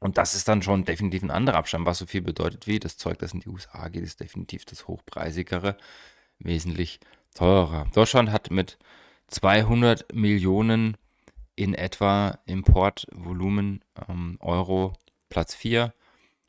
Und 0.00 0.18
das 0.18 0.34
ist 0.34 0.48
dann 0.48 0.60
schon 0.60 0.84
definitiv 0.84 1.22
ein 1.22 1.30
anderer 1.30 1.56
Abstand, 1.56 1.86
was 1.86 1.98
so 1.98 2.06
viel 2.06 2.20
bedeutet 2.20 2.66
wie 2.66 2.78
das 2.78 2.98
Zeug, 2.98 3.18
das 3.20 3.32
in 3.32 3.40
die 3.40 3.48
USA 3.48 3.88
geht, 3.88 4.02
ist 4.02 4.20
definitiv 4.20 4.64
das 4.66 4.86
hochpreisigere, 4.86 5.78
wesentlich 6.38 7.00
teurer. 7.34 7.86
Deutschland 7.94 8.30
hat 8.30 8.50
mit 8.50 8.76
200 9.28 10.12
Millionen 10.14 10.96
in 11.56 11.74
etwa 11.74 12.38
Importvolumen 12.46 13.84
ähm, 14.08 14.38
Euro 14.40 14.94
Platz 15.28 15.54
4 15.54 15.92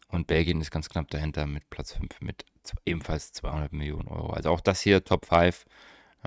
und 0.10 0.28
Belgien 0.28 0.62
ist 0.62 0.72
ganz 0.72 0.90
knapp 0.90 1.10
dahinter 1.10 1.46
mit 1.46 1.70
Platz 1.70 1.94
5 1.94 2.22
mit 2.22 2.46
ebenfalls 2.86 3.32
200 3.34 3.74
Millionen 3.74 4.08
Euro. 4.08 4.34
Also 4.34 4.50
auch 4.50 4.62
das 4.62 4.82
hier 4.82 5.04
Top 5.04 5.26
5 5.26 5.66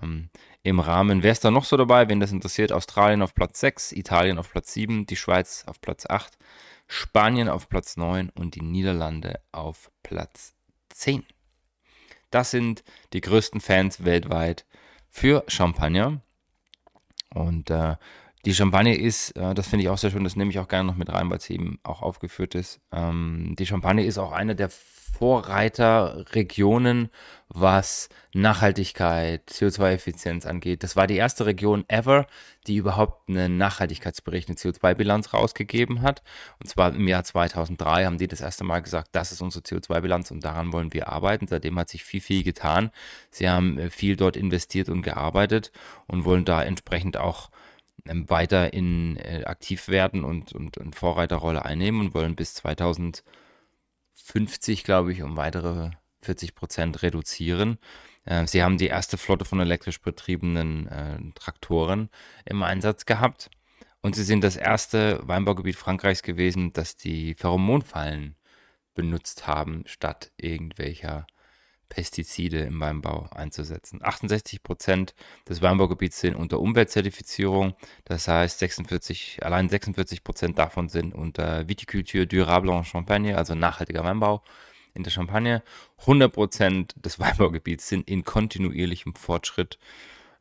ähm, 0.02 0.30
im 0.62 0.80
Rahmen. 0.80 1.22
Wer 1.22 1.32
ist 1.32 1.44
da 1.44 1.50
noch 1.50 1.64
so 1.64 1.76
dabei, 1.76 2.08
wenn 2.08 2.20
das 2.20 2.32
interessiert? 2.32 2.72
Australien 2.72 3.22
auf 3.22 3.34
Platz 3.34 3.60
6, 3.60 3.92
Italien 3.92 4.38
auf 4.38 4.50
Platz 4.50 4.72
7, 4.72 5.06
die 5.06 5.16
Schweiz 5.16 5.64
auf 5.66 5.80
Platz 5.80 6.06
8, 6.06 6.38
Spanien 6.86 7.48
auf 7.48 7.68
Platz 7.68 7.96
9 7.96 8.30
und 8.30 8.54
die 8.54 8.62
Niederlande 8.62 9.40
auf 9.52 9.90
Platz 10.02 10.54
10. 10.90 11.24
Das 12.30 12.50
sind 12.50 12.84
die 13.12 13.20
größten 13.20 13.60
Fans 13.60 14.04
weltweit 14.04 14.66
für 15.08 15.44
Champagner. 15.48 16.20
Und 17.34 17.70
äh, 17.70 17.96
die 18.48 18.54
Champagne 18.54 18.96
ist, 18.96 19.36
äh, 19.36 19.52
das 19.52 19.68
finde 19.68 19.82
ich 19.82 19.90
auch 19.90 19.98
sehr 19.98 20.10
schön, 20.10 20.24
das 20.24 20.34
nehme 20.34 20.50
ich 20.50 20.58
auch 20.58 20.68
gerne 20.68 20.88
noch 20.88 20.96
mit 20.96 21.12
rein, 21.12 21.28
weil 21.28 21.36
es 21.36 21.50
eben 21.50 21.78
auch 21.82 22.00
aufgeführt 22.00 22.54
ist. 22.54 22.80
Ähm, 22.90 23.54
die 23.58 23.66
Champagne 23.66 24.06
ist 24.06 24.16
auch 24.16 24.32
eine 24.32 24.56
der 24.56 24.70
Vorreiterregionen, 24.70 27.10
was 27.50 28.08
Nachhaltigkeit, 28.32 29.42
CO2-Effizienz 29.50 30.46
angeht. 30.46 30.82
Das 30.82 30.96
war 30.96 31.06
die 31.06 31.16
erste 31.16 31.44
Region 31.44 31.84
ever, 31.88 32.26
die 32.66 32.76
überhaupt 32.76 33.28
einen 33.28 33.58
Nachhaltigkeitsbericht, 33.58 34.48
eine 34.48 34.56
CO2-Bilanz 34.56 35.34
rausgegeben 35.34 36.00
hat. 36.00 36.22
Und 36.58 36.68
zwar 36.68 36.94
im 36.94 37.06
Jahr 37.06 37.24
2003 37.24 38.06
haben 38.06 38.16
die 38.16 38.28
das 38.28 38.40
erste 38.40 38.64
Mal 38.64 38.80
gesagt, 38.80 39.08
das 39.12 39.30
ist 39.30 39.42
unsere 39.42 39.62
CO2-Bilanz 39.62 40.30
und 40.30 40.42
daran 40.42 40.72
wollen 40.72 40.94
wir 40.94 41.08
arbeiten. 41.08 41.48
Seitdem 41.48 41.78
hat 41.78 41.90
sich 41.90 42.02
viel, 42.02 42.22
viel 42.22 42.44
getan. 42.44 42.92
Sie 43.30 43.46
haben 43.46 43.78
äh, 43.78 43.90
viel 43.90 44.16
dort 44.16 44.38
investiert 44.38 44.88
und 44.88 45.02
gearbeitet 45.02 45.70
und 46.06 46.24
wollen 46.24 46.46
da 46.46 46.62
entsprechend 46.62 47.18
auch 47.18 47.50
weiter 48.28 48.72
in 48.72 49.16
äh, 49.16 49.44
aktiv 49.44 49.88
werden 49.88 50.24
und, 50.24 50.52
und, 50.52 50.78
und 50.78 50.96
Vorreiterrolle 50.96 51.64
einnehmen 51.64 52.00
und 52.00 52.14
wollen 52.14 52.36
bis 52.36 52.54
2050, 52.54 53.24
glaube 54.84 55.12
ich, 55.12 55.22
um 55.22 55.36
weitere 55.36 55.90
40 56.22 56.54
Prozent 56.54 57.02
reduzieren. 57.02 57.78
Äh, 58.24 58.46
sie 58.46 58.62
haben 58.62 58.78
die 58.78 58.88
erste 58.88 59.16
Flotte 59.18 59.44
von 59.44 59.60
elektrisch 59.60 60.00
betriebenen 60.00 60.86
äh, 60.88 61.18
Traktoren 61.34 62.10
im 62.44 62.62
Einsatz 62.62 63.06
gehabt. 63.06 63.50
Und 64.00 64.14
sie 64.14 64.24
sind 64.24 64.44
das 64.44 64.56
erste 64.56 65.20
Weinbaugebiet 65.26 65.76
Frankreichs 65.76 66.22
gewesen, 66.22 66.72
das 66.72 66.96
die 66.96 67.34
Pheromonfallen 67.34 68.36
benutzt 68.94 69.46
haben, 69.46 69.84
statt 69.86 70.32
irgendwelcher 70.36 71.26
Pestizide 71.88 72.60
im 72.60 72.80
Weinbau 72.80 73.28
einzusetzen. 73.30 74.00
68 74.02 74.62
Prozent 74.62 75.14
des 75.48 75.62
Weinbaugebiets 75.62 76.20
sind 76.20 76.34
unter 76.34 76.60
Umweltzertifizierung, 76.60 77.74
das 78.04 78.28
heißt 78.28 78.58
46, 78.58 79.44
allein 79.44 79.68
46 79.68 80.22
Prozent 80.22 80.58
davon 80.58 80.88
sind 80.88 81.14
unter 81.14 81.68
Viticulture 81.68 82.26
durable 82.26 82.72
en 82.72 82.84
Champagne, 82.84 83.36
also 83.36 83.54
nachhaltiger 83.54 84.04
Weinbau 84.04 84.42
in 84.94 85.02
der 85.02 85.10
Champagne. 85.10 85.62
100 86.00 86.32
Prozent 86.32 86.94
des 87.04 87.18
Weinbaugebiets 87.18 87.88
sind 87.88 88.08
in 88.08 88.24
kontinuierlichem 88.24 89.14
Fortschritt. 89.14 89.78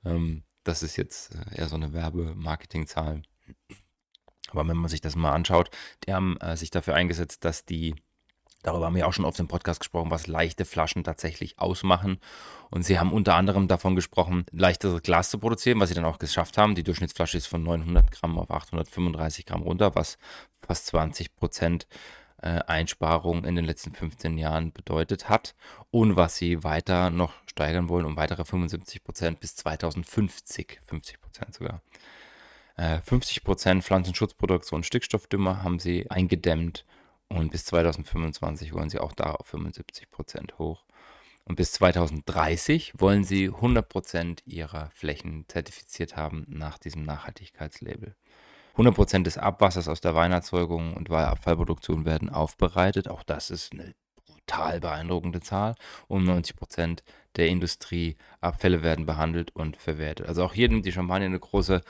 Ähm, 0.04 0.44
das 0.64 0.84
ist 0.84 0.98
jetzt 0.98 1.36
äh, 1.36 1.60
eher 1.60 1.70
so 1.70 1.76
eine 1.76 1.94
Werbemarketingzahl. 1.94 3.22
Aber 4.50 4.68
wenn 4.68 4.78
man 4.78 4.90
sich 4.90 5.02
das 5.02 5.16
mal 5.16 5.34
anschaut, 5.34 5.70
die 6.06 6.14
haben 6.14 6.38
äh, 6.38 6.56
sich 6.58 6.72
dafür 6.72 6.96
eingesetzt, 6.96 7.46
dass 7.46 7.66
die 7.66 7.96
Darüber 8.68 8.88
haben 8.88 8.96
wir 8.96 9.08
auch 9.08 9.14
schon 9.14 9.24
auf 9.24 9.38
dem 9.38 9.48
Podcast 9.48 9.80
gesprochen, 9.80 10.12
was 10.12 10.28
leichte 10.28 10.66
Flaschen 10.66 11.06
tatsächlich 11.06 11.58
ausmachen. 11.58 12.20
Und 12.70 12.84
sie 12.84 13.00
haben 13.00 13.14
unter 13.14 13.36
anderem 13.36 13.70
davon 13.70 13.96
gesprochen, 13.96 14.46
leichteres 14.52 15.04
Glas 15.04 15.30
zu 15.30 15.40
produzieren, 15.40 15.80
was 15.80 15.88
sie 15.88 15.96
dann 15.96 16.04
auch 16.04 16.20
geschafft 16.20 16.58
haben. 16.58 16.76
Die 16.76 16.84
Durchschnittsflasche 16.84 17.38
ist 17.38 17.48
von 17.48 17.64
900 17.64 18.12
Gramm 18.12 18.38
auf 18.38 18.52
835 18.52 19.46
Gramm 19.46 19.62
runter, 19.62 19.96
was 19.96 20.18
fast 20.60 20.88
20 20.88 21.34
Prozent 21.38 21.88
äh, 22.42 22.60
Einsparung 22.68 23.46
in 23.46 23.56
den 23.56 23.64
letzten 23.64 23.94
15 23.94 24.38
Jahren 24.38 24.74
bedeutet 24.74 25.30
hat. 25.30 25.56
Und 25.90 26.18
was 26.18 26.36
sie 26.36 26.66
weiter 26.66 27.10
noch 27.10 27.32
steigern 27.46 27.88
wollen, 27.88 28.06
um 28.06 28.18
weitere 28.18 28.44
75 28.44 29.02
Prozent 29.02 29.40
bis 29.40 29.56
2050, 29.56 30.82
50 30.86 31.22
Prozent 31.22 31.54
sogar. 31.54 31.82
50 32.76 33.38
äh, 33.38 33.40
Prozent 33.40 33.86
Pflanzenschutzproduktion 33.86 34.84
Stickstoffdümmer 34.84 35.64
haben 35.64 35.80
sie 35.80 36.12
eingedämmt 36.12 36.84
und 37.30 37.52
bis 37.52 37.66
2025 37.66 38.74
wollen 38.74 38.90
sie 38.90 39.00
auch 39.00 39.14
da 39.14 39.32
auf 39.32 39.48
75 39.48 40.10
Prozent 40.10 40.58
hoch. 40.60 40.86
Und 41.46 41.56
bis 41.56 41.72
2030 41.74 42.94
wollen 42.98 43.24
sie 43.24 43.48
100 43.48 43.88
Prozent 43.88 44.44
ihrer 44.46 44.90
Flächen 44.94 45.46
zertifiziert 45.48 46.18
haben 46.18 46.46
nach 46.50 46.78
diesem 46.78 47.04
Nachhaltigkeitslabel. 47.04 48.16
100 48.74 48.94
Prozent 48.94 49.28
des 49.28 49.38
Abwassers 49.38 49.88
aus 49.88 50.02
der 50.02 50.14
Weinerzeugung 50.14 50.94
und 50.94 51.10
Abfallproduktion 51.10 52.06
werden 52.06 52.30
aufbereitet. 52.30 53.08
Auch 53.08 53.24
das 53.24 53.50
ist 53.50 53.72
eine 53.74 53.96
brutal 54.26 54.80
beeindruckende 54.80 55.40
Zahl. 55.40 55.76
Und 56.08 56.26
90 56.26 56.56
Prozent 56.56 57.04
der 57.38 57.48
Industrieabfälle 57.48 58.84
werden 58.84 59.06
behandelt 59.06 59.56
und 59.56 59.78
verwertet. 59.78 60.28
Also 60.28 60.44
auch 60.44 60.54
hier 60.54 60.70
nimmt 60.70 60.86
die 60.86 60.92
Champagne 60.92 61.26
eine 61.26 61.40
große 61.40 61.82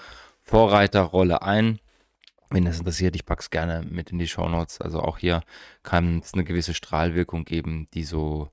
Vorreiterrolle 0.43 1.41
ein. 1.41 1.79
Wenn 2.49 2.65
das 2.65 2.79
interessiert, 2.79 3.15
ich 3.15 3.25
packe 3.25 3.41
es 3.41 3.49
gerne 3.49 3.85
mit 3.89 4.11
in 4.11 4.19
die 4.19 4.27
Show 4.27 4.47
Notes. 4.47 4.79
Also 4.79 5.01
auch 5.01 5.17
hier 5.17 5.41
kann 5.83 6.19
es 6.19 6.33
eine 6.33 6.43
gewisse 6.43 6.73
Strahlwirkung 6.73 7.43
geben, 7.43 7.87
die 7.93 8.03
so 8.03 8.49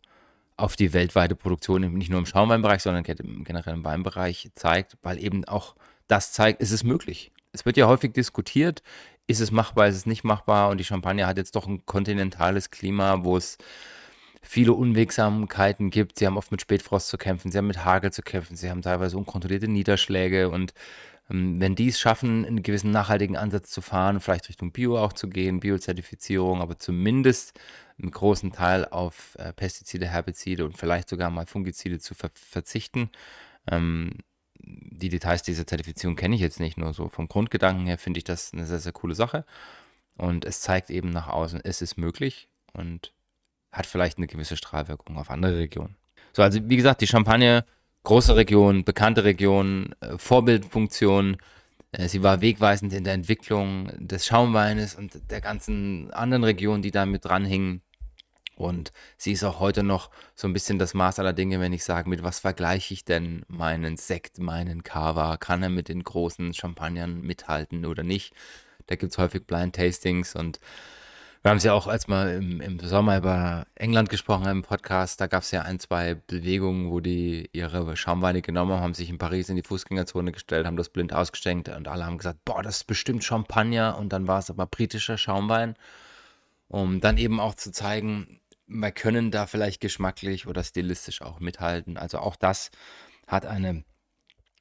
auf 0.57 0.77
die 0.77 0.93
weltweite 0.93 1.37
Produktion 1.37 1.93
nicht 1.95 2.11
nur 2.11 2.19
im 2.19 2.27
Schaumweinbereich, 2.27 2.83
sondern 2.83 3.03
generell 3.03 3.75
im 3.75 3.85
Weinbereich 3.85 4.51
zeigt, 4.55 4.97
weil 5.03 5.23
eben 5.23 5.45
auch 5.45 5.75
das 6.07 6.33
zeigt, 6.33 6.61
ist 6.61 6.71
es 6.71 6.85
möglich. 6.85 7.33
Es 7.53 7.65
wird 7.65 7.77
ja 7.77 7.87
häufig 7.87 8.13
diskutiert, 8.13 8.83
ist 9.27 9.41
es 9.41 9.51
machbar, 9.51 9.89
ist 9.89 9.97
es 9.97 10.07
nicht 10.07 10.25
machbar 10.25 10.71
und 10.71 10.79
die 10.79 10.85
Champagne 10.85 11.27
hat 11.27 11.39
jetzt 11.39 11.57
doch 11.57 11.67
ein 11.67 11.87
kontinentales 11.87 12.71
Klima, 12.71 13.25
wo 13.25 13.37
es 13.37 13.59
viele 14.43 14.75
Unwegsamkeiten 14.75 15.91
gibt. 15.91 16.19
Sie 16.19 16.27
haben 16.27 16.37
oft 16.37 16.51
mit 16.51 16.61
Spätfrost 16.61 17.09
zu 17.09 17.17
kämpfen, 17.17 17.51
sie 17.51 17.59
haben 17.59 17.67
mit 17.67 17.85
Hagel 17.85 18.13
zu 18.13 18.23
kämpfen, 18.23 18.57
sie 18.57 18.71
haben 18.71 18.83
teilweise 18.83 19.17
unkontrollierte 19.17 19.69
Niederschläge 19.69 20.51
und 20.51 20.75
wenn 21.29 21.75
die 21.75 21.89
es 21.89 21.99
schaffen, 21.99 22.45
einen 22.45 22.63
gewissen 22.63 22.91
nachhaltigen 22.91 23.37
Ansatz 23.37 23.71
zu 23.71 23.81
fahren, 23.81 24.21
vielleicht 24.21 24.49
Richtung 24.49 24.73
Bio 24.73 24.99
auch 24.99 25.15
zu 25.15 25.29
gehen, 25.29 25.61
Biozertifizierung, 25.61 26.61
aber 26.61 26.79
zumindest 26.79 27.59
einen 27.99 28.11
großen 28.11 28.53
Teil 28.53 28.85
auf 28.87 29.37
äh, 29.39 29.53
Pestizide, 29.53 30.07
Herbizide 30.07 30.65
und 30.65 30.77
vielleicht 30.77 31.09
sogar 31.09 31.31
mal 31.31 31.47
Fungizide 31.47 31.99
zu 31.99 32.15
ver 32.15 32.31
verzichten. 32.35 33.11
Ähm, 33.71 34.19
die 34.59 35.09
Details 35.09 35.43
dieser 35.43 35.67
Zertifizierung 35.67 36.17
kenne 36.17 36.35
ich 36.35 36.41
jetzt 36.41 36.61
nicht, 36.61 36.77
nur 36.77 36.93
so 36.93 37.09
vom 37.09 37.29
Grundgedanken 37.29 37.87
her 37.87 37.99
finde 37.99 38.19
ich 38.19 38.25
das 38.25 38.53
eine 38.53 38.67
sehr, 38.67 38.81
sehr 38.81 38.93
coole 38.93 39.15
Sache. 39.15 39.45
Und 40.17 40.45
es 40.45 40.61
zeigt 40.61 40.91
eben 40.91 41.11
nach 41.11 41.29
außen, 41.29 41.61
es 41.65 41.83
ist 41.83 41.97
möglich 41.97 42.49
und 42.73 43.13
hat 43.73 43.87
vielleicht 43.87 44.19
eine 44.19 44.27
gewisse 44.27 44.57
Strahlwirkung 44.57 45.19
auf 45.19 45.31
andere 45.31 45.59
Regionen. 45.59 45.97
So, 46.33 46.43
also 46.43 46.61
wie 46.69 46.77
gesagt, 46.77 47.01
die 47.01 47.07
Champagne 47.07 47.65
große 48.05 48.37
Region, 48.37 48.85
bekannte 48.85 49.25
Region, 49.25 49.95
äh, 50.01 50.19
Vorbildfunktion, 50.19 51.37
Äh, 51.93 52.09
sie 52.09 52.23
war 52.23 52.41
wegweisend 52.41 52.93
in 52.93 53.05
der 53.05 53.15
Entwicklung 53.15 53.91
des 53.99 54.27
Schaumweines 54.27 54.95
und 54.97 55.31
der 55.31 55.41
ganzen 55.41 56.11
anderen 56.13 56.45
Regionen, 56.45 56.83
die 56.83 56.91
da 56.91 57.07
mit 57.07 57.25
dranhingen. 57.25 57.83
Und 58.57 58.93
sie 59.17 59.33
ist 59.33 59.45
auch 59.45 59.61
heute 59.61 59.83
noch 59.83 60.11
so 60.37 60.47
ein 60.49 60.53
bisschen 60.53 60.79
das 60.79 60.95
Maß 60.95 61.19
aller 61.19 61.33
Dinge, 61.33 61.61
wenn 61.61 61.73
ich 61.73 61.85
sage, 61.85 62.09
mit 62.09 62.23
was 62.23 62.39
vergleiche 62.41 62.95
ich 62.95 63.05
denn 63.05 63.45
meinen 63.49 63.97
Sekt, 63.97 64.39
meinen 64.39 64.83
Cava? 64.85 65.37
Kann 65.39 65.63
er 65.63 65.71
mit 65.71 65.89
den 65.89 66.05
großen 66.05 66.55
Champagnern 66.55 67.21
mithalten 67.23 67.85
oder 67.85 68.03
nicht? 68.05 68.35
Da 68.87 68.97
gibt 68.97 69.13
es 69.13 69.19
häufig 69.19 69.47
Blind 69.47 69.77
Tastings 69.77 70.37
und 70.37 70.61
wir 71.45 71.51
haben 71.51 71.59
es 71.59 71.65
ja 71.65 71.75
auch, 71.75 71.89
als 71.89 72.09
wir 72.09 72.37
im, 72.37 72.63
im 72.63 72.81
Sommer 72.81 73.19
über 73.19 73.67
England 73.75 74.09
gesprochen 74.09 74.47
haben 74.47 74.59
im 74.59 74.63
Podcast, 74.63 75.21
da 75.21 75.27
gab 75.27 75.43
es 75.43 75.51
ja 75.51 75.61
ein, 75.61 75.79
zwei 75.79 76.15
Bewegungen, 76.15 76.91
wo 76.91 77.01
die 77.01 77.51
ihre 77.53 77.99
Schaumweine 77.99 78.41
genommen 78.41 78.73
haben, 78.73 78.81
haben 78.81 78.95
sich 78.95 79.11
in 79.11 79.19
Paris 79.19 79.51
in 79.51 79.57
die 79.57 79.63
Fußgängerzone 79.63 80.33
gestellt, 80.33 80.67
haben 80.67 80.79
das 80.79 80.89
blind 80.89 81.13
ausgeschenkt 81.13 81.69
und 81.69 81.87
alle 81.87 82.07
haben 82.07 82.17
gesagt, 82.17 82.47
boah, 82.47 82.63
das 82.63 82.77
ist 82.77 82.85
bestimmt 82.85 83.25
Champagner 83.25 83.99
und 83.99 84.11
dann 84.15 84.27
war 84.27 84.39
es 84.39 84.49
aber 84.49 84.65
britischer 84.65 85.19
Schaumwein, 85.19 85.77
um 86.69 87.03
dann 87.03 87.19
eben 87.19 87.39
auch 87.41 87.55
zu 87.55 87.73
zeigen, 87.73 88.41
wir 88.67 88.93
können 88.93 89.31
da 89.31 89.47
vielleicht 89.47 89.83
geschmacklich 89.83 90.47
oder 90.47 90.65
stilistisch 90.65 91.21
auch 91.21 91.41
mithalten. 91.41 91.99
Also 91.99 92.21
auch 92.21 92.37
das 92.37 92.71
hat 93.27 93.45
eine 93.45 93.85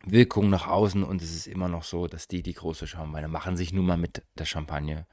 Wirkung 0.06 0.50
nach 0.50 0.68
außen 0.68 1.06
und 1.06 1.22
es 1.22 1.34
ist 1.34 1.48
immer 1.48 1.70
noch 1.70 1.84
so, 1.84 2.08
dass 2.08 2.28
die, 2.28 2.44
die 2.44 2.56
große 2.56 2.88
Schaumweine 2.88 3.30
machen, 3.30 3.56
sich 3.56 3.72
nun 3.72 3.86
mal 3.86 3.96
mit 3.96 4.22
der 4.38 4.44
Champagne 4.44 5.08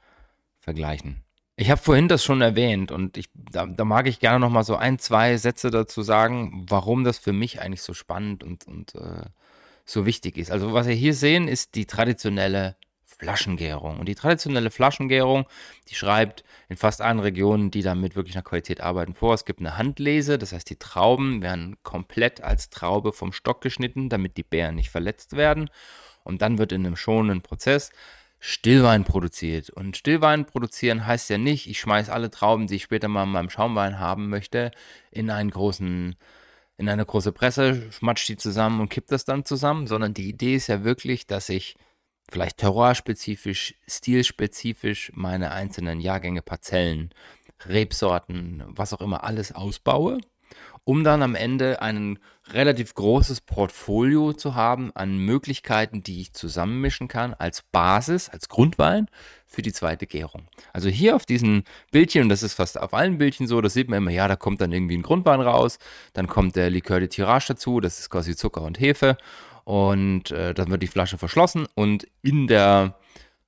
vergleichen. 0.59 1.23
Ich 1.61 1.69
habe 1.69 1.79
vorhin 1.79 2.07
das 2.07 2.23
schon 2.23 2.41
erwähnt 2.41 2.91
und 2.91 3.17
ich, 3.17 3.29
da, 3.35 3.67
da, 3.67 3.85
mag 3.85 4.07
ich 4.07 4.19
gerne 4.19 4.39
noch 4.39 4.49
mal 4.49 4.63
so 4.63 4.77
ein, 4.77 4.97
zwei 4.97 5.37
Sätze 5.37 5.69
dazu 5.69 6.01
sagen, 6.01 6.65
warum 6.67 7.03
das 7.03 7.19
für 7.19 7.33
mich 7.33 7.61
eigentlich 7.61 7.83
so 7.83 7.93
spannend 7.93 8.43
und, 8.43 8.65
und 8.65 8.95
äh, 8.95 9.25
so 9.85 10.07
wichtig 10.07 10.37
ist. 10.39 10.49
Also 10.49 10.73
was 10.73 10.87
wir 10.87 10.95
hier 10.95 11.13
sehen, 11.13 11.47
ist 11.47 11.75
die 11.75 11.85
traditionelle 11.85 12.77
Flaschengärung. 13.03 13.99
Und 13.99 14.09
die 14.09 14.15
traditionelle 14.15 14.71
Flaschengärung, 14.71 15.45
die 15.87 15.93
schreibt 15.93 16.43
in 16.67 16.77
fast 16.77 16.99
allen 16.99 17.19
Regionen, 17.19 17.69
die 17.69 17.83
damit 17.83 18.15
wirklich 18.15 18.33
nach 18.33 18.43
Qualität 18.43 18.81
arbeiten, 18.81 19.13
vor. 19.13 19.35
Es 19.35 19.45
gibt 19.45 19.59
eine 19.59 19.77
Handlese, 19.77 20.39
das 20.39 20.53
heißt, 20.53 20.67
die 20.67 20.79
Trauben 20.79 21.43
werden 21.43 21.77
komplett 21.83 22.41
als 22.41 22.71
Traube 22.71 23.13
vom 23.13 23.33
Stock 23.33 23.61
geschnitten, 23.61 24.09
damit 24.09 24.35
die 24.35 24.43
Beeren 24.43 24.73
nicht 24.73 24.89
verletzt 24.89 25.35
werden. 25.35 25.69
Und 26.23 26.41
dann 26.41 26.57
wird 26.57 26.71
in 26.71 26.87
einem 26.87 26.95
schonenden 26.95 27.43
Prozess 27.43 27.91
Stillwein 28.43 29.03
produziert. 29.03 29.69
Und 29.69 29.95
Stillwein 29.95 30.45
produzieren 30.45 31.05
heißt 31.05 31.29
ja 31.29 31.37
nicht, 31.37 31.69
ich 31.69 31.79
schmeiße 31.79 32.11
alle 32.11 32.31
Trauben, 32.31 32.65
die 32.65 32.75
ich 32.75 32.83
später 32.83 33.07
mal 33.07 33.23
in 33.23 33.29
meinem 33.29 33.51
Schaumwein 33.51 33.99
haben 33.99 34.29
möchte, 34.29 34.71
in 35.11 35.29
einen 35.29 35.51
großen, 35.51 36.15
in 36.77 36.89
eine 36.89 37.05
große 37.05 37.33
Presse, 37.33 37.91
schmatsch 37.91 38.25
die 38.27 38.37
zusammen 38.37 38.81
und 38.81 38.89
kipp 38.89 39.05
das 39.07 39.25
dann 39.25 39.45
zusammen, 39.45 39.85
sondern 39.85 40.15
die 40.15 40.27
Idee 40.27 40.55
ist 40.55 40.67
ja 40.67 40.83
wirklich, 40.83 41.27
dass 41.27 41.49
ich 41.49 41.75
vielleicht 42.31 42.57
terroirspezifisch, 42.57 43.75
stilspezifisch 43.87 45.11
meine 45.13 45.51
einzelnen 45.51 45.99
Jahrgänge, 45.99 46.41
Parzellen, 46.41 47.13
Rebsorten, 47.67 48.63
was 48.69 48.91
auch 48.91 49.01
immer 49.01 49.23
alles 49.23 49.51
ausbaue 49.51 50.17
um 50.83 51.03
dann 51.03 51.21
am 51.21 51.35
Ende 51.35 51.81
ein 51.81 52.19
relativ 52.53 52.95
großes 52.95 53.41
Portfolio 53.41 54.33
zu 54.33 54.55
haben 54.55 54.91
an 54.95 55.17
Möglichkeiten, 55.17 56.03
die 56.03 56.21
ich 56.21 56.33
zusammenmischen 56.33 57.07
kann 57.07 57.33
als 57.33 57.61
Basis, 57.61 58.29
als 58.29 58.49
Grundwein 58.49 59.07
für 59.45 59.61
die 59.61 59.73
zweite 59.73 60.07
Gärung. 60.07 60.47
Also 60.73 60.89
hier 60.89 61.15
auf 61.15 61.25
diesen 61.25 61.63
Bildchen, 61.91 62.23
und 62.23 62.29
das 62.29 62.43
ist 62.43 62.53
fast 62.53 62.79
auf 62.79 62.93
allen 62.93 63.17
Bildchen 63.17 63.47
so, 63.47 63.61
das 63.61 63.73
sieht 63.73 63.89
man 63.89 63.97
immer, 63.97 64.11
ja, 64.11 64.27
da 64.27 64.35
kommt 64.35 64.61
dann 64.61 64.71
irgendwie 64.71 64.97
ein 64.97 65.03
Grundwein 65.03 65.41
raus, 65.41 65.77
dann 66.13 66.27
kommt 66.27 66.55
der 66.55 66.69
Likör 66.69 66.99
de 66.99 67.09
Tirage 67.09 67.49
dazu, 67.49 67.79
das 67.79 67.99
ist 67.99 68.09
quasi 68.09 68.35
Zucker 68.35 68.63
und 68.63 68.79
Hefe 68.79 69.17
und 69.63 70.31
äh, 70.31 70.53
dann 70.53 70.69
wird 70.69 70.83
die 70.83 70.87
Flasche 70.87 71.17
verschlossen 71.17 71.67
und 71.75 72.07
in 72.21 72.47
der 72.47 72.95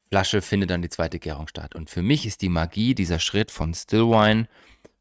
Flasche 0.09 0.43
findet 0.43 0.69
dann 0.69 0.83
die 0.83 0.89
zweite 0.89 1.17
Gärung 1.17 1.47
statt. 1.47 1.73
Und 1.73 1.89
für 1.89 2.03
mich 2.03 2.27
ist 2.27 2.43
die 2.43 2.49
Magie 2.49 2.93
dieser 2.93 3.17
Schritt 3.17 3.49
von 3.49 3.73
Stillwine, 3.73 4.47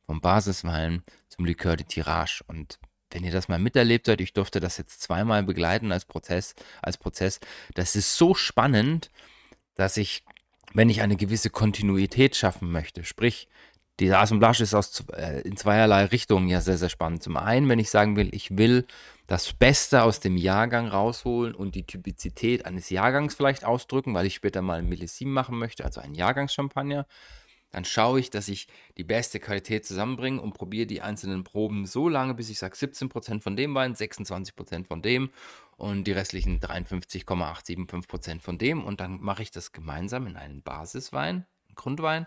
vom 0.07 0.22
Basiswein 0.22 1.03
zum 1.33 1.45
Likör 1.45 1.76
de 1.76 1.87
Tirage. 1.87 2.43
Und 2.47 2.78
wenn 3.11 3.24
ihr 3.24 3.33
das 3.33 3.49
mal 3.49 3.59
miterlebt 3.59 4.09
habt, 4.09 4.20
ich 4.20 4.33
durfte 4.33 4.61
das 4.61 4.78
jetzt 4.78 5.03
zweimal 5.03 5.43
begleiten 5.43 5.93
als 5.93 6.05
Prozess, 6.05 6.55
als 6.80 6.99
Prozess, 6.99 7.41
das 7.74 7.97
ist 7.97 8.16
so 8.16 8.35
spannend, 8.35 9.11
dass 9.74 9.97
ich, 9.97 10.24
wenn 10.72 10.91
ich 10.91 11.03
eine 11.03 11.16
gewisse 11.16 11.51
Kontinuität 11.51 12.37
schaffen 12.37 12.70
möchte, 12.70 13.05
sprich, 13.05 13.49
die 14.01 14.12
Assemblage 14.12 14.62
ist 14.62 14.74
aus, 14.74 15.05
äh, 15.14 15.43
in 15.43 15.57
zweierlei 15.57 16.07
Richtungen 16.07 16.49
ja 16.49 16.61
sehr, 16.61 16.78
sehr 16.78 16.89
spannend. 16.89 17.22
Zum 17.22 17.37
einen, 17.37 17.68
wenn 17.68 17.78
ich 17.78 17.91
sagen 17.91 18.16
will, 18.16 18.35
ich 18.35 18.57
will 18.57 18.87
das 19.26 19.53
Beste 19.53 20.03
aus 20.03 20.20
dem 20.20 20.37
Jahrgang 20.37 20.89
rausholen 20.89 21.55
und 21.55 21.74
die 21.74 21.85
Typizität 21.85 22.66
eines 22.66 22.91
Jahrgangs 22.91 23.35
vielleicht 23.35 23.64
ausdrücken, 23.64 24.14
weil 24.14 24.26
ich 24.26 24.35
später 24.35 24.62
mal 24.62 24.78
ein 24.78 24.89
Millissim 24.89 25.33
machen 25.33 25.59
möchte, 25.59 25.85
also 25.85 26.01
einen 26.01 26.14
Jahrgangschampagner 26.14 27.07
dann 27.73 27.85
schaue 27.85 28.20
ich, 28.20 28.31
dass 28.31 28.49
ich 28.49 28.68
die 28.99 29.05
beste 29.05 29.41
Qualität 29.41 29.87
zusammenbringe 29.87 30.41
und 30.41 30.53
probiere 30.53 30.87
die 30.87 31.01
einzelnen 31.01 31.43
Proben 31.43 31.87
so 31.87 32.09
lange, 32.09 32.35
bis 32.35 32.51
ich 32.51 32.59
sage 32.59 32.77
17% 32.77 33.41
von 33.41 33.57
dem 33.57 33.75
Wein, 33.75 33.95
26% 33.95 34.87
von 34.87 35.03
dem 35.03 35.31
und 35.77 36.05
die 36.05 36.12
restlichen 36.12 36.61
53,875% 36.61 38.41
von 38.41 38.59
dem. 38.59 38.85
Und 38.85 39.01
dann 39.01 39.20
mache 39.20 39.43
ich 39.43 39.51
das 39.51 39.73
gemeinsam 39.73 40.27
in 40.27 40.37
einen 40.37 40.62
Basiswein, 40.62 41.47
einen 41.66 41.75
Grundwein 41.75 42.27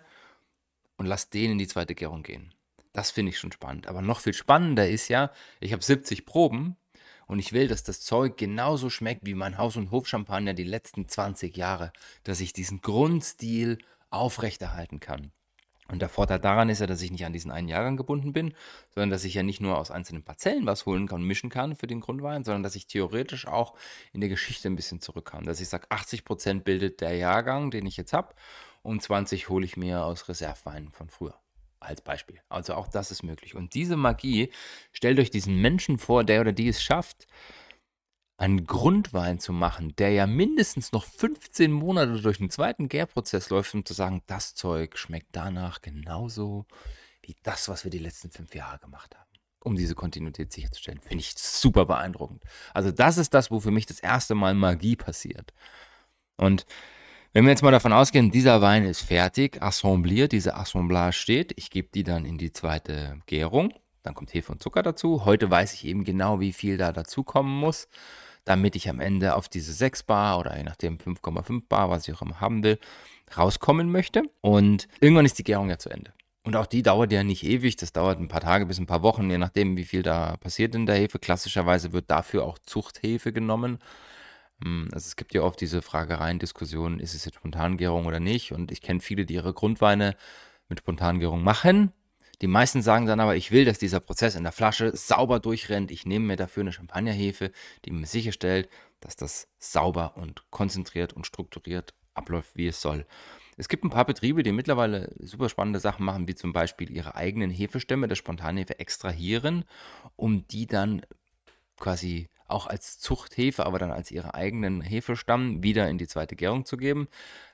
und 0.98 1.06
lasse 1.06 1.30
den 1.30 1.52
in 1.52 1.58
die 1.60 1.68
zweite 1.68 1.96
Gärung 1.96 2.24
gehen. 2.24 2.54
Das 2.92 3.12
finde 3.12 3.30
ich 3.30 3.38
schon 3.38 3.52
spannend. 3.52 3.88
Aber 3.88 4.02
noch 4.02 4.22
viel 4.22 4.34
spannender 4.34 4.90
ist 4.90 5.10
ja, 5.10 5.32
ich 5.60 5.74
habe 5.74 5.84
70 5.84 6.26
Proben 6.26 6.76
und 7.28 7.40
ich 7.40 7.54
will, 7.54 7.68
dass 7.68 7.84
das 7.84 8.02
Zeug 8.02 8.38
genauso 8.38 8.90
schmeckt 8.90 9.26
wie 9.26 9.36
mein 9.36 9.58
Haus- 9.58 9.78
und 9.78 9.92
Hofchampagner 9.92 10.54
die 10.54 10.64
letzten 10.64 11.08
20 11.08 11.56
Jahre, 11.56 11.92
dass 12.24 12.40
ich 12.40 12.54
diesen 12.54 12.82
Grundstil 12.82 13.78
aufrechterhalten 14.10 15.00
kann. 15.00 15.32
Und 15.88 16.00
der 16.02 16.10
Vorteil 16.10 16.40
daran 16.40 16.70
ist 16.70 16.80
ja, 16.80 16.88
dass 16.88 17.02
ich 17.02 17.12
nicht 17.12 17.26
an 17.26 17.34
diesen 17.34 17.52
einen 17.52 17.68
Jahrgang 17.68 17.96
gebunden 17.96 18.34
bin, 18.34 18.56
sondern 18.90 19.12
dass 19.12 19.24
ich 19.24 19.36
ja 19.36 19.44
nicht 19.44 19.62
nur 19.62 19.78
aus 19.78 19.92
einzelnen 19.92 20.24
Parzellen 20.24 20.66
was 20.66 20.88
holen 20.88 21.08
kann 21.08 21.22
und 21.22 21.28
mischen 21.28 21.52
kann 21.52 21.76
für 21.76 21.86
den 21.86 22.02
Grundwein, 22.02 22.44
sondern 22.44 22.64
dass 22.64 22.76
ich 22.76 22.88
theoretisch 22.88 23.46
auch 23.48 23.76
in 24.12 24.20
der 24.20 24.30
Geschichte 24.30 24.68
ein 24.68 24.76
bisschen 24.76 25.00
zurück 25.00 25.26
kann. 25.26 25.44
Dass 25.44 25.60
ich 25.60 25.70
sage, 25.70 25.88
80% 25.90 26.62
bildet 26.62 27.02
der 27.02 27.16
Jahrgang, 27.16 27.70
den 27.70 27.86
ich 27.86 27.98
jetzt 27.98 28.14
habe, 28.14 28.34
und 28.82 29.02
20 29.02 29.50
hole 29.50 29.66
ich 29.66 29.78
mir 29.78 30.04
aus 30.04 30.28
Reserveweinen 30.28 30.92
von 30.92 31.10
früher. 31.10 31.36
Als 31.80 32.02
Beispiel. 32.02 32.42
Also 32.50 32.74
auch 32.74 32.88
das 32.88 33.12
ist 33.12 33.22
möglich. 33.22 33.54
Und 33.54 33.76
diese 33.76 33.96
Magie, 33.96 34.52
stellt 34.92 35.20
euch 35.20 35.30
diesen 35.30 35.58
Menschen 35.62 36.00
vor, 36.00 36.24
der 36.24 36.42
oder 36.42 36.52
die 36.52 36.68
es 36.68 36.82
schafft, 36.82 37.28
einen 38.38 38.66
Grundwein 38.66 39.40
zu 39.40 39.54
machen, 39.54 39.96
der 39.96 40.12
ja 40.12 40.28
mindestens 40.28 40.92
noch 40.92 41.06
15 41.06 41.72
Monate 41.72 42.20
durch 42.22 42.40
den 42.40 42.50
zweiten 42.50 42.90
Gärprozess 42.90 43.50
läuft, 43.50 43.74
um 43.74 43.86
zu 43.86 43.94
sagen, 43.94 44.24
das 44.28 44.56
Zeug 44.56 44.98
schmeckt 44.98 45.30
danach 45.32 45.82
genauso 45.82 46.66
wie 47.22 47.36
das, 47.44 47.70
was 47.70 47.86
wir 47.86 47.92
die 47.92 48.00
letzten 48.00 48.32
fünf 48.32 48.54
Jahre 48.54 48.80
gemacht 48.80 49.16
haben, 49.16 49.30
um 49.64 49.76
diese 49.76 49.96
Kontinuität 49.96 50.52
sicherzustellen. 50.52 51.00
Finde 51.00 51.20
ich 51.20 51.34
super 51.38 51.86
beeindruckend. 51.86 52.44
Also 52.74 52.92
das 52.92 53.18
ist 53.18 53.34
das, 53.34 53.52
wo 53.52 53.62
für 53.62 53.72
mich 53.72 53.86
das 53.86 54.00
erste 54.00 54.36
Mal 54.36 54.54
Magie 54.54 54.98
passiert. 54.98 55.54
Und 56.36 56.66
wenn 57.32 57.46
wir 57.46 57.52
jetzt 57.52 57.64
mal 57.64 57.72
davon 57.72 57.94
ausgehen, 57.94 58.32
dieser 58.32 58.62
Wein 58.62 58.84
ist 58.84 59.02
fertig, 59.02 59.62
assembliert, 59.62 60.34
diese 60.34 60.56
Assemblage 60.56 61.14
steht, 61.14 61.54
ich 61.58 61.70
gebe 61.70 61.88
die 61.94 62.04
dann 62.04 62.26
in 62.26 62.38
die 62.38 62.52
zweite 62.52 63.20
Gärung, 63.28 63.74
dann 64.04 64.14
kommt 64.14 64.34
Hefe 64.34 64.52
und 64.52 64.62
Zucker 64.62 64.84
dazu. 64.84 65.26
Heute 65.26 65.50
weiß 65.50 65.74
ich 65.74 65.86
eben 65.86 66.04
genau, 66.04 66.40
wie 66.42 66.54
viel 66.54 66.78
da 66.78 66.92
dazukommen 66.92 67.58
muss 67.58 67.88
damit 68.46 68.76
ich 68.76 68.90
am 68.90 69.00
Ende 69.00 69.36
auf 69.36 69.50
diese 69.50 69.74
6 69.74 70.04
Bar 70.04 70.40
oder 70.40 70.56
je 70.58 70.64
nachdem 70.64 70.98
5,5 70.98 71.64
Bar, 71.68 71.90
was 71.90 72.08
ich 72.08 72.14
auch 72.16 72.22
immer 72.22 72.40
haben 72.40 72.64
will, 72.64 72.80
rauskommen 73.36 73.92
möchte. 73.92 74.24
Und 74.42 74.88
irgendwann 75.02 75.26
ist 75.26 75.38
die 75.38 75.44
Gärung 75.44 75.70
ja 75.70 75.78
zu 75.78 75.90
Ende. 75.90 76.14
Und 76.44 76.56
auch 76.56 76.68
die 76.68 76.84
dauert 76.84 77.12
ja 77.12 77.24
nicht 77.24 77.44
ewig, 77.44 77.76
das 77.76 77.92
dauert 77.92 78.20
ein 78.20 78.28
paar 78.28 78.42
Tage 78.42 78.68
bis 78.68 78.78
ein 78.78 78.86
paar 78.86 79.02
Wochen, 79.02 79.30
je 79.32 79.40
nachdem, 79.40 79.78
wie 79.78 79.84
viel 79.84 80.04
da 80.04 80.38
passiert 80.38 80.76
in 80.76 80.86
der 80.86 80.96
Hefe. 80.96 81.18
Klassischerweise 81.18 81.92
wird 81.92 82.12
dafür 82.12 82.44
auch 82.46 82.60
Zuchthefe 82.60 83.34
genommen. 83.34 83.80
Hm, 84.64 84.90
also 84.94 85.08
es 85.08 85.16
gibt 85.16 85.34
ja 85.34 85.42
oft 85.42 85.60
diese 85.60 85.82
Fragereien, 85.82 86.38
Diskussionen, 86.38 87.00
ist 87.00 87.16
es 87.16 87.26
jetzt 87.26 87.36
Spontangärung 87.36 88.06
oder 88.06 88.20
nicht? 88.20 88.52
Und 88.52 88.72
ich 88.72 88.82
kenne 88.82 89.00
viele, 89.00 89.26
die 89.26 89.34
ihre 89.34 89.54
Grundweine 89.54 90.16
mit 90.70 90.80
Spontangärung 90.80 91.44
machen. 91.44 91.92
Die 92.42 92.48
meisten 92.48 92.82
sagen 92.82 93.06
dann 93.06 93.20
aber, 93.20 93.36
ich 93.36 93.52
will, 93.52 93.66
dass 93.66 93.80
dieser 93.80 94.00
Prozess 94.00 94.36
in 94.36 94.44
der 94.44 94.52
Flasche 94.52 94.96
sauber 94.96 95.40
durchrennt. 95.40 95.92
Ich 95.92 96.06
nehme 96.06 96.26
mir 96.26 96.36
dafür 96.36 96.62
eine 96.62 96.72
Champagnerhefe, 96.72 97.52
die 97.86 97.92
mir 97.92 98.06
sicherstellt, 98.06 98.70
dass 99.00 99.16
das 99.16 99.48
sauber 99.60 100.18
und 100.18 100.50
konzentriert 100.52 101.14
und 101.14 101.26
strukturiert 101.26 101.94
abläuft, 102.14 102.56
wie 102.56 102.68
es 102.68 102.82
soll. 102.82 103.06
Es 103.58 103.70
gibt 103.70 103.84
ein 103.84 103.90
paar 103.90 104.06
Betriebe, 104.06 104.44
die 104.44 104.52
mittlerweile 104.52 105.14
super 105.20 105.48
spannende 105.48 105.80
Sachen 105.80 106.06
machen, 106.06 106.28
wie 106.28 106.36
zum 106.36 106.52
Beispiel 106.52 106.92
ihre 106.92 107.16
eigenen 107.16 107.50
Hefestämme 107.50 108.08
der 108.08 108.16
Spontanhefe 108.16 108.80
extrahieren, 108.80 109.64
um 110.18 110.46
die 110.48 110.68
dann 110.68 111.02
quasi 111.78 112.30
auch 112.48 112.68
als 112.68 113.00
Zuchthefe, 113.00 113.66
aber 113.66 113.80
dann 113.80 113.92
als 113.92 114.12
ihre 114.12 114.34
eigenen 114.34 114.82
Hefestamm 114.82 115.64
wieder 115.64 115.90
in 115.90 115.98
die 115.98 116.08
zweite 116.08 116.36
Gärung 116.36 116.66
zu 116.66 116.78
geben. 116.78 117.08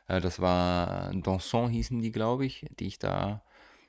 Äh, 0.08 0.22
das 0.22 0.40
war 0.40 1.12
Danson 1.14 1.70
hießen 1.70 2.02
die, 2.02 2.12
glaube 2.12 2.46
ich, 2.46 2.66
die 2.80 2.88
ich 2.88 3.00
da 3.00 3.44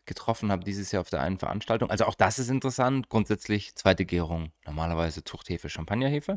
getroffen 0.07 0.51
habe 0.51 0.65
dieses 0.65 0.93
Jahr 0.93 1.01
auf 1.01 1.11
der 1.11 1.21
einen 1.21 1.39
Veranstaltung. 1.39 1.91
Also 1.91 2.05
auch 2.05 2.15
das 2.15 2.39
ist 2.39 2.51
interessant. 2.51 3.09
Grundsätzlich 3.09 3.75
zweite 3.75 4.05
Gärung, 4.05 4.53
normalerweise 4.67 5.25
Zuchthefe, 5.25 5.69
Champagnerhefe. 5.69 6.37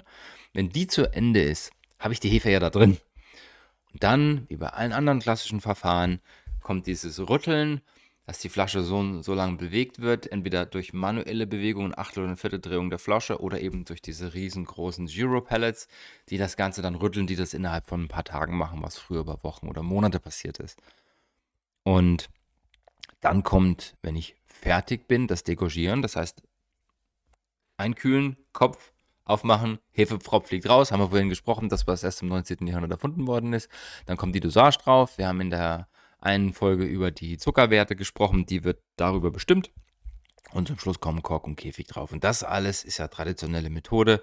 Wenn 0.53 0.69
die 0.69 0.87
zu 0.87 1.11
Ende 1.13 1.41
ist, 1.41 1.71
habe 1.99 2.13
ich 2.13 2.19
die 2.19 2.29
Hefe 2.29 2.51
ja 2.51 2.59
da 2.59 2.69
drin. 2.69 2.97
dann, 3.93 4.45
wie 4.49 4.57
bei 4.57 4.69
allen 4.69 4.93
anderen 4.93 5.19
klassischen 5.19 5.61
Verfahren, 5.61 6.19
kommt 6.61 6.87
dieses 6.87 7.19
Rütteln, 7.29 7.81
dass 8.25 8.39
die 8.39 8.49
Flasche 8.49 8.81
so, 8.81 9.21
so 9.21 9.35
lange 9.35 9.57
bewegt 9.57 10.01
wird, 10.01 10.31
entweder 10.31 10.65
durch 10.65 10.93
manuelle 10.93 11.45
Bewegungen, 11.45 11.95
Achtel- 11.95 12.23
oder 12.23 12.35
Vierteldrehung 12.35 12.89
der 12.89 12.97
Flasche 12.97 13.39
oder 13.39 13.61
eben 13.61 13.85
durch 13.85 14.01
diese 14.01 14.33
riesengroßen 14.33 15.05
Gyro-Pellets, 15.05 15.87
die 16.29 16.37
das 16.37 16.57
Ganze 16.57 16.81
dann 16.81 16.95
rütteln, 16.95 17.27
die 17.27 17.35
das 17.35 17.53
innerhalb 17.53 17.85
von 17.85 18.03
ein 18.03 18.07
paar 18.07 18.23
Tagen 18.23 18.57
machen, 18.57 18.81
was 18.81 18.97
früher 18.97 19.21
über 19.21 19.43
Wochen 19.43 19.67
oder 19.67 19.83
Monate 19.83 20.19
passiert 20.19 20.57
ist. 20.57 20.79
Und 21.83 22.29
dann 23.21 23.43
kommt, 23.43 23.95
wenn 24.01 24.15
ich 24.15 24.35
fertig 24.45 25.07
bin, 25.07 25.27
das 25.27 25.43
Degorgieren, 25.43 26.01
das 26.01 26.15
heißt 26.15 26.43
einkühlen, 27.77 28.37
Kopf 28.53 28.93
aufmachen, 29.25 29.79
Hefepfropf 29.91 30.47
fliegt 30.47 30.69
raus, 30.69 30.91
haben 30.91 31.01
wir 31.01 31.09
vorhin 31.09 31.29
gesprochen, 31.29 31.69
das 31.69 31.87
was 31.87 32.03
erst 32.03 32.21
im 32.21 32.29
19. 32.29 32.65
Jahrhundert 32.67 32.91
erfunden 32.91 33.27
worden 33.27 33.53
ist. 33.53 33.69
Dann 34.05 34.17
kommt 34.17 34.35
die 34.35 34.39
Dosage 34.39 34.77
drauf. 34.77 35.17
Wir 35.17 35.27
haben 35.27 35.41
in 35.41 35.49
der 35.49 35.87
einen 36.19 36.53
Folge 36.53 36.85
über 36.85 37.11
die 37.11 37.37
Zuckerwerte 37.37 37.95
gesprochen, 37.95 38.45
die 38.45 38.63
wird 38.63 38.81
darüber 38.95 39.31
bestimmt. 39.31 39.71
Und 40.51 40.67
zum 40.67 40.79
Schluss 40.79 40.99
kommen 40.99 41.21
Kork 41.21 41.45
und 41.45 41.55
Käfig 41.55 41.87
drauf. 41.87 42.11
Und 42.11 42.23
das 42.23 42.43
alles 42.43 42.83
ist 42.83 42.97
ja 42.97 43.07
traditionelle 43.07 43.69
Methode. 43.69 44.21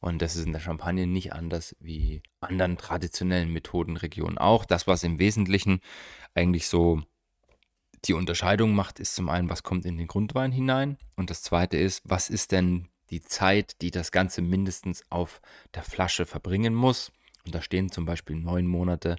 Und 0.00 0.22
das 0.22 0.36
ist 0.36 0.46
in 0.46 0.52
der 0.52 0.60
Champagne 0.60 1.06
nicht 1.06 1.32
anders 1.32 1.76
wie 1.80 2.22
anderen 2.40 2.78
traditionellen 2.78 3.52
Methodenregionen 3.52 4.38
auch. 4.38 4.64
Das, 4.64 4.86
was 4.86 5.02
im 5.02 5.18
Wesentlichen 5.18 5.80
eigentlich 6.34 6.68
so 6.68 7.02
die 8.04 8.14
Unterscheidung 8.14 8.74
macht, 8.74 9.00
ist 9.00 9.14
zum 9.14 9.28
einen, 9.28 9.50
was 9.50 9.62
kommt 9.62 9.84
in 9.84 9.96
den 9.96 10.06
Grundwein 10.06 10.52
hinein. 10.52 10.98
Und 11.16 11.30
das 11.30 11.42
zweite 11.42 11.76
ist, 11.76 12.02
was 12.04 12.30
ist 12.30 12.52
denn 12.52 12.88
die 13.10 13.22
Zeit, 13.22 13.80
die 13.80 13.90
das 13.90 14.12
Ganze 14.12 14.42
mindestens 14.42 15.02
auf 15.10 15.40
der 15.74 15.82
Flasche 15.82 16.26
verbringen 16.26 16.74
muss. 16.74 17.10
Und 17.44 17.54
da 17.54 17.62
stehen 17.62 17.90
zum 17.90 18.04
Beispiel 18.04 18.36
neun 18.36 18.66
Monate 18.66 19.16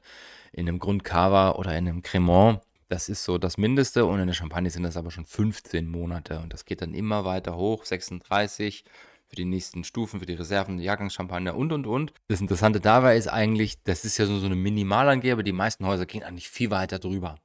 in 0.51 0.67
einem 0.67 0.79
Grundcava 0.79 1.51
oder 1.51 1.71
in 1.71 1.87
einem 1.87 2.01
Cremant. 2.01 2.61
Das 2.87 3.09
ist 3.09 3.23
so 3.23 3.37
das 3.37 3.57
Mindeste 3.57 4.05
und 4.05 4.19
in 4.19 4.27
der 4.27 4.33
Champagne 4.33 4.69
sind 4.69 4.83
das 4.83 4.97
aber 4.97 5.11
schon 5.11 5.25
15 5.25 5.87
Monate 5.87 6.39
und 6.39 6.53
das 6.53 6.65
geht 6.65 6.81
dann 6.81 6.93
immer 6.93 7.23
weiter 7.23 7.55
hoch, 7.55 7.85
36 7.85 8.83
für 9.27 9.35
die 9.35 9.45
nächsten 9.45 9.83
Stufen, 9.83 10.19
für 10.19 10.25
die 10.25 10.33
Reserven, 10.33 10.79
Jahrgangschampagner 10.79 11.55
und 11.55 11.71
und 11.71 11.85
und. 11.85 12.13
Das 12.29 12.41
Interessante 12.41 12.79
dabei 12.79 13.15
ist 13.15 13.27
eigentlich, 13.27 13.81
das 13.83 14.05
ist 14.05 14.17
ja 14.17 14.25
so, 14.25 14.39
so 14.39 14.47
eine 14.47 14.55
Minimalangabe, 14.55 15.43
die 15.43 15.51
meisten 15.51 15.85
Häuser 15.85 16.07
gehen 16.07 16.23
eigentlich 16.23 16.49
viel 16.49 16.71
weiter 16.71 16.97
drüber. 16.97 17.35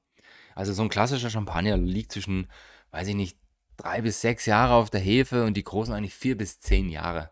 Also 0.54 0.72
so 0.72 0.82
ein 0.82 0.88
klassischer 0.88 1.30
Champagner 1.30 1.76
liegt 1.76 2.12
zwischen, 2.12 2.48
weiß 2.90 3.08
ich 3.08 3.14
nicht, 3.14 3.38
drei 3.76 4.02
bis 4.02 4.20
sechs 4.20 4.46
Jahre 4.46 4.74
auf 4.74 4.90
der 4.90 5.00
Hefe 5.00 5.44
und 5.44 5.56
die 5.56 5.64
großen 5.64 5.94
eigentlich 5.94 6.14
vier 6.14 6.36
bis 6.36 6.60
zehn 6.60 6.88
Jahre 6.88 7.30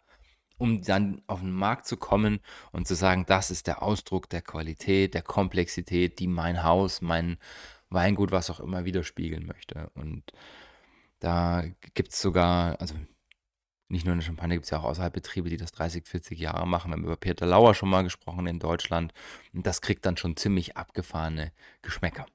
um 0.63 0.81
dann 0.81 1.21
auf 1.27 1.41
den 1.41 1.51
Markt 1.51 1.87
zu 1.87 1.97
kommen 1.97 2.39
und 2.71 2.87
zu 2.87 2.95
sagen, 2.95 3.27
das 3.27 3.51
ist 3.51 3.67
der 3.67 3.83
Ausdruck 3.83 4.31
der 4.31 4.43
Qualität, 4.43 5.13
der 5.13 5.23
Komplexität, 5.23 6.21
die 6.21 6.29
mein 6.29 6.63
Haus, 6.63 7.01
mein 7.01 7.37
Weingut, 7.91 8.31
was 8.31 8.49
auch 8.49 8.61
immer 8.61 8.85
widerspiegeln 8.85 9.45
möchte. 9.45 9.91
Und 9.95 10.23
da 11.19 11.65
gibt 11.95 12.13
es 12.13 12.23
sogar, 12.23 12.81
also 12.81 12.95
nicht 13.89 14.07
nur 14.07 14.13
in 14.13 14.21
der 14.21 14.25
Champagne, 14.27 14.55
gibt 14.55 14.67
es 14.67 14.71
ja 14.71 14.79
auch 14.79 14.85
außerhalb 14.85 15.13
Betriebe, 15.13 15.51
die 15.51 15.57
das 15.57 15.73
30, 15.73 16.07
40 16.07 16.39
Jahre 16.39 16.67
machen. 16.67 16.93
Wir 16.93 16.97
haben 16.97 17.05
über 17.05 17.17
Peter 17.17 17.45
Lauer 17.45 17.75
schon 17.75 17.91
mal 17.91 18.03
gesprochen 18.05 18.47
in 18.47 18.61
Deutschland. 18.61 19.13
Und 19.53 19.67
das 19.67 19.81
kriegt 19.81 20.07
dann 20.07 20.17
schon 20.17 20.37
ziemlich 20.37 20.77
abgefahrene 20.77 21.51
Geschmäcker. 21.83 22.27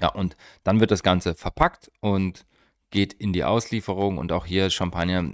Ja, 0.00 0.08
und 0.08 0.36
dann 0.64 0.80
wird 0.80 0.90
das 0.90 1.02
Ganze 1.02 1.34
verpackt 1.34 1.90
und 2.00 2.44
geht 2.90 3.12
in 3.12 3.32
die 3.32 3.44
Auslieferung. 3.44 4.18
Und 4.18 4.32
auch 4.32 4.46
hier 4.46 4.70
Champagner 4.70 5.24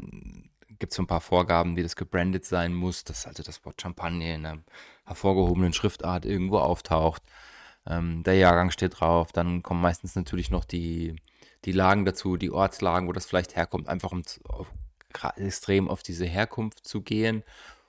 gibt 0.79 0.93
es 0.93 0.97
so 0.97 1.03
ein 1.03 1.07
paar 1.07 1.21
Vorgaben, 1.21 1.77
wie 1.77 1.83
das 1.83 1.97
gebrandet 1.97 2.45
sein 2.45 2.73
muss, 2.75 3.05
dass 3.05 3.27
also 3.27 3.43
das 3.43 3.65
Wort 3.65 3.81
Champagner 3.81 4.35
in 4.35 4.47
einer 4.47 4.63
hervorgehobenen 5.05 5.73
Schriftart 5.73 6.25
irgendwo 6.25 6.59
auftaucht. 6.59 7.23
Ähm, 7.87 8.23
der 8.23 8.35
Jahrgang 8.35 8.71
steht 8.71 9.01
drauf. 9.01 9.33
Dann 9.33 9.63
kommen 9.63 9.81
meistens 9.81 10.15
natürlich 10.15 10.51
noch 10.51 10.65
die, 10.65 11.17
die 11.65 11.73
Lagen 11.73 12.05
dazu, 12.05 12.37
die 12.37 12.51
Ortslagen, 12.51 13.09
wo 13.09 13.13
das 13.13 13.27
vielleicht 13.27 13.57
herkommt, 13.57 13.89
einfach 13.89 14.13
um 14.13 14.23
auf, 14.45 14.73
extrem 15.37 15.89
auf 15.89 16.03
diese 16.03 16.27
Herkunft 16.27 16.87
zu 16.87 17.03
gehen 17.03 17.43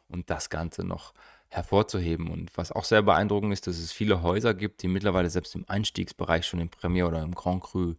und 0.08 0.30
das 0.30 0.50
Ganze 0.50 0.84
noch 0.84 1.14
hervorzuheben. 1.50 2.30
Und 2.30 2.56
was 2.58 2.72
auch 2.72 2.84
sehr 2.84 3.02
beeindruckend 3.02 3.54
ist, 3.54 3.68
dass 3.68 3.78
es 3.78 3.92
viele 3.92 4.22
Häuser 4.22 4.54
gibt, 4.54 4.82
die 4.84 4.88
mittlerweile 4.88 5.30
selbst 5.30 5.56
im 5.56 5.66
Einstiegsbereich 5.68 6.46
schon 6.46 6.60
im 6.60 6.70
Premier 6.70 7.08
oder 7.08 7.22
im 7.22 7.36
Grand 7.36 7.64
Cru 7.64 7.96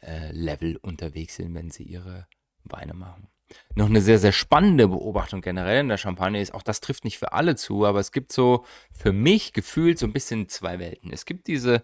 äh, 0.00 0.30
Level 0.32 0.76
unterwegs 0.76 1.36
sind, 1.36 1.54
wenn 1.54 1.70
sie 1.70 1.84
ihre 1.84 2.26
Weine 2.64 2.94
machen 2.94 3.28
noch 3.74 3.88
eine 3.88 4.00
sehr, 4.00 4.18
sehr 4.18 4.32
spannende 4.32 4.88
Beobachtung 4.88 5.40
generell 5.40 5.80
in 5.80 5.88
der 5.88 5.98
Champagne 5.98 6.40
ist, 6.40 6.54
auch 6.54 6.62
das 6.62 6.80
trifft 6.80 7.04
nicht 7.04 7.18
für 7.18 7.32
alle 7.32 7.56
zu, 7.56 7.84
aber 7.84 8.00
es 8.00 8.12
gibt 8.12 8.32
so 8.32 8.64
für 8.92 9.12
mich 9.12 9.52
gefühlt 9.52 9.98
so 9.98 10.06
ein 10.06 10.12
bisschen 10.12 10.48
zwei 10.48 10.78
Welten. 10.78 11.12
Es 11.12 11.24
gibt 11.24 11.46
diese 11.46 11.82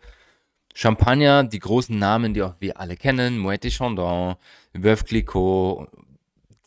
Champagner, 0.75 1.45
die 1.45 1.59
großen 1.59 1.99
Namen, 1.99 2.33
die 2.33 2.43
auch 2.43 2.55
wir 2.61 2.79
alle 2.79 2.97
kennen, 2.97 3.39
Moët 3.45 3.69
Chandon, 3.71 4.37
Veuve 4.73 5.05
Clicquot, 5.05 5.89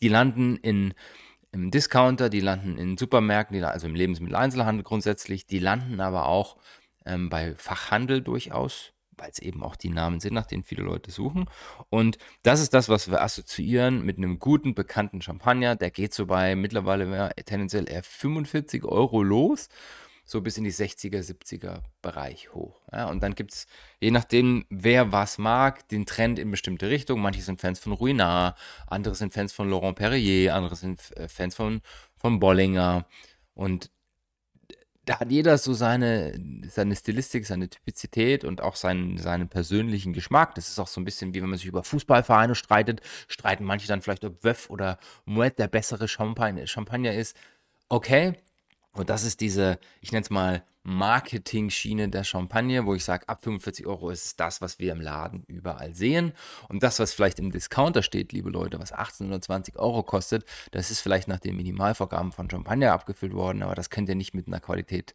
die 0.02 0.08
landen 0.08 0.56
in 0.56 0.94
im 1.54 1.70
Discounter, 1.70 2.28
die 2.28 2.40
landen 2.40 2.76
in 2.76 2.98
Supermärkten, 2.98 3.56
die, 3.56 3.64
also 3.64 3.86
im 3.86 3.94
Lebensmitteleinzelhandel 3.94 4.82
grundsätzlich, 4.84 5.46
die 5.46 5.60
landen 5.60 6.00
aber 6.00 6.26
auch 6.26 6.56
ähm, 7.06 7.30
bei 7.30 7.54
Fachhandel 7.56 8.20
durchaus 8.20 8.94
weil 9.16 9.30
es 9.30 9.38
eben 9.38 9.62
auch 9.62 9.76
die 9.76 9.90
Namen 9.90 10.20
sind, 10.20 10.34
nach 10.34 10.46
denen 10.46 10.64
viele 10.64 10.82
Leute 10.82 11.10
suchen. 11.10 11.48
Und 11.88 12.18
das 12.42 12.60
ist 12.60 12.74
das, 12.74 12.88
was 12.88 13.10
wir 13.10 13.22
assoziieren 13.22 14.04
mit 14.04 14.18
einem 14.18 14.38
guten, 14.38 14.74
bekannten 14.74 15.22
Champagner. 15.22 15.76
Der 15.76 15.90
geht 15.90 16.14
so 16.14 16.26
bei 16.26 16.56
mittlerweile 16.56 17.32
tendenziell 17.44 17.88
eher 17.88 18.02
45 18.02 18.84
Euro 18.84 19.22
los, 19.22 19.68
so 20.24 20.40
bis 20.40 20.56
in 20.56 20.64
die 20.64 20.72
60er, 20.72 21.20
70er 21.20 21.80
Bereich 22.00 22.52
hoch. 22.54 22.80
Ja, 22.92 23.08
und 23.08 23.22
dann 23.22 23.34
gibt 23.34 23.52
es, 23.52 23.66
je 24.00 24.10
nachdem, 24.10 24.64
wer 24.70 25.12
was 25.12 25.38
mag, 25.38 25.86
den 25.88 26.06
Trend 26.06 26.38
in 26.38 26.50
bestimmte 26.50 26.88
Richtungen. 26.88 27.22
Manche 27.22 27.42
sind 27.42 27.60
Fans 27.60 27.78
von 27.78 27.92
Ruinart, 27.92 28.58
andere 28.86 29.14
sind 29.14 29.32
Fans 29.32 29.52
von 29.52 29.68
Laurent 29.68 29.96
Perrier, 29.96 30.54
andere 30.54 30.76
sind 30.76 31.00
äh, 31.16 31.28
Fans 31.28 31.54
von, 31.54 31.82
von 32.16 32.40
Bollinger. 32.40 33.06
Und 33.54 33.90
da 35.04 35.20
hat 35.20 35.30
jeder 35.30 35.58
so 35.58 35.74
seine, 35.74 36.32
seine 36.68 36.96
Stilistik, 36.96 37.46
seine 37.46 37.68
Typizität 37.68 38.44
und 38.44 38.62
auch 38.62 38.76
seinen, 38.76 39.18
seinen 39.18 39.48
persönlichen 39.48 40.14
Geschmack. 40.14 40.54
Das 40.54 40.68
ist 40.68 40.78
auch 40.78 40.88
so 40.88 41.00
ein 41.00 41.04
bisschen 41.04 41.34
wie 41.34 41.42
wenn 41.42 41.50
man 41.50 41.58
sich 41.58 41.66
über 41.66 41.84
Fußballvereine 41.84 42.54
streitet, 42.54 43.02
streiten 43.28 43.64
manche 43.64 43.86
dann 43.86 44.00
vielleicht, 44.00 44.24
ob 44.24 44.42
Wöff 44.42 44.70
oder 44.70 44.98
Moet 45.26 45.58
der 45.58 45.68
bessere 45.68 46.08
Champagner, 46.08 46.66
Champagner 46.66 47.12
ist. 47.12 47.36
Okay, 47.90 48.34
und 48.94 49.10
das 49.10 49.24
ist 49.24 49.40
diese, 49.40 49.78
ich 50.00 50.12
nenne 50.12 50.22
es 50.22 50.30
mal 50.30 50.64
Marketing-Schiene 50.84 52.10
der 52.10 52.24
Champagne, 52.24 52.84
wo 52.84 52.94
ich 52.94 53.04
sage, 53.04 53.28
ab 53.28 53.42
45 53.42 53.86
Euro 53.86 54.10
ist 54.10 54.26
es 54.26 54.36
das, 54.36 54.60
was 54.60 54.78
wir 54.78 54.92
im 54.92 55.00
Laden 55.00 55.42
überall 55.46 55.94
sehen. 55.94 56.32
Und 56.68 56.82
das, 56.82 56.98
was 56.98 57.14
vielleicht 57.14 57.38
im 57.38 57.50
Discounter 57.50 58.02
steht, 58.02 58.32
liebe 58.32 58.50
Leute, 58.50 58.78
was 58.78 58.92
18 58.92 59.28
oder 59.28 59.40
20 59.40 59.78
Euro 59.78 60.02
kostet, 60.02 60.44
das 60.72 60.90
ist 60.90 61.00
vielleicht 61.00 61.26
nach 61.26 61.40
den 61.40 61.56
Minimalvorgaben 61.56 62.32
von 62.32 62.50
Champagner 62.50 62.92
abgefüllt 62.92 63.32
worden, 63.32 63.62
aber 63.62 63.74
das 63.74 63.90
könnt 63.90 64.08
ihr 64.10 64.14
nicht 64.14 64.34
mit 64.34 64.46
einer 64.46 64.60
Qualität 64.60 65.14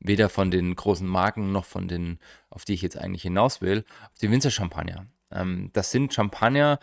weder 0.00 0.28
von 0.28 0.50
den 0.50 0.74
großen 0.74 1.06
Marken 1.06 1.52
noch 1.52 1.64
von 1.64 1.88
den, 1.88 2.18
auf 2.50 2.64
die 2.64 2.74
ich 2.74 2.82
jetzt 2.82 2.98
eigentlich 2.98 3.22
hinaus 3.22 3.60
will, 3.60 3.84
auf 4.12 4.18
die 4.18 4.30
Winzer-Champagner. 4.30 5.06
Ähm, 5.30 5.70
das 5.72 5.90
sind 5.90 6.12
Champagner, 6.12 6.78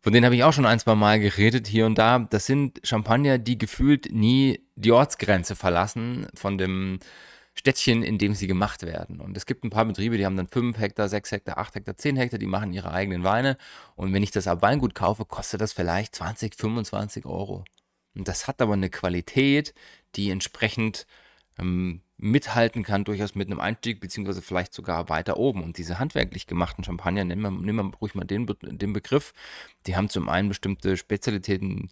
von 0.00 0.12
denen 0.12 0.24
habe 0.24 0.34
ich 0.34 0.44
auch 0.44 0.52
schon 0.52 0.66
ein, 0.66 0.78
zwei 0.78 0.94
Mal 0.94 1.20
geredet, 1.20 1.66
hier 1.66 1.86
und 1.86 1.98
da. 1.98 2.18
Das 2.18 2.46
sind 2.46 2.80
Champagner, 2.84 3.38
die 3.38 3.58
gefühlt 3.58 4.12
nie 4.12 4.64
die 4.74 4.92
Ortsgrenze 4.92 5.56
verlassen 5.56 6.26
von 6.34 6.56
dem 6.56 7.00
Städtchen, 7.54 8.02
in 8.02 8.16
dem 8.16 8.34
sie 8.34 8.46
gemacht 8.46 8.82
werden. 8.82 9.20
Und 9.20 9.36
es 9.36 9.44
gibt 9.44 9.64
ein 9.64 9.70
paar 9.70 9.84
Betriebe, 9.84 10.16
die 10.16 10.24
haben 10.24 10.36
dann 10.36 10.48
5 10.48 10.78
Hektar, 10.78 11.08
6 11.08 11.32
Hektar, 11.32 11.58
8 11.58 11.74
Hektar, 11.74 11.96
10 11.96 12.16
Hektar, 12.16 12.38
die 12.38 12.46
machen 12.46 12.72
ihre 12.72 12.92
eigenen 12.92 13.24
Weine. 13.24 13.58
Und 13.96 14.14
wenn 14.14 14.22
ich 14.22 14.30
das 14.30 14.46
ab 14.46 14.62
Weingut 14.62 14.94
kaufe, 14.94 15.26
kostet 15.26 15.60
das 15.60 15.74
vielleicht 15.74 16.14
20, 16.14 16.54
25 16.54 17.26
Euro. 17.26 17.64
Und 18.14 18.28
das 18.28 18.48
hat 18.48 18.62
aber 18.62 18.72
eine 18.72 18.88
Qualität, 18.88 19.74
die 20.16 20.30
entsprechend 20.30 21.06
ähm, 21.60 22.00
mithalten 22.16 22.82
kann, 22.82 23.04
durchaus 23.04 23.34
mit 23.34 23.48
einem 23.48 23.60
Einstieg, 23.60 24.00
beziehungsweise 24.00 24.42
vielleicht 24.42 24.74
sogar 24.74 25.08
weiter 25.08 25.36
oben. 25.38 25.62
Und 25.62 25.78
diese 25.78 25.98
handwerklich 25.98 26.46
gemachten 26.46 26.84
Champagner, 26.84 27.24
nehmen 27.24 27.42
wir, 27.42 27.50
nehmen 27.50 27.90
wir 27.90 27.96
ruhig 27.98 28.14
mal 28.14 28.24
den, 28.24 28.46
den 28.62 28.92
Begriff, 28.92 29.32
die 29.86 29.96
haben 29.96 30.08
zum 30.08 30.28
einen 30.28 30.48
bestimmte 30.48 30.96
Spezialitäten, 30.96 31.88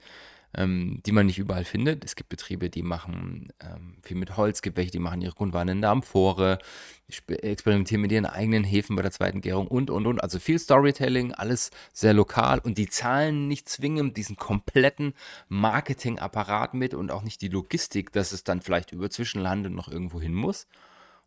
ähm, 0.55 1.01
die 1.05 1.13
man 1.13 1.27
nicht 1.27 1.39
überall 1.39 1.65
findet. 1.65 2.05
Es 2.05 2.17
gibt 2.17 2.31
Betriebe, 2.31 2.71
die 2.71 2.83
machen 2.83 3.53
ähm, 3.61 3.99
viel 4.03 4.17
mit 4.17 4.37
Holz, 4.37 4.63
gibt 4.63 4.77
welche, 4.77 4.91
die 4.91 4.99
machen 4.99 5.21
ihre 5.21 5.35
Grundweine 5.35 5.73
in 5.73 5.81
der 5.81 5.91
Amphore, 5.91 6.59
experimentieren 7.29 8.01
mit 8.01 8.13
ihren 8.13 8.27
eigenen 8.27 8.65
Hefen 8.65 8.97
bei 8.97 9.03
der 9.03 9.11
zweiten 9.11 9.41
Gärung 9.41 9.67
und, 9.67 9.91
und, 9.91 10.07
und. 10.07 10.21
Also 10.23 10.39
viel 10.39 10.59
Storytelling, 10.59 11.33
alles 11.33 11.71
sehr 11.93 12.15
lokal 12.15 12.59
und 12.61 12.79
die 12.79 12.89
zahlen 12.89 13.49
nicht 13.49 13.69
zwingend 13.69 14.17
diesen 14.17 14.37
kompletten 14.37 15.15
Marketingapparat 15.49 16.75
mit 16.75 16.95
und 16.95 17.11
auch 17.11 17.23
nicht 17.23 17.43
die 17.43 17.49
Logistik, 17.49 18.13
dass 18.13 18.33
es 18.33 18.45
dann 18.45 18.63
vielleicht 18.63 18.93
über 18.93 19.11
Zwischenlande 19.11 19.71
noch 19.71 19.89
irgendwo 19.89 20.21
hin 20.21 20.35
muss. 20.35 20.67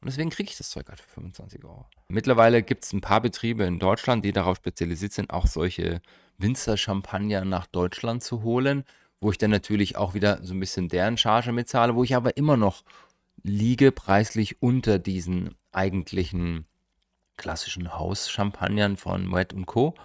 Und 0.02 0.08
deswegen 0.08 0.32
kriege 0.32 0.50
ich 0.50 0.58
das 0.58 0.72
Zeug 0.72 0.88
halt 0.90 1.00
für 1.00 1.10
25 1.10 1.64
Euro. 1.64 1.86
Mittlerweile 2.08 2.64
gibt 2.64 2.86
es 2.86 2.92
ein 2.92 3.02
paar 3.02 3.22
Betriebe 3.22 3.66
in 3.66 3.78
Deutschland, 3.78 4.26
die 4.26 4.32
darauf 4.32 4.58
spezialisiert 4.58 5.14
sind, 5.14 5.30
auch 5.30 5.46
solche 5.46 6.02
Winzer-Champagner 6.40 7.46
nach 7.46 7.68
Deutschland 7.68 8.24
zu 8.24 8.42
holen 8.42 8.84
wo 9.22 9.32
ich 9.32 9.38
dann 9.38 9.52
natürlich 9.52 9.96
auch 9.96 10.14
wieder 10.14 10.40
so 10.44 10.54
ein 10.54 10.60
bisschen 10.60 10.90
deren 10.90 11.18
Charge 11.18 11.52
mitzahle, 11.52 11.96
wo 11.96 12.04
ich 12.04 12.16
aber 12.16 12.36
immer 12.36 12.58
noch 12.58 12.84
liege 13.44 13.92
preislich 13.92 14.62
unter 14.62 15.00
diesen 15.00 15.56
eigentlichen 15.72 16.66
klassischen 17.38 17.98
Hauschampagnern 17.98 18.98
von 18.98 19.32
Wet 19.32 19.56
Co. 19.66 19.96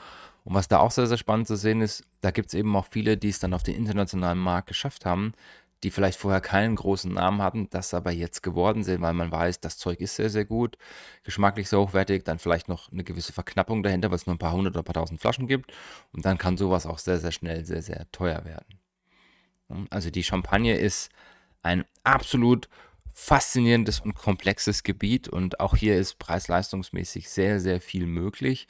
Und 0.44 0.54
was 0.54 0.68
da 0.68 0.78
auch 0.78 0.90
sehr, 0.90 1.06
sehr 1.06 1.18
spannend 1.18 1.48
zu 1.48 1.56
sehen 1.56 1.80
ist, 1.80 2.04
da 2.20 2.30
gibt 2.30 2.48
es 2.48 2.54
eben 2.54 2.74
auch 2.76 2.86
viele, 2.90 3.16
die 3.16 3.30
es 3.30 3.40
dann 3.40 3.52
auf 3.52 3.62
den 3.62 3.74
internationalen 3.74 4.38
Markt 4.38 4.68
geschafft 4.68 5.04
haben, 5.04 5.32
die 5.82 5.90
vielleicht 5.90 6.18
vorher 6.18 6.40
keinen 6.40 6.76
großen 6.76 7.12
Namen 7.12 7.42
hatten, 7.42 7.68
das 7.70 7.92
aber 7.94 8.10
jetzt 8.10 8.42
geworden 8.42 8.84
sind, 8.84 9.02
weil 9.02 9.12
man 9.12 9.30
weiß, 9.30 9.60
das 9.60 9.76
Zeug 9.76 10.00
ist 10.00 10.16
sehr, 10.16 10.30
sehr 10.30 10.44
gut, 10.44 10.78
geschmacklich 11.24 11.68
sehr 11.68 11.80
hochwertig, 11.80 12.24
dann 12.24 12.38
vielleicht 12.38 12.68
noch 12.68 12.92
eine 12.92 13.04
gewisse 13.04 13.32
Verknappung 13.32 13.82
dahinter, 13.82 14.10
weil 14.10 14.16
es 14.16 14.26
nur 14.26 14.36
ein 14.36 14.38
paar 14.38 14.52
hundert 14.52 14.74
oder 14.74 14.82
ein 14.82 14.84
paar 14.84 14.94
tausend 14.94 15.20
Flaschen 15.20 15.46
gibt. 15.46 15.72
Und 16.12 16.24
dann 16.24 16.38
kann 16.38 16.56
sowas 16.56 16.86
auch 16.86 16.98
sehr, 16.98 17.18
sehr 17.18 17.32
schnell 17.32 17.64
sehr, 17.64 17.82
sehr 17.82 18.10
teuer 18.12 18.44
werden. 18.44 18.85
Also 19.90 20.10
die 20.10 20.24
Champagne 20.24 20.76
ist 20.76 21.10
ein 21.62 21.84
absolut 22.04 22.68
faszinierendes 23.12 24.00
und 24.00 24.14
komplexes 24.14 24.82
Gebiet 24.82 25.28
und 25.28 25.58
auch 25.58 25.74
hier 25.74 25.96
ist 25.96 26.18
preis-leistungsmäßig 26.18 27.30
sehr, 27.30 27.60
sehr 27.60 27.80
viel 27.80 28.06
möglich. 28.06 28.66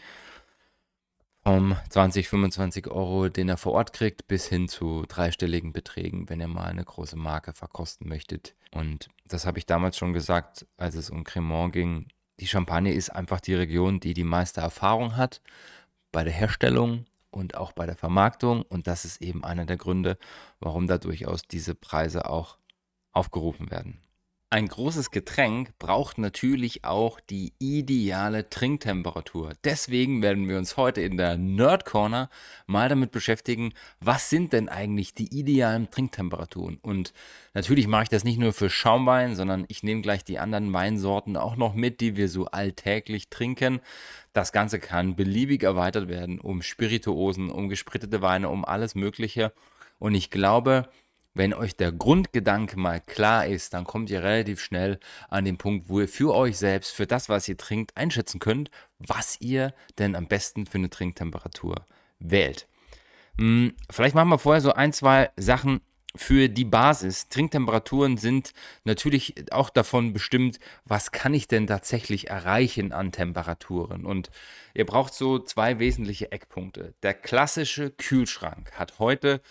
Vom 1.42 1.76
20, 1.90 2.28
25 2.28 2.88
Euro, 2.88 3.28
den 3.28 3.49
er 3.49 3.57
vor 3.57 3.72
Ort 3.72 3.92
kriegt, 3.92 4.26
bis 4.26 4.47
hin 4.47 4.68
zu 4.68 5.05
dreistelligen 5.07 5.72
Beträgen, 5.72 6.28
wenn 6.28 6.40
ihr 6.40 6.49
mal 6.49 6.64
eine 6.64 6.84
große 6.84 7.16
Marke 7.16 7.53
verkosten 7.53 8.09
möchtet. 8.09 8.55
Und 8.72 9.09
das 9.26 9.47
habe 9.47 9.59
ich 9.59 9.66
damals 9.66 9.97
schon 9.97 10.12
gesagt, 10.12 10.66
als 10.76 10.94
es 10.94 11.11
um 11.11 11.24
Cremant 11.24 11.72
ging. 11.72 12.07
Die 12.40 12.49
Champagne 12.49 12.92
ist 12.92 13.11
einfach 13.11 13.40
die 13.40 13.55
Region, 13.55 14.01
die 14.01 14.14
die 14.14 14.24
meiste 14.24 14.61
Erfahrung 14.61 15.16
hat 15.16 15.40
bei 16.12 16.24
der 16.24 16.32
Herstellung 16.32 17.07
und 17.37 17.57
auch 17.57 17.72
bei 17.72 17.87
der 17.87 17.97
Vermarktung. 17.97 18.62
Und 18.62 18.87
das 18.87 19.05
ist 19.05 19.20
eben 19.20 19.45
einer 19.45 19.66
der 19.66 19.76
Gründe, 19.76 20.18
warum 20.59 20.87
da 20.87 20.99
durchaus 20.99 21.43
diese 21.43 21.74
Preise 21.74 22.28
auch 22.28 22.59
aufgerufen 23.12 23.70
werden. 23.70 24.01
Ein 24.49 24.68
großes 24.68 25.11
Getränk 25.11 25.76
braucht 25.80 26.18
natürlich 26.18 26.84
auch 26.84 27.18
die 27.18 27.53
ideale 27.59 28.49
Trinktemperatur. 28.49 29.55
Deswegen 29.64 30.22
werden 30.22 30.49
wir 30.49 30.57
uns 30.57 30.76
heute 30.76 31.01
in 31.01 31.16
der 31.16 31.36
Nerd 31.36 31.84
Corner 31.84 32.30
mal 32.68 32.88
damit 32.88 33.11
beschäftigen, 33.11 33.72
was 33.99 34.30
sind 34.30 34.53
denn 34.53 34.68
eigentlich 34.68 35.14
die 35.14 35.36
idealen 35.36 35.90
Trinktemperaturen? 35.90 36.78
Und 36.80 37.12
natürlich 37.55 37.88
mache 37.88 38.05
ich 38.05 38.09
das 38.09 38.22
nicht 38.22 38.38
nur 38.38 38.53
für 38.53 38.70
Schaumwein, 38.70 39.34
sondern 39.34 39.64
ich 39.66 39.82
nehme 39.82 40.03
gleich 40.03 40.22
die 40.22 40.38
anderen 40.38 40.72
Weinsorten 40.72 41.36
auch 41.36 41.57
noch 41.57 41.74
mit, 41.74 42.01
die 42.01 42.14
wir 42.16 42.28
so 42.28 42.47
alltäglich 42.47 43.30
trinken. 43.30 43.80
Das 44.32 44.53
Ganze 44.53 44.78
kann 44.78 45.16
beliebig 45.16 45.64
erweitert 45.64 46.07
werden 46.07 46.38
um 46.38 46.62
Spirituosen, 46.62 47.51
um 47.51 47.68
gesprittete 47.68 48.22
Weine, 48.22 48.49
um 48.49 48.64
alles 48.64 48.94
Mögliche. 48.94 49.53
Und 49.99 50.14
ich 50.14 50.30
glaube, 50.30 50.88
wenn 51.37 51.53
euch 51.53 51.76
der 51.76 51.93
Grundgedanke 51.93 52.78
mal 52.78 53.01
klar 53.01 53.47
ist, 53.47 53.74
dann 53.74 53.84
kommt 53.84 54.09
ihr 54.11 54.22
relativ 54.22 54.61
schnell 54.61 54.99
an 55.28 55.45
den 55.45 55.59
Punkt, 55.59 55.89
wo 55.89 56.01
ihr 56.01 56.09
für 56.09 56.34
euch 56.34 56.57
selbst, 56.57 56.93
für 56.93 57.07
das, 57.07 57.28
was 57.28 57.47
ihr 57.49 57.57
trinkt, 57.57 57.97
einschätzen 57.97 58.39
könnt, 58.39 58.70
was 58.99 59.41
ihr 59.41 59.74
denn 59.99 60.16
am 60.16 60.28
besten 60.28 60.66
für 60.66 60.78
eine 60.78 60.91
Trinktemperatur 60.91 61.84
wählt. 62.18 62.66
Hm, 63.39 63.74
vielleicht 63.91 64.14
machen 64.14 64.30
wir 64.30 64.39
vorher 64.39 64.62
so 64.62 64.72
ein, 64.72 64.95
zwei 64.95 65.30
Sachen 65.37 65.82
für 66.16 66.49
die 66.49 66.64
Basis. 66.64 67.28
Trinktemperaturen 67.28 68.16
sind 68.16 68.53
natürlich 68.84 69.34
auch 69.53 69.68
davon 69.68 70.14
bestimmt, 70.14 70.59
was 70.87 71.12
kann 71.12 71.34
ich 71.34 71.49
denn 71.49 71.66
tatsächlich 71.66 72.30
erreichen 72.30 72.93
an 72.93 73.12
Temperaturen. 73.12 74.07
Und 74.07 74.30
ihr 74.72 74.87
braucht 74.87 75.12
so 75.12 75.39
zwei 75.39 75.78
wesentliche 75.78 76.32
Eckpunkte. 76.32 76.95
Der 77.03 77.12
klassische 77.12 77.91
Kühlschrank 77.91 78.72
hat 78.72 78.99
heute 78.99 79.43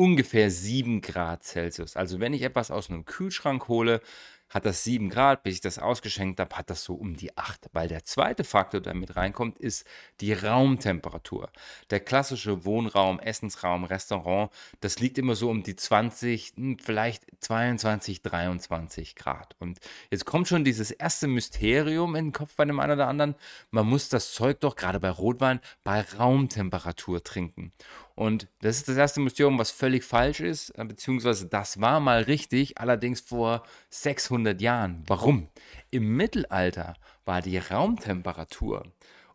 ungefähr 0.00 0.50
7 0.50 1.02
Grad 1.02 1.44
Celsius. 1.44 1.94
Also 1.94 2.20
wenn 2.20 2.32
ich 2.32 2.40
etwas 2.40 2.70
aus 2.70 2.88
einem 2.88 3.04
Kühlschrank 3.04 3.68
hole, 3.68 4.00
hat 4.48 4.64
das 4.64 4.82
7 4.82 5.10
Grad, 5.10 5.42
bis 5.42 5.56
ich 5.56 5.60
das 5.60 5.78
ausgeschenkt 5.78 6.40
habe, 6.40 6.56
hat 6.56 6.70
das 6.70 6.82
so 6.82 6.94
um 6.94 7.16
die 7.16 7.36
8. 7.36 7.68
Weil 7.72 7.86
der 7.86 8.02
zweite 8.02 8.42
Faktor, 8.42 8.80
der 8.80 8.94
mit 8.94 9.14
reinkommt, 9.14 9.58
ist 9.58 9.86
die 10.20 10.32
Raumtemperatur. 10.32 11.50
Der 11.90 12.00
klassische 12.00 12.64
Wohnraum, 12.64 13.20
Essensraum, 13.20 13.84
Restaurant, 13.84 14.50
das 14.80 14.98
liegt 14.98 15.18
immer 15.18 15.34
so 15.34 15.50
um 15.50 15.62
die 15.62 15.76
20, 15.76 16.54
hm, 16.56 16.78
vielleicht 16.78 17.26
22, 17.40 18.22
23 18.22 19.14
Grad. 19.14 19.54
Und 19.60 19.80
jetzt 20.10 20.24
kommt 20.24 20.48
schon 20.48 20.64
dieses 20.64 20.90
erste 20.90 21.28
Mysterium 21.28 22.16
in 22.16 22.26
den 22.26 22.32
Kopf 22.32 22.54
bei 22.56 22.64
dem 22.64 22.80
einen 22.80 22.94
oder 22.94 23.06
anderen. 23.06 23.34
Man 23.70 23.86
muss 23.86 24.08
das 24.08 24.32
Zeug 24.32 24.60
doch 24.60 24.76
gerade 24.76 24.98
bei 24.98 25.10
Rotwein 25.10 25.60
bei 25.84 26.00
Raumtemperatur 26.00 27.22
trinken. 27.22 27.72
Und 28.14 28.48
das 28.60 28.76
ist 28.76 28.88
das 28.88 28.96
erste 28.96 29.20
Mysterium, 29.20 29.58
was 29.58 29.70
völlig 29.70 30.04
falsch 30.04 30.40
ist, 30.40 30.70
äh, 30.78 30.84
beziehungsweise 30.84 31.46
das 31.46 31.80
war 31.80 32.00
mal 32.00 32.22
richtig, 32.22 32.78
allerdings 32.78 33.20
vor 33.20 33.62
600 33.90 34.60
Jahren. 34.60 35.02
Warum? 35.06 35.48
Im 35.90 36.16
Mittelalter 36.16 36.94
war 37.24 37.42
die 37.42 37.58
Raumtemperatur 37.58 38.84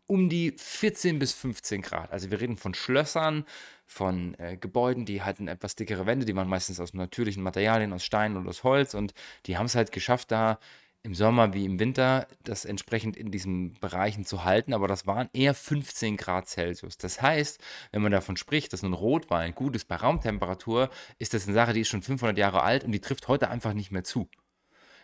um 0.07 0.29
die 0.29 0.53
14 0.57 1.19
bis 1.19 1.33
15 1.33 1.81
Grad. 1.81 2.11
Also 2.11 2.29
wir 2.29 2.39
reden 2.39 2.57
von 2.57 2.73
Schlössern, 2.73 3.45
von 3.87 4.35
äh, 4.39 4.57
Gebäuden, 4.57 5.05
die 5.05 5.21
hatten 5.21 5.47
etwas 5.47 5.75
dickere 5.75 6.05
Wände, 6.05 6.25
die 6.25 6.35
waren 6.35 6.47
meistens 6.47 6.79
aus 6.79 6.93
natürlichen 6.93 7.43
Materialien, 7.43 7.93
aus 7.93 8.03
Stein 8.03 8.37
und 8.37 8.47
aus 8.47 8.63
Holz 8.63 8.93
und 8.93 9.13
die 9.45 9.57
haben 9.57 9.65
es 9.65 9.75
halt 9.75 9.91
geschafft, 9.91 10.31
da 10.31 10.59
im 11.05 11.13
Sommer 11.13 11.53
wie 11.53 11.65
im 11.65 11.79
Winter 11.79 12.27
das 12.43 12.65
entsprechend 12.65 13.15
in 13.15 13.29
diesen 13.29 13.75
Bereichen 13.75 14.25
zu 14.25 14.43
halten, 14.43 14.73
aber 14.73 14.87
das 14.87 15.05
waren 15.05 15.29
eher 15.33 15.53
15 15.53 16.17
Grad 16.17 16.49
Celsius. 16.49 16.97
Das 16.97 17.21
heißt, 17.21 17.61
wenn 17.91 18.01
man 18.01 18.11
davon 18.11 18.37
spricht, 18.37 18.73
dass 18.73 18.81
ein 18.81 18.93
Rotwein 18.93 19.53
gut 19.53 19.75
ist 19.75 19.87
bei 19.87 19.95
Raumtemperatur, 19.95 20.89
ist 21.19 21.35
das 21.35 21.45
eine 21.45 21.53
Sache, 21.53 21.73
die 21.73 21.81
ist 21.81 21.89
schon 21.89 22.01
500 22.01 22.37
Jahre 22.37 22.63
alt 22.63 22.83
und 22.83 22.91
die 22.91 23.01
trifft 23.01 23.27
heute 23.27 23.49
einfach 23.49 23.73
nicht 23.73 23.91
mehr 23.91 24.03
zu. 24.03 24.29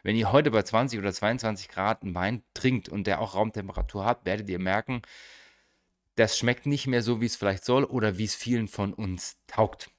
Wenn 0.01 0.15
ihr 0.15 0.31
heute 0.31 0.49
bei 0.49 0.63
20 0.63 0.97
oder 0.97 1.13
22 1.13 1.69
Grad 1.69 2.01
einen 2.01 2.15
Wein 2.15 2.41
trinkt 2.55 2.89
und 2.89 3.05
der 3.05 3.21
auch 3.21 3.35
Raumtemperatur 3.35 4.03
hat, 4.03 4.25
werdet 4.25 4.49
ihr 4.49 4.59
merken, 4.59 5.03
das 6.15 6.35
schmeckt 6.35 6.65
nicht 6.65 6.87
mehr 6.87 7.03
so, 7.03 7.21
wie 7.21 7.27
es 7.27 7.35
vielleicht 7.35 7.63
soll 7.63 7.83
oder 7.83 8.17
wie 8.17 8.25
es 8.25 8.33
vielen 8.33 8.67
von 8.67 8.95
uns 8.95 9.37
taugt. 9.45 9.91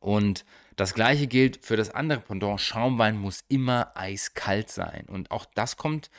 Und 0.00 0.46
das 0.80 0.94
gleiche 0.94 1.26
gilt 1.26 1.62
für 1.64 1.76
das 1.76 1.90
andere 1.90 2.20
Pendant. 2.20 2.58
Schaumwein 2.58 3.18
muss 3.18 3.44
immer 3.48 3.94
eiskalt 3.94 4.70
sein. 4.70 5.04
Und 5.08 5.30
auch 5.30 5.44
das 5.44 5.76
kommt 5.76 6.10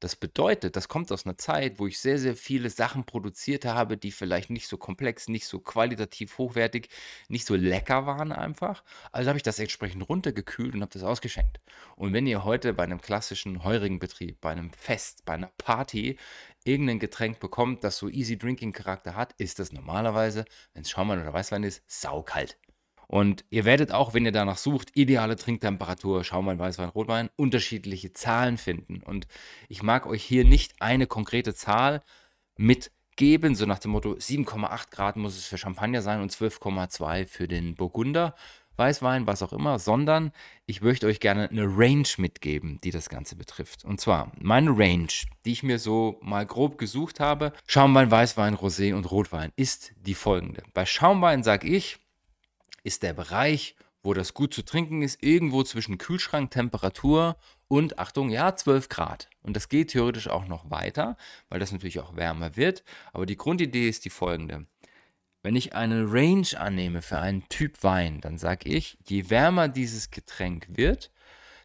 Das 0.01 0.17
bedeutet, 0.17 0.77
das 0.77 0.89
kommt 0.89 1.13
aus 1.13 1.27
einer 1.27 1.37
Zeit, 1.37 1.79
wo 1.79 1.87
ich 1.87 2.01
sehr, 2.01 2.19
sehr 2.19 2.35
viele 2.35 2.71
Sachen 2.71 3.05
produziert 3.05 3.67
habe, 3.67 3.99
die 3.99 4.11
vielleicht 4.13 4.49
nicht 4.49 4.67
so 4.67 4.79
komplex, 4.79 5.29
nicht 5.29 5.47
so 5.47 5.61
qualitativ 5.61 6.39
hochwertig, 6.39 6.89
nicht 7.29 7.47
so 7.47 7.55
lecker 7.55 8.07
waren 8.07 8.33
einfach. 8.33 8.83
Also 9.13 9.29
habe 9.29 9.37
ich 9.37 9.43
das 9.43 9.59
entsprechend 9.59 10.09
runtergekühlt 10.09 10.75
und 10.75 10.81
habe 10.81 10.93
das 10.93 11.03
ausgeschenkt. 11.03 11.61
Und 11.97 12.15
wenn 12.15 12.27
ihr 12.27 12.45
heute 12.45 12.73
bei 12.73 12.85
einem 12.85 13.03
klassischen 13.03 13.63
heurigen 13.63 13.99
Betrieb, 13.99 14.41
bei 14.41 14.51
einem 14.51 14.73
Fest, 14.73 15.27
bei 15.27 15.35
einer 15.35 15.51
Party 15.59 16.17
irgendein 16.65 16.99
Getränk 16.99 17.39
bekommt, 17.39 17.85
das 17.85 17.99
so 17.99 18.09
Easy 18.09 18.39
Drinking 18.39 18.73
Charakter 18.73 19.15
hat, 19.15 19.35
ist 19.35 19.59
das 19.59 19.71
normalerweise, 19.73 20.47
wenn 20.73 20.83
es 20.83 20.91
Schaumwein 20.91 21.21
oder 21.21 21.35
Weißwein 21.35 21.63
ist, 21.63 21.83
saukalt. 21.87 22.57
Und 23.11 23.45
ihr 23.51 23.65
werdet 23.65 23.91
auch, 23.91 24.15
wenn 24.15 24.25
ihr 24.25 24.31
danach 24.31 24.57
sucht, 24.57 24.97
ideale 24.97 25.35
Trinktemperatur, 25.35 26.23
Schaumwein, 26.23 26.61
Weißwein, 26.61 26.91
Rotwein, 26.91 27.29
unterschiedliche 27.35 28.13
Zahlen 28.13 28.57
finden. 28.57 29.03
Und 29.03 29.27
ich 29.69 29.83
mag 29.83 30.07
euch 30.07 30.23
hier 30.23 30.45
nicht 30.45 30.81
eine 30.81 31.09
konkrete 31.09 31.53
Zahl 31.53 32.03
mitgeben, 32.57 33.57
so 33.57 33.67
nach 33.67 33.81
dem 33.81 33.91
Motto 33.91 34.13
7,8 34.13 34.93
Grad 34.93 35.17
muss 35.17 35.37
es 35.37 35.45
für 35.45 35.59
Champagner 35.59 36.03
sein 36.03 36.21
und 36.21 36.31
12,2 36.31 37.27
für 37.27 37.49
den 37.49 37.75
Burgunder. 37.75 38.37
Weißwein, 38.77 39.27
was 39.27 39.43
auch 39.43 39.53
immer, 39.53 39.81
sondern 39.81 40.31
ich 40.67 40.81
möchte 40.81 41.09
euch 41.09 41.19
gerne 41.19 41.51
eine 41.51 41.65
Range 41.65 42.07
mitgeben, 42.17 42.79
die 42.85 42.93
das 42.93 43.09
Ganze 43.09 43.35
betrifft. 43.35 43.85
Und 43.85 44.01
zwar 44.01 44.31
meine 44.39 44.71
Range, 44.71 45.13
die 45.45 45.51
ich 45.51 45.65
mir 45.65 45.81
so 45.81 46.21
mal 46.23 46.47
grob 46.47 46.79
gesucht 46.79 47.19
habe, 47.19 47.55
Schaumwein, 47.67 48.09
Weißwein, 48.09 48.55
Rosé 48.55 48.95
und 48.95 49.11
Rotwein, 49.11 49.51
ist 49.57 49.95
die 49.97 50.15
folgende. 50.15 50.63
Bei 50.75 50.87
Schaumwein 50.87 51.43
sage 51.43 51.67
ich, 51.67 51.99
ist 52.83 53.03
der 53.03 53.13
Bereich, 53.13 53.77
wo 54.03 54.15
das 54.15 54.35
gut 54.35 54.55
zu 54.55 54.65
trinken 54.65 55.03
ist, 55.03 55.23
irgendwo 55.23 55.63
zwischen 55.63 55.99
Kühlschranktemperatur 55.99 57.37
und, 57.69 57.99
Achtung, 57.99 58.31
ja, 58.31 58.55
12 58.55 58.89
Grad. 58.89 59.29
Und 59.43 59.55
das 59.55 59.69
geht 59.69 59.91
theoretisch 59.91 60.29
auch 60.29 60.47
noch 60.47 60.71
weiter, 60.71 61.17
weil 61.49 61.61
das 61.61 61.73
natürlich 61.73 62.01
auch 62.01 62.17
wärmer 62.17 62.57
wird. 62.57 62.83
Aber 63.13 63.27
die 63.27 63.37
Grundidee 63.37 63.89
ist 63.89 64.05
die 64.05 64.11
folgende. 64.11 64.67
Wenn 65.43 65.57
ich 65.57 65.75
eine 65.75 66.13
Range 66.13 66.49
annehme 66.57 67.01
für 67.01 67.19
einen 67.19 67.49
Typ 67.49 67.83
Wein, 67.83 68.21
dann 68.21 68.37
sage 68.37 68.69
ich, 68.69 68.99
je 69.07 69.31
wärmer 69.31 69.69
dieses 69.69 70.11
Getränk 70.11 70.67
wird, 70.71 71.11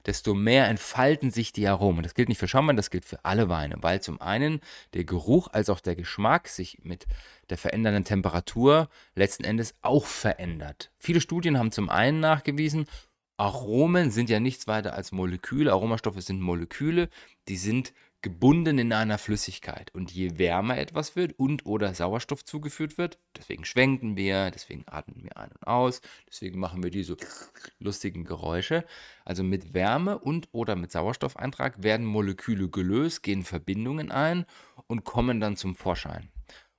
desto 0.05 0.33
mehr 0.33 0.67
entfalten 0.67 1.31
sich 1.31 1.51
die 1.51 1.67
Aromen. 1.67 2.03
Das 2.03 2.13
gilt 2.13 2.29
nicht 2.29 2.37
für 2.37 2.47
Schaumwein, 2.47 2.75
das 2.75 2.89
gilt 2.89 3.05
für 3.05 3.23
alle 3.23 3.49
Weine, 3.49 3.77
weil 3.81 4.01
zum 4.01 4.21
einen 4.21 4.61
der 4.93 5.03
Geruch 5.03 5.47
als 5.51 5.69
auch 5.69 5.79
der 5.79 5.95
Geschmack 5.95 6.47
sich 6.47 6.79
mit 6.83 7.05
der 7.49 7.57
verändernden 7.57 8.03
Temperatur 8.03 8.89
letzten 9.15 9.43
Endes 9.43 9.75
auch 9.81 10.05
verändert. 10.05 10.91
Viele 10.97 11.21
Studien 11.21 11.57
haben 11.57 11.71
zum 11.71 11.89
einen 11.89 12.19
nachgewiesen, 12.19 12.87
Aromen 13.37 14.11
sind 14.11 14.29
ja 14.29 14.39
nichts 14.39 14.65
weiter 14.65 14.93
als 14.93 15.11
Moleküle. 15.11 15.71
Aromastoffe 15.73 16.21
sind 16.21 16.39
Moleküle, 16.39 17.09
die 17.49 17.57
sind 17.57 17.93
gebunden 18.25 18.79
in 18.79 18.91
einer 18.91 19.19
Flüssigkeit. 19.19 19.93
Und 19.93 20.11
je 20.11 20.39
wärmer 20.39 20.79
etwas 20.79 21.15
wird 21.15 21.37
und 21.37 21.65
oder 21.67 21.93
Sauerstoff 21.93 22.43
zugeführt 22.43 22.97
wird, 22.97 23.19
deswegen 23.37 23.65
schwenken 23.65 24.17
wir, 24.17 24.49
deswegen 24.49 24.83
atmen 24.87 25.23
wir 25.23 25.37
ein 25.37 25.51
und 25.51 25.67
aus, 25.67 26.01
deswegen 26.27 26.59
machen 26.59 26.81
wir 26.81 26.89
diese 26.89 27.17
lustigen 27.77 28.23
Geräusche. 28.23 28.83
Also 29.25 29.43
mit 29.43 29.75
Wärme 29.75 30.17
und 30.17 30.49
oder 30.53 30.75
mit 30.75 30.91
Sauerstoffeintrag 30.91 31.83
werden 31.83 32.05
Moleküle 32.05 32.67
gelöst, 32.67 33.21
gehen 33.21 33.43
Verbindungen 33.43 34.11
ein 34.11 34.45
und 34.87 35.03
kommen 35.03 35.39
dann 35.39 35.55
zum 35.55 35.75
Vorschein. 35.75 36.31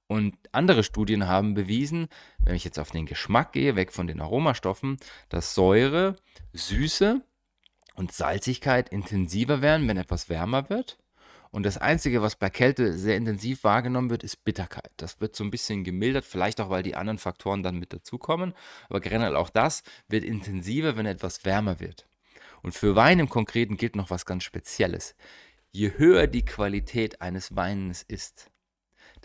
Und 0.09 0.37
andere 0.51 0.82
Studien 0.82 1.28
haben 1.28 1.55
bewiesen, 1.55 2.09
wenn 2.39 2.55
ich 2.55 2.64
jetzt 2.64 2.78
auf 2.78 2.91
den 2.91 3.07
Geschmack 3.07 3.53
gehe, 3.53 3.76
weg 3.76 3.93
von 3.93 4.09
den 4.09 4.20
Aromastoffen, 4.20 4.97
dass 5.28 5.55
Säure, 5.55 6.16
Süße 6.53 7.22
und 7.95 8.12
Salzigkeit 8.12 8.89
intensiver 8.89 9.62
werden, 9.62 9.87
wenn 9.89 9.97
etwas 9.97 10.28
wärmer 10.28 10.70
wird 10.70 10.99
und 11.57 11.62
das 11.62 11.78
Einzige, 11.78 12.20
was 12.20 12.36
bei 12.36 12.50
Kälte 12.50 12.92
sehr 12.92 13.16
intensiv 13.16 13.64
wahrgenommen 13.64 14.11
wird, 14.11 14.22
ist 14.22 14.44
Bitterkeit. 14.44 14.90
Das 14.98 15.22
wird 15.22 15.34
so 15.34 15.42
ein 15.42 15.50
bisschen 15.50 15.84
gemildert, 15.84 16.26
vielleicht 16.26 16.61
auch, 16.61 16.68
weil 16.68 16.82
die 16.82 16.96
anderen 16.96 17.16
Faktoren 17.16 17.62
dann 17.62 17.78
mit 17.78 17.94
dazukommen. 17.94 18.52
Aber 18.90 19.00
generell 19.00 19.36
auch 19.36 19.48
das 19.48 19.82
wird 20.07 20.22
intensiver, 20.22 20.98
wenn 20.98 21.07
etwas 21.07 21.46
wärmer 21.46 21.80
wird. 21.80 22.07
Und 22.61 22.72
für 22.72 22.94
Wein 22.94 23.20
im 23.20 23.30
Konkreten 23.30 23.78
gilt 23.78 23.96
noch 23.96 24.11
was 24.11 24.26
ganz 24.26 24.44
Spezielles. 24.44 25.14
Je 25.72 25.92
höher 25.96 26.26
die 26.26 26.44
Qualität 26.44 27.22
eines 27.22 27.57
Weines 27.57 28.02
ist, 28.02 28.50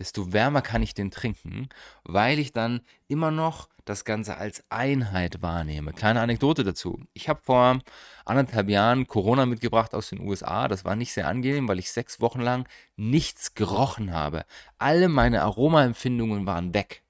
desto 0.02 0.34
wärmer 0.34 0.64
kann 0.64 0.82
ich 0.82 0.96
den 0.96 1.12
trinken, 1.12 1.70
weil 2.04 2.40
ich 2.40 2.52
dann 2.52 2.82
immer 3.08 3.30
noch 3.30 3.70
das 3.86 4.04
Ganze 4.04 4.38
als 4.38 4.64
Einheit 4.70 5.44
wahrnehme. 5.44 5.94
Kleine 5.94 6.22
Anekdote 6.22 6.64
dazu. 6.64 7.00
Ich 7.14 7.30
habe 7.30 7.40
vor 7.44 7.80
anderthalb 8.26 8.68
Jahren 8.70 9.06
Corona 9.06 9.46
mitgebracht 9.46 9.94
aus 9.94 10.10
den 10.10 10.22
USA. 10.22 10.68
Das 10.68 10.86
war 10.86 10.96
nicht 10.96 11.14
sehr 11.14 11.28
angenehm, 11.28 11.68
weil 11.68 11.78
ich 11.78 11.92
sechs 11.92 12.20
Wochen 12.20 12.42
lang 12.42 12.68
nichts 12.96 13.54
gerochen 13.54 14.12
habe. 14.12 14.46
Alle 14.80 15.08
meine 15.08 15.44
Aromaempfindungen 15.44 16.48
waren 16.48 16.74
weg. 16.74 17.04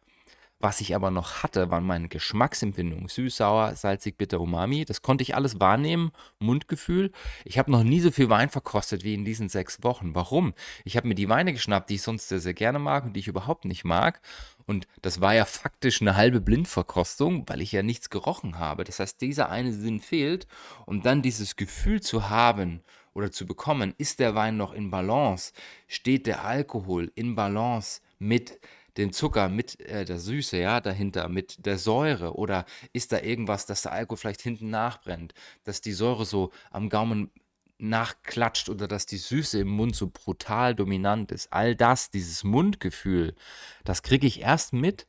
Was 0.61 0.79
ich 0.79 0.93
aber 0.95 1.09
noch 1.09 1.41
hatte, 1.41 1.71
waren 1.71 1.83
meine 1.83 2.07
Geschmacksempfindungen. 2.07 3.07
Süß, 3.07 3.37
sauer, 3.37 3.75
salzig, 3.75 4.15
bitter, 4.15 4.39
umami. 4.39 4.85
Das 4.85 5.01
konnte 5.01 5.23
ich 5.23 5.33
alles 5.33 5.59
wahrnehmen. 5.59 6.11
Mundgefühl. 6.37 7.11
Ich 7.45 7.57
habe 7.57 7.71
noch 7.71 7.83
nie 7.83 7.99
so 7.99 8.11
viel 8.11 8.29
Wein 8.29 8.49
verkostet 8.49 9.03
wie 9.03 9.15
in 9.15 9.25
diesen 9.25 9.49
sechs 9.49 9.83
Wochen. 9.83 10.13
Warum? 10.13 10.53
Ich 10.85 10.97
habe 10.97 11.07
mir 11.07 11.15
die 11.15 11.29
Weine 11.29 11.51
geschnappt, 11.53 11.89
die 11.89 11.95
ich 11.95 12.03
sonst 12.03 12.29
sehr, 12.29 12.39
sehr 12.39 12.53
gerne 12.53 12.77
mag 12.77 13.05
und 13.05 13.13
die 13.13 13.21
ich 13.21 13.27
überhaupt 13.27 13.65
nicht 13.65 13.85
mag. 13.85 14.21
Und 14.67 14.87
das 15.01 15.19
war 15.19 15.33
ja 15.33 15.45
faktisch 15.45 15.99
eine 15.99 16.15
halbe 16.15 16.41
Blindverkostung, 16.41 17.49
weil 17.49 17.61
ich 17.61 17.71
ja 17.71 17.81
nichts 17.81 18.11
gerochen 18.11 18.59
habe. 18.59 18.83
Das 18.83 18.99
heißt, 18.99 19.19
dieser 19.19 19.49
eine 19.49 19.73
Sinn 19.73 19.99
fehlt. 19.99 20.47
Und 20.85 21.07
dann 21.07 21.23
dieses 21.23 21.55
Gefühl 21.55 22.01
zu 22.01 22.29
haben 22.29 22.83
oder 23.13 23.31
zu 23.31 23.47
bekommen, 23.47 23.95
ist 23.97 24.19
der 24.19 24.35
Wein 24.35 24.57
noch 24.57 24.73
in 24.73 24.91
Balance? 24.91 25.53
Steht 25.87 26.27
der 26.27 26.45
Alkohol 26.45 27.11
in 27.15 27.33
Balance 27.33 28.01
mit 28.19 28.59
den 28.97 29.13
Zucker 29.13 29.49
mit 29.49 29.79
äh, 29.81 30.05
der 30.05 30.19
Süße, 30.19 30.57
ja, 30.57 30.81
dahinter, 30.81 31.29
mit 31.29 31.65
der 31.65 31.77
Säure? 31.77 32.35
Oder 32.35 32.65
ist 32.93 33.11
da 33.11 33.19
irgendwas, 33.19 33.65
dass 33.65 33.83
der 33.83 33.93
Alkohol 33.93 34.17
vielleicht 34.17 34.41
hinten 34.41 34.69
nachbrennt, 34.69 35.33
dass 35.63 35.81
die 35.81 35.93
Säure 35.93 36.25
so 36.25 36.51
am 36.71 36.89
Gaumen 36.89 37.31
nachklatscht 37.77 38.69
oder 38.69 38.87
dass 38.87 39.05
die 39.07 39.17
Süße 39.17 39.59
im 39.59 39.69
Mund 39.69 39.95
so 39.95 40.09
brutal 40.11 40.75
dominant 40.75 41.31
ist? 41.31 41.51
All 41.51 41.75
das, 41.75 42.11
dieses 42.11 42.43
Mundgefühl, 42.43 43.35
das 43.83 44.03
kriege 44.03 44.27
ich 44.27 44.41
erst 44.41 44.73
mit, 44.73 45.07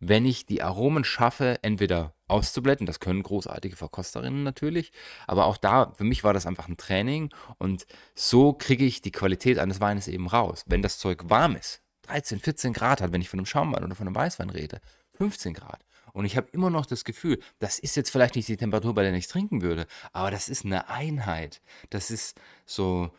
wenn 0.00 0.24
ich 0.24 0.46
die 0.46 0.62
Aromen 0.62 1.04
schaffe, 1.04 1.58
entweder 1.62 2.14
auszublenden, 2.26 2.86
das 2.86 3.00
können 3.00 3.22
großartige 3.22 3.76
Verkosterinnen 3.76 4.42
natürlich, 4.42 4.92
aber 5.26 5.44
auch 5.44 5.58
da, 5.58 5.92
für 5.96 6.04
mich 6.04 6.24
war 6.24 6.32
das 6.32 6.46
einfach 6.46 6.68
ein 6.68 6.78
Training 6.78 7.30
und 7.58 7.86
so 8.14 8.54
kriege 8.54 8.84
ich 8.84 9.02
die 9.02 9.12
Qualität 9.12 9.58
eines 9.58 9.80
Weines 9.80 10.08
eben 10.08 10.26
raus. 10.26 10.64
Wenn 10.66 10.80
das 10.80 10.98
Zeug 10.98 11.28
warm 11.28 11.56
ist, 11.56 11.82
13, 12.10 12.40
14 12.40 12.72
Grad 12.72 13.00
hat, 13.00 13.12
wenn 13.12 13.20
ich 13.20 13.28
von 13.28 13.38
einem 13.38 13.46
Schaumwein 13.46 13.84
oder 13.84 13.94
von 13.94 14.06
einem 14.06 14.16
Weißwein 14.16 14.50
rede. 14.50 14.80
15 15.14 15.54
Grad. 15.54 15.84
Und 16.12 16.24
ich 16.24 16.36
habe 16.36 16.48
immer 16.52 16.70
noch 16.70 16.86
das 16.86 17.04
Gefühl, 17.04 17.40
das 17.58 17.78
ist 17.78 17.96
jetzt 17.96 18.10
vielleicht 18.10 18.34
nicht 18.34 18.48
die 18.48 18.56
Temperatur, 18.56 18.94
bei 18.94 19.02
der 19.02 19.14
ich 19.14 19.28
trinken 19.28 19.62
würde, 19.62 19.86
aber 20.12 20.30
das 20.30 20.48
ist 20.48 20.64
eine 20.64 20.88
Einheit. 20.88 21.60
Das 21.90 22.10
ist 22.10 22.40
so 22.66 23.10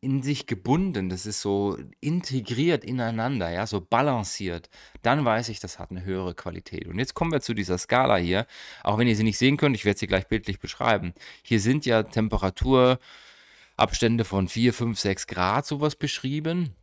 in 0.00 0.22
sich 0.22 0.46
gebunden, 0.46 1.10
das 1.10 1.26
ist 1.26 1.42
so 1.42 1.76
integriert 2.00 2.84
ineinander, 2.84 3.50
ja, 3.50 3.66
so 3.66 3.82
balanciert, 3.82 4.70
dann 5.02 5.26
weiß 5.26 5.50
ich, 5.50 5.60
das 5.60 5.78
hat 5.78 5.90
eine 5.90 6.04
höhere 6.04 6.34
Qualität. 6.34 6.88
Und 6.88 6.98
jetzt 6.98 7.14
kommen 7.14 7.32
wir 7.32 7.42
zu 7.42 7.52
dieser 7.52 7.76
Skala 7.76 8.16
hier, 8.16 8.46
auch 8.82 8.96
wenn 8.96 9.08
ihr 9.08 9.16
sie 9.16 9.24
nicht 9.24 9.38
sehen 9.38 9.58
könnt, 9.58 9.76
ich 9.76 9.84
werde 9.84 9.98
sie 9.98 10.06
gleich 10.06 10.26
bildlich 10.26 10.58
beschreiben. 10.58 11.12
Hier 11.42 11.60
sind 11.60 11.84
ja 11.84 12.02
Temperaturabstände 12.02 14.24
von 14.24 14.48
4, 14.48 14.72
5, 14.72 14.98
6 14.98 15.26
Grad 15.26 15.66
sowas 15.66 15.96
beschrieben 15.96 16.74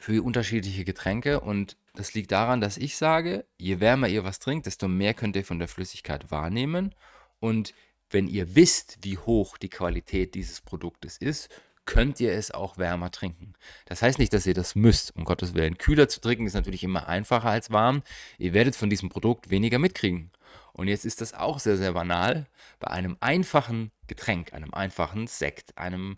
für 0.00 0.22
unterschiedliche 0.24 0.84
Getränke 0.84 1.40
und 1.40 1.76
das 1.94 2.14
liegt 2.14 2.32
daran, 2.32 2.60
dass 2.60 2.78
ich 2.78 2.96
sage, 2.96 3.44
je 3.58 3.80
wärmer 3.80 4.08
ihr 4.08 4.24
was 4.24 4.38
trinkt, 4.38 4.66
desto 4.66 4.88
mehr 4.88 5.12
könnt 5.12 5.36
ihr 5.36 5.44
von 5.44 5.58
der 5.58 5.68
Flüssigkeit 5.68 6.30
wahrnehmen 6.30 6.94
und 7.38 7.74
wenn 8.08 8.26
ihr 8.26 8.56
wisst, 8.56 8.98
wie 9.02 9.18
hoch 9.18 9.58
die 9.58 9.68
Qualität 9.68 10.34
dieses 10.34 10.62
Produktes 10.62 11.18
ist, 11.18 11.48
könnt 11.84 12.18
ihr 12.20 12.32
es 12.32 12.50
auch 12.50 12.78
wärmer 12.78 13.10
trinken. 13.10 13.54
Das 13.84 14.00
heißt 14.00 14.18
nicht, 14.18 14.32
dass 14.32 14.46
ihr 14.46 14.54
das 14.54 14.74
müsst, 14.74 15.14
um 15.16 15.24
Gottes 15.24 15.54
Willen. 15.54 15.78
Kühler 15.78 16.08
zu 16.08 16.20
trinken 16.20 16.46
ist 16.46 16.54
natürlich 16.54 16.82
immer 16.82 17.08
einfacher 17.08 17.50
als 17.50 17.70
warm. 17.70 18.02
Ihr 18.38 18.52
werdet 18.52 18.76
von 18.76 18.90
diesem 18.90 19.10
Produkt 19.10 19.50
weniger 19.50 19.78
mitkriegen. 19.78 20.30
Und 20.72 20.88
jetzt 20.88 21.04
ist 21.04 21.20
das 21.20 21.34
auch 21.34 21.58
sehr, 21.58 21.76
sehr 21.76 21.92
banal. 21.92 22.46
Bei 22.78 22.88
einem 22.88 23.16
einfachen 23.20 23.90
Getränk, 24.06 24.52
einem 24.52 24.72
einfachen 24.72 25.26
Sekt, 25.26 25.76
einem 25.78 26.16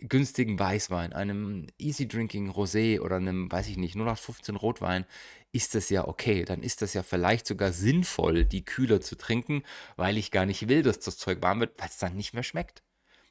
günstigen 0.00 0.58
Weißwein, 0.58 1.12
einem 1.12 1.66
Easy 1.78 2.08
Drinking 2.08 2.50
Rosé 2.50 3.00
oder 3.00 3.16
einem, 3.16 3.50
weiß 3.50 3.68
ich 3.68 3.76
nicht, 3.76 3.94
0815 3.94 4.56
Rotwein, 4.56 5.06
ist 5.52 5.74
das 5.74 5.90
ja 5.90 6.06
okay. 6.08 6.44
Dann 6.44 6.62
ist 6.62 6.82
das 6.82 6.94
ja 6.94 7.02
vielleicht 7.02 7.46
sogar 7.46 7.72
sinnvoll, 7.72 8.44
die 8.44 8.64
kühler 8.64 9.00
zu 9.00 9.16
trinken, 9.16 9.62
weil 9.96 10.16
ich 10.16 10.30
gar 10.30 10.46
nicht 10.46 10.68
will, 10.68 10.82
dass 10.82 11.00
das 11.00 11.18
Zeug 11.18 11.42
warm 11.42 11.60
wird, 11.60 11.78
weil 11.78 11.88
es 11.88 11.98
dann 11.98 12.16
nicht 12.16 12.34
mehr 12.34 12.42
schmeckt. 12.42 12.82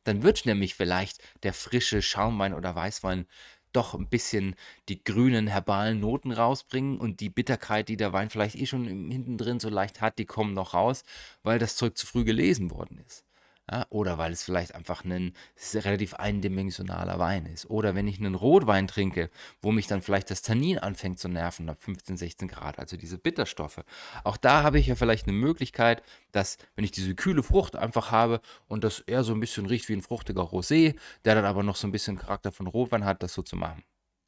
Dann 0.04 0.24
wird 0.24 0.46
nämlich 0.46 0.76
vielleicht 0.76 1.22
der 1.44 1.54
frische 1.54 2.02
Schaumwein 2.02 2.54
oder 2.54 2.76
Weißwein 2.76 3.28
doch 3.74 3.94
ein 3.94 4.10
bisschen 4.10 4.56
die 4.90 5.04
grünen 5.04 5.48
herbalen 5.48 6.00
Noten 6.00 6.32
rausbringen 6.32 7.00
und 7.00 7.20
die 7.20 7.30
Bitterkeit, 7.30 7.88
die 7.90 7.98
der 7.98 8.14
Wein 8.14 8.30
vielleicht 8.30 8.56
eh 8.56 8.66
schon 8.66 8.86
hinten 8.86 9.38
drin 9.38 9.60
so 9.60 9.70
leicht 9.70 10.02
hat, 10.02 10.20
die 10.20 10.26
kommen 10.26 10.54
noch 10.54 10.74
raus, 10.74 11.04
weil 11.44 11.60
das 11.60 11.76
Zeug 11.76 11.98
zu 11.98 12.06
früh 12.06 12.24
gelesen 12.24 12.72
worden 12.72 13.00
ist. 13.08 13.24
Ja, 13.72 13.86
oder 13.90 14.18
weil 14.18 14.34
es 14.34 14.44
vielleicht 14.44 14.76
einfach 14.76 15.06
ein 15.06 15.34
relativ 15.74 16.16
eindimensionaler 16.16 17.20
Wein 17.20 17.46
ist. 17.46 17.70
Oder 17.70 17.96
wenn 17.96 18.06
ich 18.06 18.20
einen 18.20 18.36
Rotwein 18.36 18.86
trinke, 18.86 19.30
wo 19.62 19.72
mich 19.72 19.88
dann 19.88 20.02
vielleicht 20.02 20.30
das 20.30 20.42
Tannin 20.42 20.78
anfängt 20.78 21.20
zu 21.20 21.30
nerven 21.30 21.70
ab 21.70 21.78
15, 21.80 22.18
16 22.18 22.50
Grad, 22.50 22.80
also 22.80 22.98
diese 22.98 23.18
Bitterstoffe. 23.18 23.80
Auch 24.26 24.36
da 24.36 24.64
habe 24.64 24.78
ich 24.78 24.88
ja 24.88 24.96
vielleicht 24.96 25.26
eine 25.26 25.38
Möglichkeit, 25.38 26.04
dass, 26.34 26.58
wenn 26.76 26.84
ich 26.84 26.92
diese 26.92 27.16
kühle 27.16 27.44
Frucht 27.44 27.78
einfach 27.78 28.12
habe 28.12 28.42
und 28.68 28.84
das 28.84 29.00
eher 29.00 29.24
so 29.24 29.34
ein 29.34 29.40
bisschen 29.40 29.66
riecht 29.66 29.88
wie 29.88 29.94
ein 29.94 30.02
fruchtiger 30.02 30.42
Rosé, 30.42 30.96
der 31.24 31.36
dann 31.36 31.46
aber 31.46 31.64
noch 31.64 31.78
so 31.78 31.88
ein 31.88 31.94
bisschen 31.94 32.18
Charakter 32.18 32.52
von 32.52 32.68
Rotwein 32.68 33.06
hat, 33.06 33.24
das 33.24 33.34
so 33.34 33.42
zu 33.42 33.56
machen. 33.56 33.84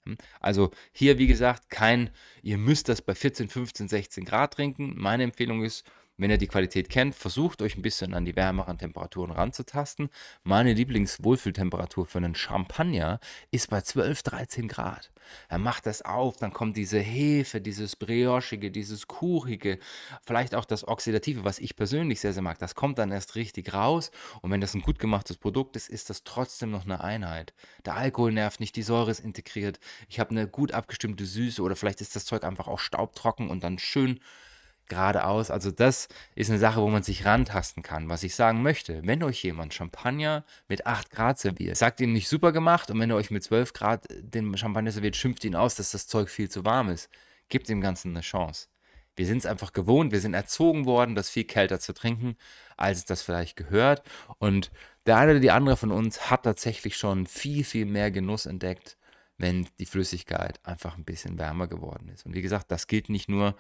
Hm? 0.06 0.18
Also 0.40 0.72
hier, 0.94 1.18
wie 1.18 1.28
gesagt, 1.28 1.70
kein, 1.70 2.12
ihr 2.44 2.58
müsst 2.58 2.88
das 2.88 3.02
bei 3.02 3.14
14, 3.14 3.50
15, 3.50 3.90
16 3.90 4.24
Grad 4.24 4.54
trinken. 4.54 4.94
Meine 4.96 5.24
Empfehlung 5.24 5.64
ist, 5.64 5.86
wenn 6.18 6.30
ihr 6.30 6.38
die 6.38 6.48
Qualität 6.48 6.90
kennt, 6.90 7.16
versucht 7.16 7.62
euch 7.62 7.76
ein 7.76 7.82
bisschen 7.82 8.14
an 8.14 8.26
die 8.26 8.36
wärmeren 8.36 8.78
Temperaturen 8.78 9.32
ranzutasten. 9.32 10.10
Meine 10.44 10.74
Lieblingswohlfühltemperatur 10.74 12.06
für 12.06 12.20
einen 12.20 12.36
Champagner 12.36 13.20
ist 13.50 13.70
bei 13.70 13.82
12, 13.82 14.22
13 14.22 14.68
Grad. 14.68 15.12
Er 15.50 15.58
macht 15.58 15.86
das 15.86 16.04
auf, 16.04 16.38
dann 16.38 16.54
kommt 16.54 16.78
diese 16.78 17.00
Hefe, 17.00 17.62
dieses 17.62 17.96
Briochige, 17.96 18.70
dieses 18.70 19.08
Kuchige, 19.08 19.80
vielleicht 20.24 20.54
auch 20.54 20.66
das 20.66 20.88
Oxidative, 20.88 21.44
was 21.44 21.60
ich 21.60 21.76
persönlich 21.76 22.20
sehr, 22.20 22.34
sehr 22.34 22.44
mag. 22.44 22.60
Das 22.60 22.76
kommt 22.76 23.00
dann 23.00 23.12
erst 23.12 23.36
richtig 23.36 23.74
raus. 23.74 24.12
Und 24.42 24.52
wenn 24.52 24.62
das 24.62 24.76
ein 24.76 24.82
gut 24.82 25.00
gemachtes 25.00 25.38
Produkt 25.38 25.76
ist, 25.76 25.90
ist 25.90 26.10
das 26.10 26.24
trotzdem 26.24 26.72
noch 26.72 26.86
eine 26.86 27.04
Einheit. 27.04 27.54
Der 27.86 27.96
Alkohol 27.96 28.34
nervt 28.34 28.60
nicht, 28.60 28.76
die 28.76 28.84
Säure 28.84 29.12
ist 29.12 29.20
integriert. 29.20 29.80
Ich 30.10 30.20
habe 30.20 30.32
eine 30.32 30.48
gut 30.48 30.74
abgestimmte 30.74 31.26
Süße 31.26 31.62
oder 31.62 31.76
vielleicht 31.76 32.02
ist 32.02 32.16
das 32.16 32.26
Zeug 32.26 32.44
einfach 32.44 32.68
auch 32.68 32.80
staubtrocken 32.80 33.50
und 33.50 33.64
dann 33.64 33.80
schön 33.80 34.20
geradeaus. 34.88 35.52
Also 35.52 35.72
das 35.72 36.08
ist 36.36 36.50
eine 36.50 36.60
Sache, 36.60 36.82
wo 36.82 36.90
man 36.90 37.04
sich 37.04 37.26
rantasten 37.26 37.84
kann. 37.84 38.10
Was 38.10 38.24
ich 38.24 38.36
sagen 38.36 38.62
möchte, 38.62 39.02
wenn 39.06 39.24
euch 39.24 39.44
jemand 39.44 39.74
Champagner 39.74 40.44
mit 40.68 40.86
8 40.86 41.10
Grad 41.10 41.40
serviert, 41.40 41.78
sagt 41.78 42.00
ihm 42.02 42.14
nicht 42.14 42.28
super 42.28 42.52
gemacht 42.52 42.92
und 42.92 43.00
wenn 43.00 43.10
er 43.10 43.16
euch 43.16 43.32
mit 43.32 43.44
12 43.44 43.74
Grad 43.74 44.06
den 44.10 44.56
Champagner 44.58 44.92
serviert, 44.92 45.16
schimpft 45.16 45.44
ihn 45.46 45.56
aus, 45.56 45.76
dass 45.76 45.92
das 45.92 46.08
Zeug 46.08 46.30
viel 46.30 46.50
zu 46.50 46.66
warm 46.66 46.90
ist. 46.90 47.10
Gibt 47.50 47.70
dem 47.70 47.82
Ganzen 47.82 48.12
eine 48.12 48.22
Chance. 48.22 48.68
Wir 49.16 49.28
sind 49.28 49.40
es 49.40 49.46
einfach 49.46 49.74
gewohnt, 49.74 50.12
wir 50.12 50.22
sind 50.22 50.34
erzogen 50.34 50.86
worden, 50.86 51.14
das 51.14 51.30
viel 51.30 51.44
kälter 51.44 51.80
zu 51.80 51.94
trinken, 51.94 52.36
als 52.78 53.00
es 53.00 53.06
das 53.06 53.22
vielleicht 53.22 53.56
gehört. 53.56 54.02
Und 54.40 54.72
der 55.06 55.18
eine 55.18 55.32
oder 55.32 55.40
die 55.40 55.52
andere 55.52 55.78
von 55.78 55.92
uns 55.92 56.32
hat 56.32 56.44
tatsächlich 56.44 56.98
schon 56.98 57.28
viel, 57.28 57.64
viel 57.64 57.86
mehr 57.86 58.10
Genuss 58.10 58.46
entdeckt, 58.46 58.98
wenn 59.38 59.68
die 59.80 59.86
Flüssigkeit 59.86 60.60
einfach 60.64 60.98
ein 60.98 61.04
bisschen 61.04 61.38
wärmer 61.38 61.68
geworden 61.68 62.10
ist. 62.10 62.26
Und 62.26 62.34
wie 62.34 62.42
gesagt, 62.42 62.72
das 62.72 62.88
gilt 62.88 63.10
nicht 63.10 63.30
nur 63.30 63.56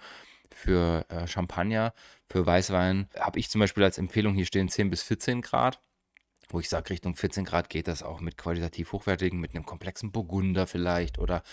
für 0.55 1.05
äh, 1.09 1.27
Champagner, 1.27 1.93
für 2.27 2.45
Weißwein 2.45 3.09
habe 3.19 3.39
ich 3.39 3.49
zum 3.49 3.59
Beispiel 3.59 3.83
als 3.83 3.97
Empfehlung 3.97 4.33
hier 4.35 4.45
stehen 4.45 4.69
10 4.69 4.89
bis 4.89 5.03
14 5.03 5.41
Grad 5.41 5.79
wo 6.53 6.59
ich 6.59 6.69
sage, 6.69 6.91
Richtung 6.91 7.15
14 7.15 7.45
Grad 7.45 7.69
geht 7.69 7.87
das 7.87 8.03
auch 8.03 8.21
mit 8.21 8.37
qualitativ 8.37 8.91
hochwertigen, 8.91 9.39
mit 9.39 9.55
einem 9.55 9.65
komplexen 9.65 10.11
Burgunder 10.11 10.67
vielleicht 10.67 11.17
oder 11.17 11.43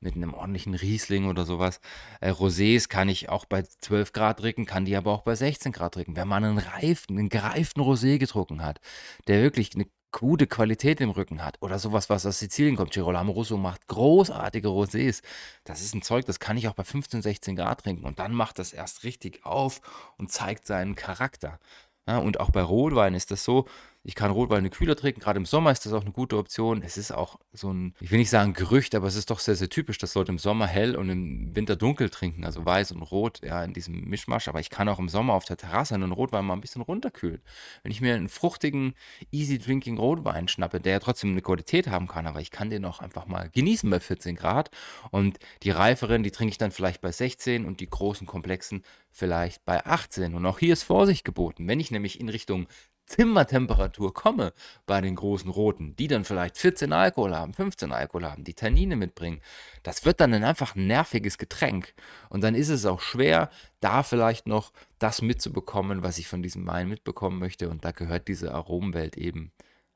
mit 0.00 0.14
einem 0.14 0.34
ordentlichen 0.34 0.74
Riesling 0.74 1.26
oder 1.26 1.46
sowas. 1.46 1.80
Äh, 2.20 2.30
Rosés 2.30 2.88
kann 2.88 3.08
ich 3.08 3.28
auch 3.28 3.46
bei 3.46 3.62
12 3.62 4.12
Grad 4.12 4.40
trinken, 4.40 4.66
kann 4.66 4.84
die 4.84 4.96
aber 4.96 5.12
auch 5.12 5.22
bei 5.22 5.34
16 5.34 5.72
Grad 5.72 5.94
trinken. 5.94 6.16
Wenn 6.16 6.28
man 6.28 6.44
einen 6.44 6.58
reifen, 6.58 7.18
einen 7.18 7.30
gereiften 7.30 7.82
Rosé 7.82 8.18
getrunken 8.18 8.62
hat, 8.62 8.80
der 9.26 9.42
wirklich 9.42 9.74
eine 9.74 9.86
gute 10.12 10.46
Qualität 10.46 11.00
im 11.00 11.10
Rücken 11.10 11.44
hat 11.44 11.58
oder 11.60 11.78
sowas, 11.78 12.10
was 12.10 12.26
aus 12.26 12.38
Sizilien 12.38 12.76
kommt. 12.76 12.92
Girolamo 12.92 13.32
Russo 13.32 13.56
macht 13.56 13.86
großartige 13.88 14.68
Rosés. 14.68 15.22
Das 15.64 15.80
ist 15.80 15.94
ein 15.94 16.02
Zeug, 16.02 16.24
das 16.26 16.40
kann 16.40 16.56
ich 16.56 16.68
auch 16.68 16.74
bei 16.74 16.84
15, 16.84 17.22
16 17.22 17.56
Grad 17.56 17.82
trinken 17.82 18.04
und 18.04 18.18
dann 18.18 18.32
macht 18.32 18.58
das 18.58 18.72
erst 18.72 19.04
richtig 19.04 19.44
auf 19.44 19.80
und 20.16 20.30
zeigt 20.30 20.66
seinen 20.66 20.94
Charakter. 20.94 21.58
Ja, 22.06 22.18
und 22.18 22.40
auch 22.40 22.50
bei 22.50 22.62
Rotwein 22.62 23.14
ist 23.14 23.30
das 23.30 23.44
so, 23.44 23.66
ich 24.02 24.14
kann 24.14 24.30
Rotweine 24.30 24.70
kühler 24.70 24.96
trinken, 24.96 25.20
gerade 25.20 25.36
im 25.36 25.44
Sommer 25.44 25.70
ist 25.70 25.84
das 25.84 25.92
auch 25.92 26.00
eine 26.00 26.12
gute 26.12 26.38
Option. 26.38 26.82
Es 26.82 26.96
ist 26.96 27.12
auch 27.12 27.38
so 27.52 27.70
ein, 27.70 27.94
ich 28.00 28.10
will 28.10 28.18
nicht 28.18 28.30
sagen 28.30 28.54
Gerücht, 28.54 28.94
aber 28.94 29.06
es 29.06 29.14
ist 29.14 29.30
doch 29.30 29.40
sehr, 29.40 29.56
sehr 29.56 29.68
typisch, 29.68 29.98
dass 29.98 30.14
Leute 30.14 30.32
im 30.32 30.38
Sommer 30.38 30.66
hell 30.66 30.96
und 30.96 31.10
im 31.10 31.54
Winter 31.54 31.76
dunkel 31.76 32.08
trinken, 32.08 32.46
also 32.46 32.64
weiß 32.64 32.92
und 32.92 33.02
rot, 33.02 33.40
ja, 33.44 33.62
in 33.62 33.74
diesem 33.74 34.08
Mischmasch. 34.08 34.48
Aber 34.48 34.58
ich 34.58 34.70
kann 34.70 34.88
auch 34.88 34.98
im 34.98 35.10
Sommer 35.10 35.34
auf 35.34 35.44
der 35.44 35.58
Terrasse 35.58 35.94
einen 35.94 36.12
Rotwein 36.12 36.46
mal 36.46 36.54
ein 36.54 36.62
bisschen 36.62 36.80
runterkühlen. 36.80 37.42
Wenn 37.82 37.92
ich 37.92 38.00
mir 38.00 38.14
einen 38.14 38.30
fruchtigen, 38.30 38.94
easy 39.30 39.58
drinking 39.58 39.98
Rotwein 39.98 40.48
schnappe, 40.48 40.80
der 40.80 40.92
ja 40.92 40.98
trotzdem 41.00 41.32
eine 41.32 41.42
Qualität 41.42 41.88
haben 41.88 42.08
kann, 42.08 42.26
aber 42.26 42.40
ich 42.40 42.50
kann 42.50 42.70
den 42.70 42.86
auch 42.86 43.00
einfach 43.00 43.26
mal 43.26 43.50
genießen 43.50 43.90
bei 43.90 44.00
14 44.00 44.34
Grad. 44.34 44.70
Und 45.10 45.38
die 45.62 45.70
reiferen, 45.70 46.22
die 46.22 46.30
trinke 46.30 46.52
ich 46.52 46.58
dann 46.58 46.70
vielleicht 46.70 47.02
bei 47.02 47.12
16 47.12 47.66
und 47.66 47.80
die 47.80 47.90
großen, 47.90 48.26
komplexen 48.26 48.82
vielleicht 49.10 49.64
bei 49.66 49.84
18. 49.84 50.34
Und 50.34 50.46
auch 50.46 50.58
hier 50.58 50.72
ist 50.72 50.84
Vorsicht 50.84 51.24
geboten. 51.24 51.68
Wenn 51.68 51.80
ich 51.80 51.90
nämlich 51.90 52.18
in 52.18 52.28
Richtung 52.28 52.66
Zimmertemperatur 53.10 54.14
komme 54.14 54.52
bei 54.86 55.00
den 55.00 55.16
großen 55.16 55.50
Roten, 55.50 55.96
die 55.96 56.06
dann 56.06 56.24
vielleicht 56.24 56.56
14 56.56 56.92
Alkohol 56.92 57.34
haben, 57.34 57.52
15 57.52 57.90
Alkohol 57.90 58.24
haben, 58.24 58.44
die 58.44 58.54
Tannine 58.54 58.94
mitbringen, 58.94 59.40
das 59.82 60.04
wird 60.04 60.20
dann 60.20 60.32
einfach 60.32 60.76
ein 60.76 60.86
nerviges 60.86 61.36
Getränk. 61.36 61.92
Und 62.28 62.42
dann 62.44 62.54
ist 62.54 62.68
es 62.68 62.86
auch 62.86 63.00
schwer, 63.00 63.50
da 63.80 64.04
vielleicht 64.04 64.46
noch 64.46 64.72
das 65.00 65.22
mitzubekommen, 65.22 66.04
was 66.04 66.18
ich 66.18 66.28
von 66.28 66.40
diesem 66.40 66.64
Wein 66.68 66.88
mitbekommen 66.88 67.40
möchte. 67.40 67.68
Und 67.68 67.84
da 67.84 67.90
gehört 67.90 68.28
diese 68.28 68.54
Aromenwelt 68.54 69.16
eben 69.16 69.50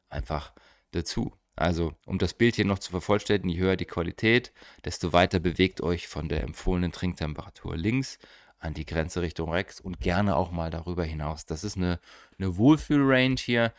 einfach 0.09 0.53
dazu. 0.91 1.33
Also, 1.55 1.95
um 2.07 2.19
das 2.19 2.35
Bild 2.35 2.57
hier 2.57 2.65
noch 2.65 2.81
zu 2.81 2.91
vervollständigen, 2.91 3.49
je 3.49 3.61
höher 3.61 3.77
die 3.77 3.85
Qualität, 3.85 4.53
desto 4.85 5.13
weiter 5.13 5.39
bewegt 5.39 5.81
euch 5.81 6.09
von 6.09 6.29
der 6.29 6.43
empfohlenen 6.43 6.91
Trinktemperatur 6.91 7.77
links 7.77 8.19
an 8.59 8.75
die 8.75 8.87
Grenze 8.87 9.23
Richtung 9.23 9.51
Rex 9.51 9.81
und 9.81 10.01
gerne 10.01 10.37
auch 10.37 10.51
mal 10.51 10.71
darüber 10.71 11.05
hinaus. 11.05 11.47
Das 11.47 11.65
ist 11.65 11.77
eine, 11.77 12.01
eine 12.39 12.57
Wohlfühl-Range 12.57 13.37
hier. 13.39 13.73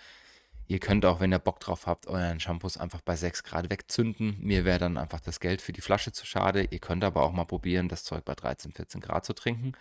Ihr 0.67 0.79
könnt 0.79 1.05
auch, 1.05 1.19
wenn 1.19 1.31
ihr 1.31 1.39
Bock 1.39 1.59
drauf 1.59 1.85
habt, 1.85 2.07
euren 2.07 2.39
Shampoos 2.39 2.77
einfach 2.77 3.01
bei 3.01 3.15
6 3.15 3.43
Grad 3.43 3.69
wegzünden. 3.69 4.37
Mir 4.39 4.65
wäre 4.65 4.79
dann 4.79 4.97
einfach 4.97 5.19
das 5.19 5.39
Geld 5.39 5.61
für 5.61 5.73
die 5.73 5.81
Flasche 5.81 6.11
zu 6.11 6.25
schade. 6.25 6.67
Ihr 6.71 6.79
könnt 6.79 7.03
aber 7.03 7.21
auch 7.21 7.31
mal 7.31 7.45
probieren, 7.45 7.87
das 7.87 8.03
Zeug 8.03 8.25
bei 8.25 8.33
13, 8.33 8.71
14 8.71 9.01
Grad 9.01 9.25
zu 9.25 9.33
trinken 9.33 9.73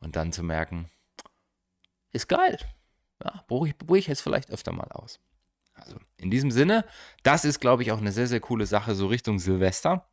und 0.00 0.16
dann 0.16 0.32
zu 0.32 0.42
merken, 0.42 0.90
ist 2.12 2.28
geil. 2.28 2.58
Ja, 3.24 3.44
probiere 3.46 3.74
ich, 3.80 3.98
ich 3.98 4.06
jetzt 4.08 4.20
vielleicht 4.20 4.50
öfter 4.50 4.72
mal 4.72 4.88
aus. 4.92 5.20
Also 5.74 5.96
in 6.16 6.30
diesem 6.30 6.50
Sinne, 6.50 6.84
das 7.22 7.44
ist, 7.44 7.60
glaube 7.60 7.82
ich, 7.82 7.92
auch 7.92 7.98
eine 7.98 8.12
sehr, 8.12 8.26
sehr 8.26 8.40
coole 8.40 8.66
Sache, 8.66 8.94
so 8.94 9.06
Richtung 9.06 9.38
Silvester. 9.38 10.06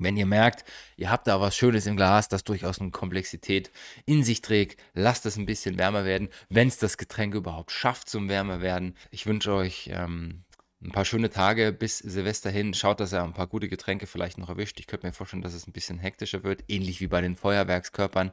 Wenn 0.00 0.16
ihr 0.16 0.26
merkt, 0.26 0.64
ihr 0.96 1.10
habt 1.10 1.26
da 1.26 1.40
was 1.40 1.54
Schönes 1.54 1.86
im 1.86 1.96
Glas, 1.96 2.28
das 2.28 2.42
durchaus 2.42 2.80
eine 2.80 2.90
Komplexität 2.90 3.70
in 4.06 4.24
sich 4.24 4.40
trägt, 4.40 4.80
lasst 4.94 5.26
es 5.26 5.36
ein 5.36 5.46
bisschen 5.46 5.78
wärmer 5.78 6.06
werden, 6.06 6.30
wenn 6.48 6.68
es 6.68 6.78
das 6.78 6.96
Getränk 6.96 7.34
überhaupt 7.34 7.70
schafft 7.70 8.08
zum 8.08 8.28
wärmer 8.28 8.62
werden. 8.62 8.96
Ich 9.10 9.26
wünsche 9.26 9.52
euch 9.52 9.90
ähm, 9.92 10.44
ein 10.82 10.90
paar 10.90 11.04
schöne 11.04 11.28
Tage 11.28 11.72
bis 11.72 11.98
Silvester 11.98 12.50
hin. 12.50 12.72
Schaut, 12.72 13.00
dass 13.00 13.12
ihr 13.12 13.22
ein 13.22 13.34
paar 13.34 13.46
gute 13.46 13.68
Getränke 13.68 14.06
vielleicht 14.06 14.38
noch 14.38 14.48
erwischt. 14.48 14.80
Ich 14.80 14.86
könnte 14.86 15.06
mir 15.06 15.12
vorstellen, 15.12 15.42
dass 15.42 15.52
es 15.52 15.66
ein 15.66 15.72
bisschen 15.72 15.98
hektischer 15.98 16.42
wird, 16.42 16.64
ähnlich 16.68 17.00
wie 17.00 17.06
bei 17.06 17.20
den 17.20 17.36
Feuerwerkskörpern. 17.36 18.32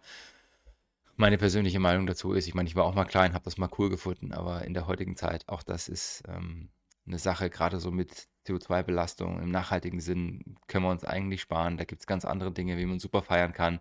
Meine 1.18 1.38
persönliche 1.38 1.80
Meinung 1.80 2.08
dazu 2.08 2.32
ist, 2.32 2.48
ich 2.48 2.54
meine, 2.54 2.70
ich 2.70 2.76
war 2.76 2.86
auch 2.86 2.96
mal 2.96 3.06
klein, 3.06 3.34
habe 3.34 3.44
das 3.44 3.58
mal 3.58 3.70
cool 3.78 3.90
gefunden, 3.90 4.32
aber 4.32 4.64
in 4.64 4.74
der 4.74 4.88
heutigen 4.88 5.18
Zeit, 5.18 5.50
auch 5.50 5.64
das 5.64 5.90
ist 5.90 6.24
ähm, 6.30 6.70
eine 7.06 7.20
Sache, 7.20 7.50
gerade 7.50 7.80
so 7.80 7.92
mit 7.92 8.28
CO2-Belastung 8.48 9.42
im 9.42 9.52
nachhaltigen 9.52 10.00
Sinn 10.00 10.58
können 10.68 10.86
wir 10.86 10.92
uns 10.92 11.04
eigentlich 11.04 11.42
sparen. 11.42 11.78
Da 11.78 11.86
gibt 11.86 12.02
es 12.02 12.08
ganz 12.08 12.26
andere 12.26 12.52
Dinge, 12.52 12.78
wie 12.78 12.86
man 12.86 13.00
super 13.00 13.22
feiern 13.22 13.54
kann. 13.54 13.80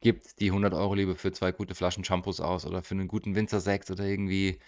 Gibt 0.00 0.40
die 0.40 0.48
100 0.48 0.74
Euro 0.74 0.94
lieber 0.94 1.16
für 1.16 1.32
zwei 1.32 1.52
gute 1.52 1.74
Flaschen 1.74 2.04
Shampoos 2.04 2.40
aus 2.40 2.66
oder 2.66 2.82
für 2.82 2.94
einen 2.94 3.08
guten 3.08 3.34
Winzersekt 3.34 3.90
oder 3.90 4.04
irgendwie 4.04 4.58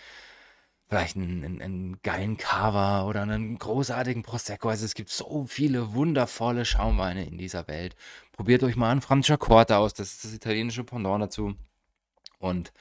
vielleicht 0.88 1.16
einen, 1.16 1.44
einen, 1.44 1.62
einen 1.62 2.02
geilen 2.02 2.36
Cava 2.36 3.04
oder 3.04 3.22
einen 3.22 3.58
großartigen 3.58 4.22
Prosecco. 4.22 4.68
Also 4.68 4.84
es 4.84 4.94
gibt 4.94 5.10
so 5.10 5.46
viele 5.46 5.94
wundervolle 5.94 6.64
Schaumweine 6.64 7.26
in 7.26 7.38
dieser 7.38 7.66
Welt. 7.68 7.96
Probiert 8.32 8.62
euch 8.62 8.76
mal 8.76 8.90
einen 8.90 9.02
Francia 9.02 9.36
Corta 9.36 9.78
aus, 9.78 9.94
das 9.94 10.12
ist 10.12 10.24
das 10.24 10.32
italienische 10.32 10.84
Pendant 10.84 11.22
dazu. 11.22 11.54
Und 12.38 12.72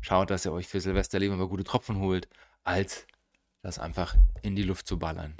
schaut, 0.00 0.30
dass 0.30 0.44
ihr 0.44 0.52
euch 0.52 0.68
für 0.68 0.80
Silvester 0.80 1.18
lieber 1.18 1.36
mal 1.36 1.48
gute 1.48 1.64
Tropfen 1.64 1.98
holt, 1.98 2.28
als 2.64 3.06
das 3.62 3.78
einfach 3.78 4.16
in 4.42 4.54
die 4.54 4.62
Luft 4.62 4.86
zu 4.86 4.98
ballern. 4.98 5.36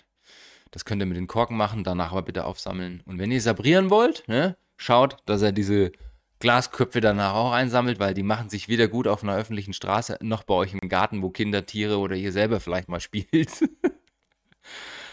Das 0.77 0.85
könnt 0.85 1.01
ihr 1.01 1.07
mit 1.07 1.16
den 1.16 1.27
Korken 1.27 1.57
machen, 1.57 1.85
danach 1.85 2.12
aber 2.12 2.20
bitte 2.20 2.45
aufsammeln. 2.45 3.03
Und 3.07 3.18
wenn 3.18 3.31
ihr 3.31 3.41
sabrieren 3.41 3.89
wollt, 3.89 4.29
ne, 4.29 4.59
schaut, 4.77 5.16
dass 5.24 5.41
er 5.41 5.51
diese 5.51 5.91
Glasköpfe 6.39 7.01
danach 7.01 7.33
auch 7.33 7.53
einsammelt, 7.53 7.99
weil 7.99 8.12
die 8.12 8.22
machen 8.22 8.51
sich 8.51 8.68
weder 8.68 8.87
gut 8.87 9.09
auf 9.09 9.22
einer 9.22 9.35
öffentlichen 9.35 9.72
Straße 9.72 10.18
noch 10.20 10.43
bei 10.43 10.53
euch 10.53 10.74
im 10.74 10.91
Garten, 10.91 11.22
wo 11.22 11.31
Kinder, 11.31 11.64
Tiere 11.64 11.97
oder 11.97 12.14
ihr 12.14 12.31
selber 12.31 12.61
vielleicht 12.61 12.91
mal 12.91 13.01
spielt. 13.01 13.66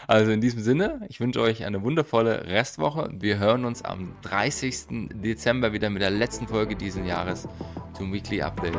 also 0.06 0.32
in 0.32 0.42
diesem 0.42 0.60
Sinne, 0.60 1.00
ich 1.08 1.18
wünsche 1.18 1.40
euch 1.40 1.64
eine 1.64 1.82
wundervolle 1.82 2.44
Restwoche. 2.44 3.08
Wir 3.14 3.38
hören 3.38 3.64
uns 3.64 3.80
am 3.80 4.14
30. 4.20 5.12
Dezember 5.14 5.72
wieder 5.72 5.88
mit 5.88 6.02
der 6.02 6.10
letzten 6.10 6.46
Folge 6.46 6.76
dieses 6.76 7.06
Jahres 7.06 7.48
zum 7.94 8.12
Weekly 8.12 8.42
Update. 8.42 8.76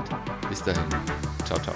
Bis 0.49 0.61
dahin. 0.61 0.83
Ciao, 1.45 1.57
ciao. 1.57 1.73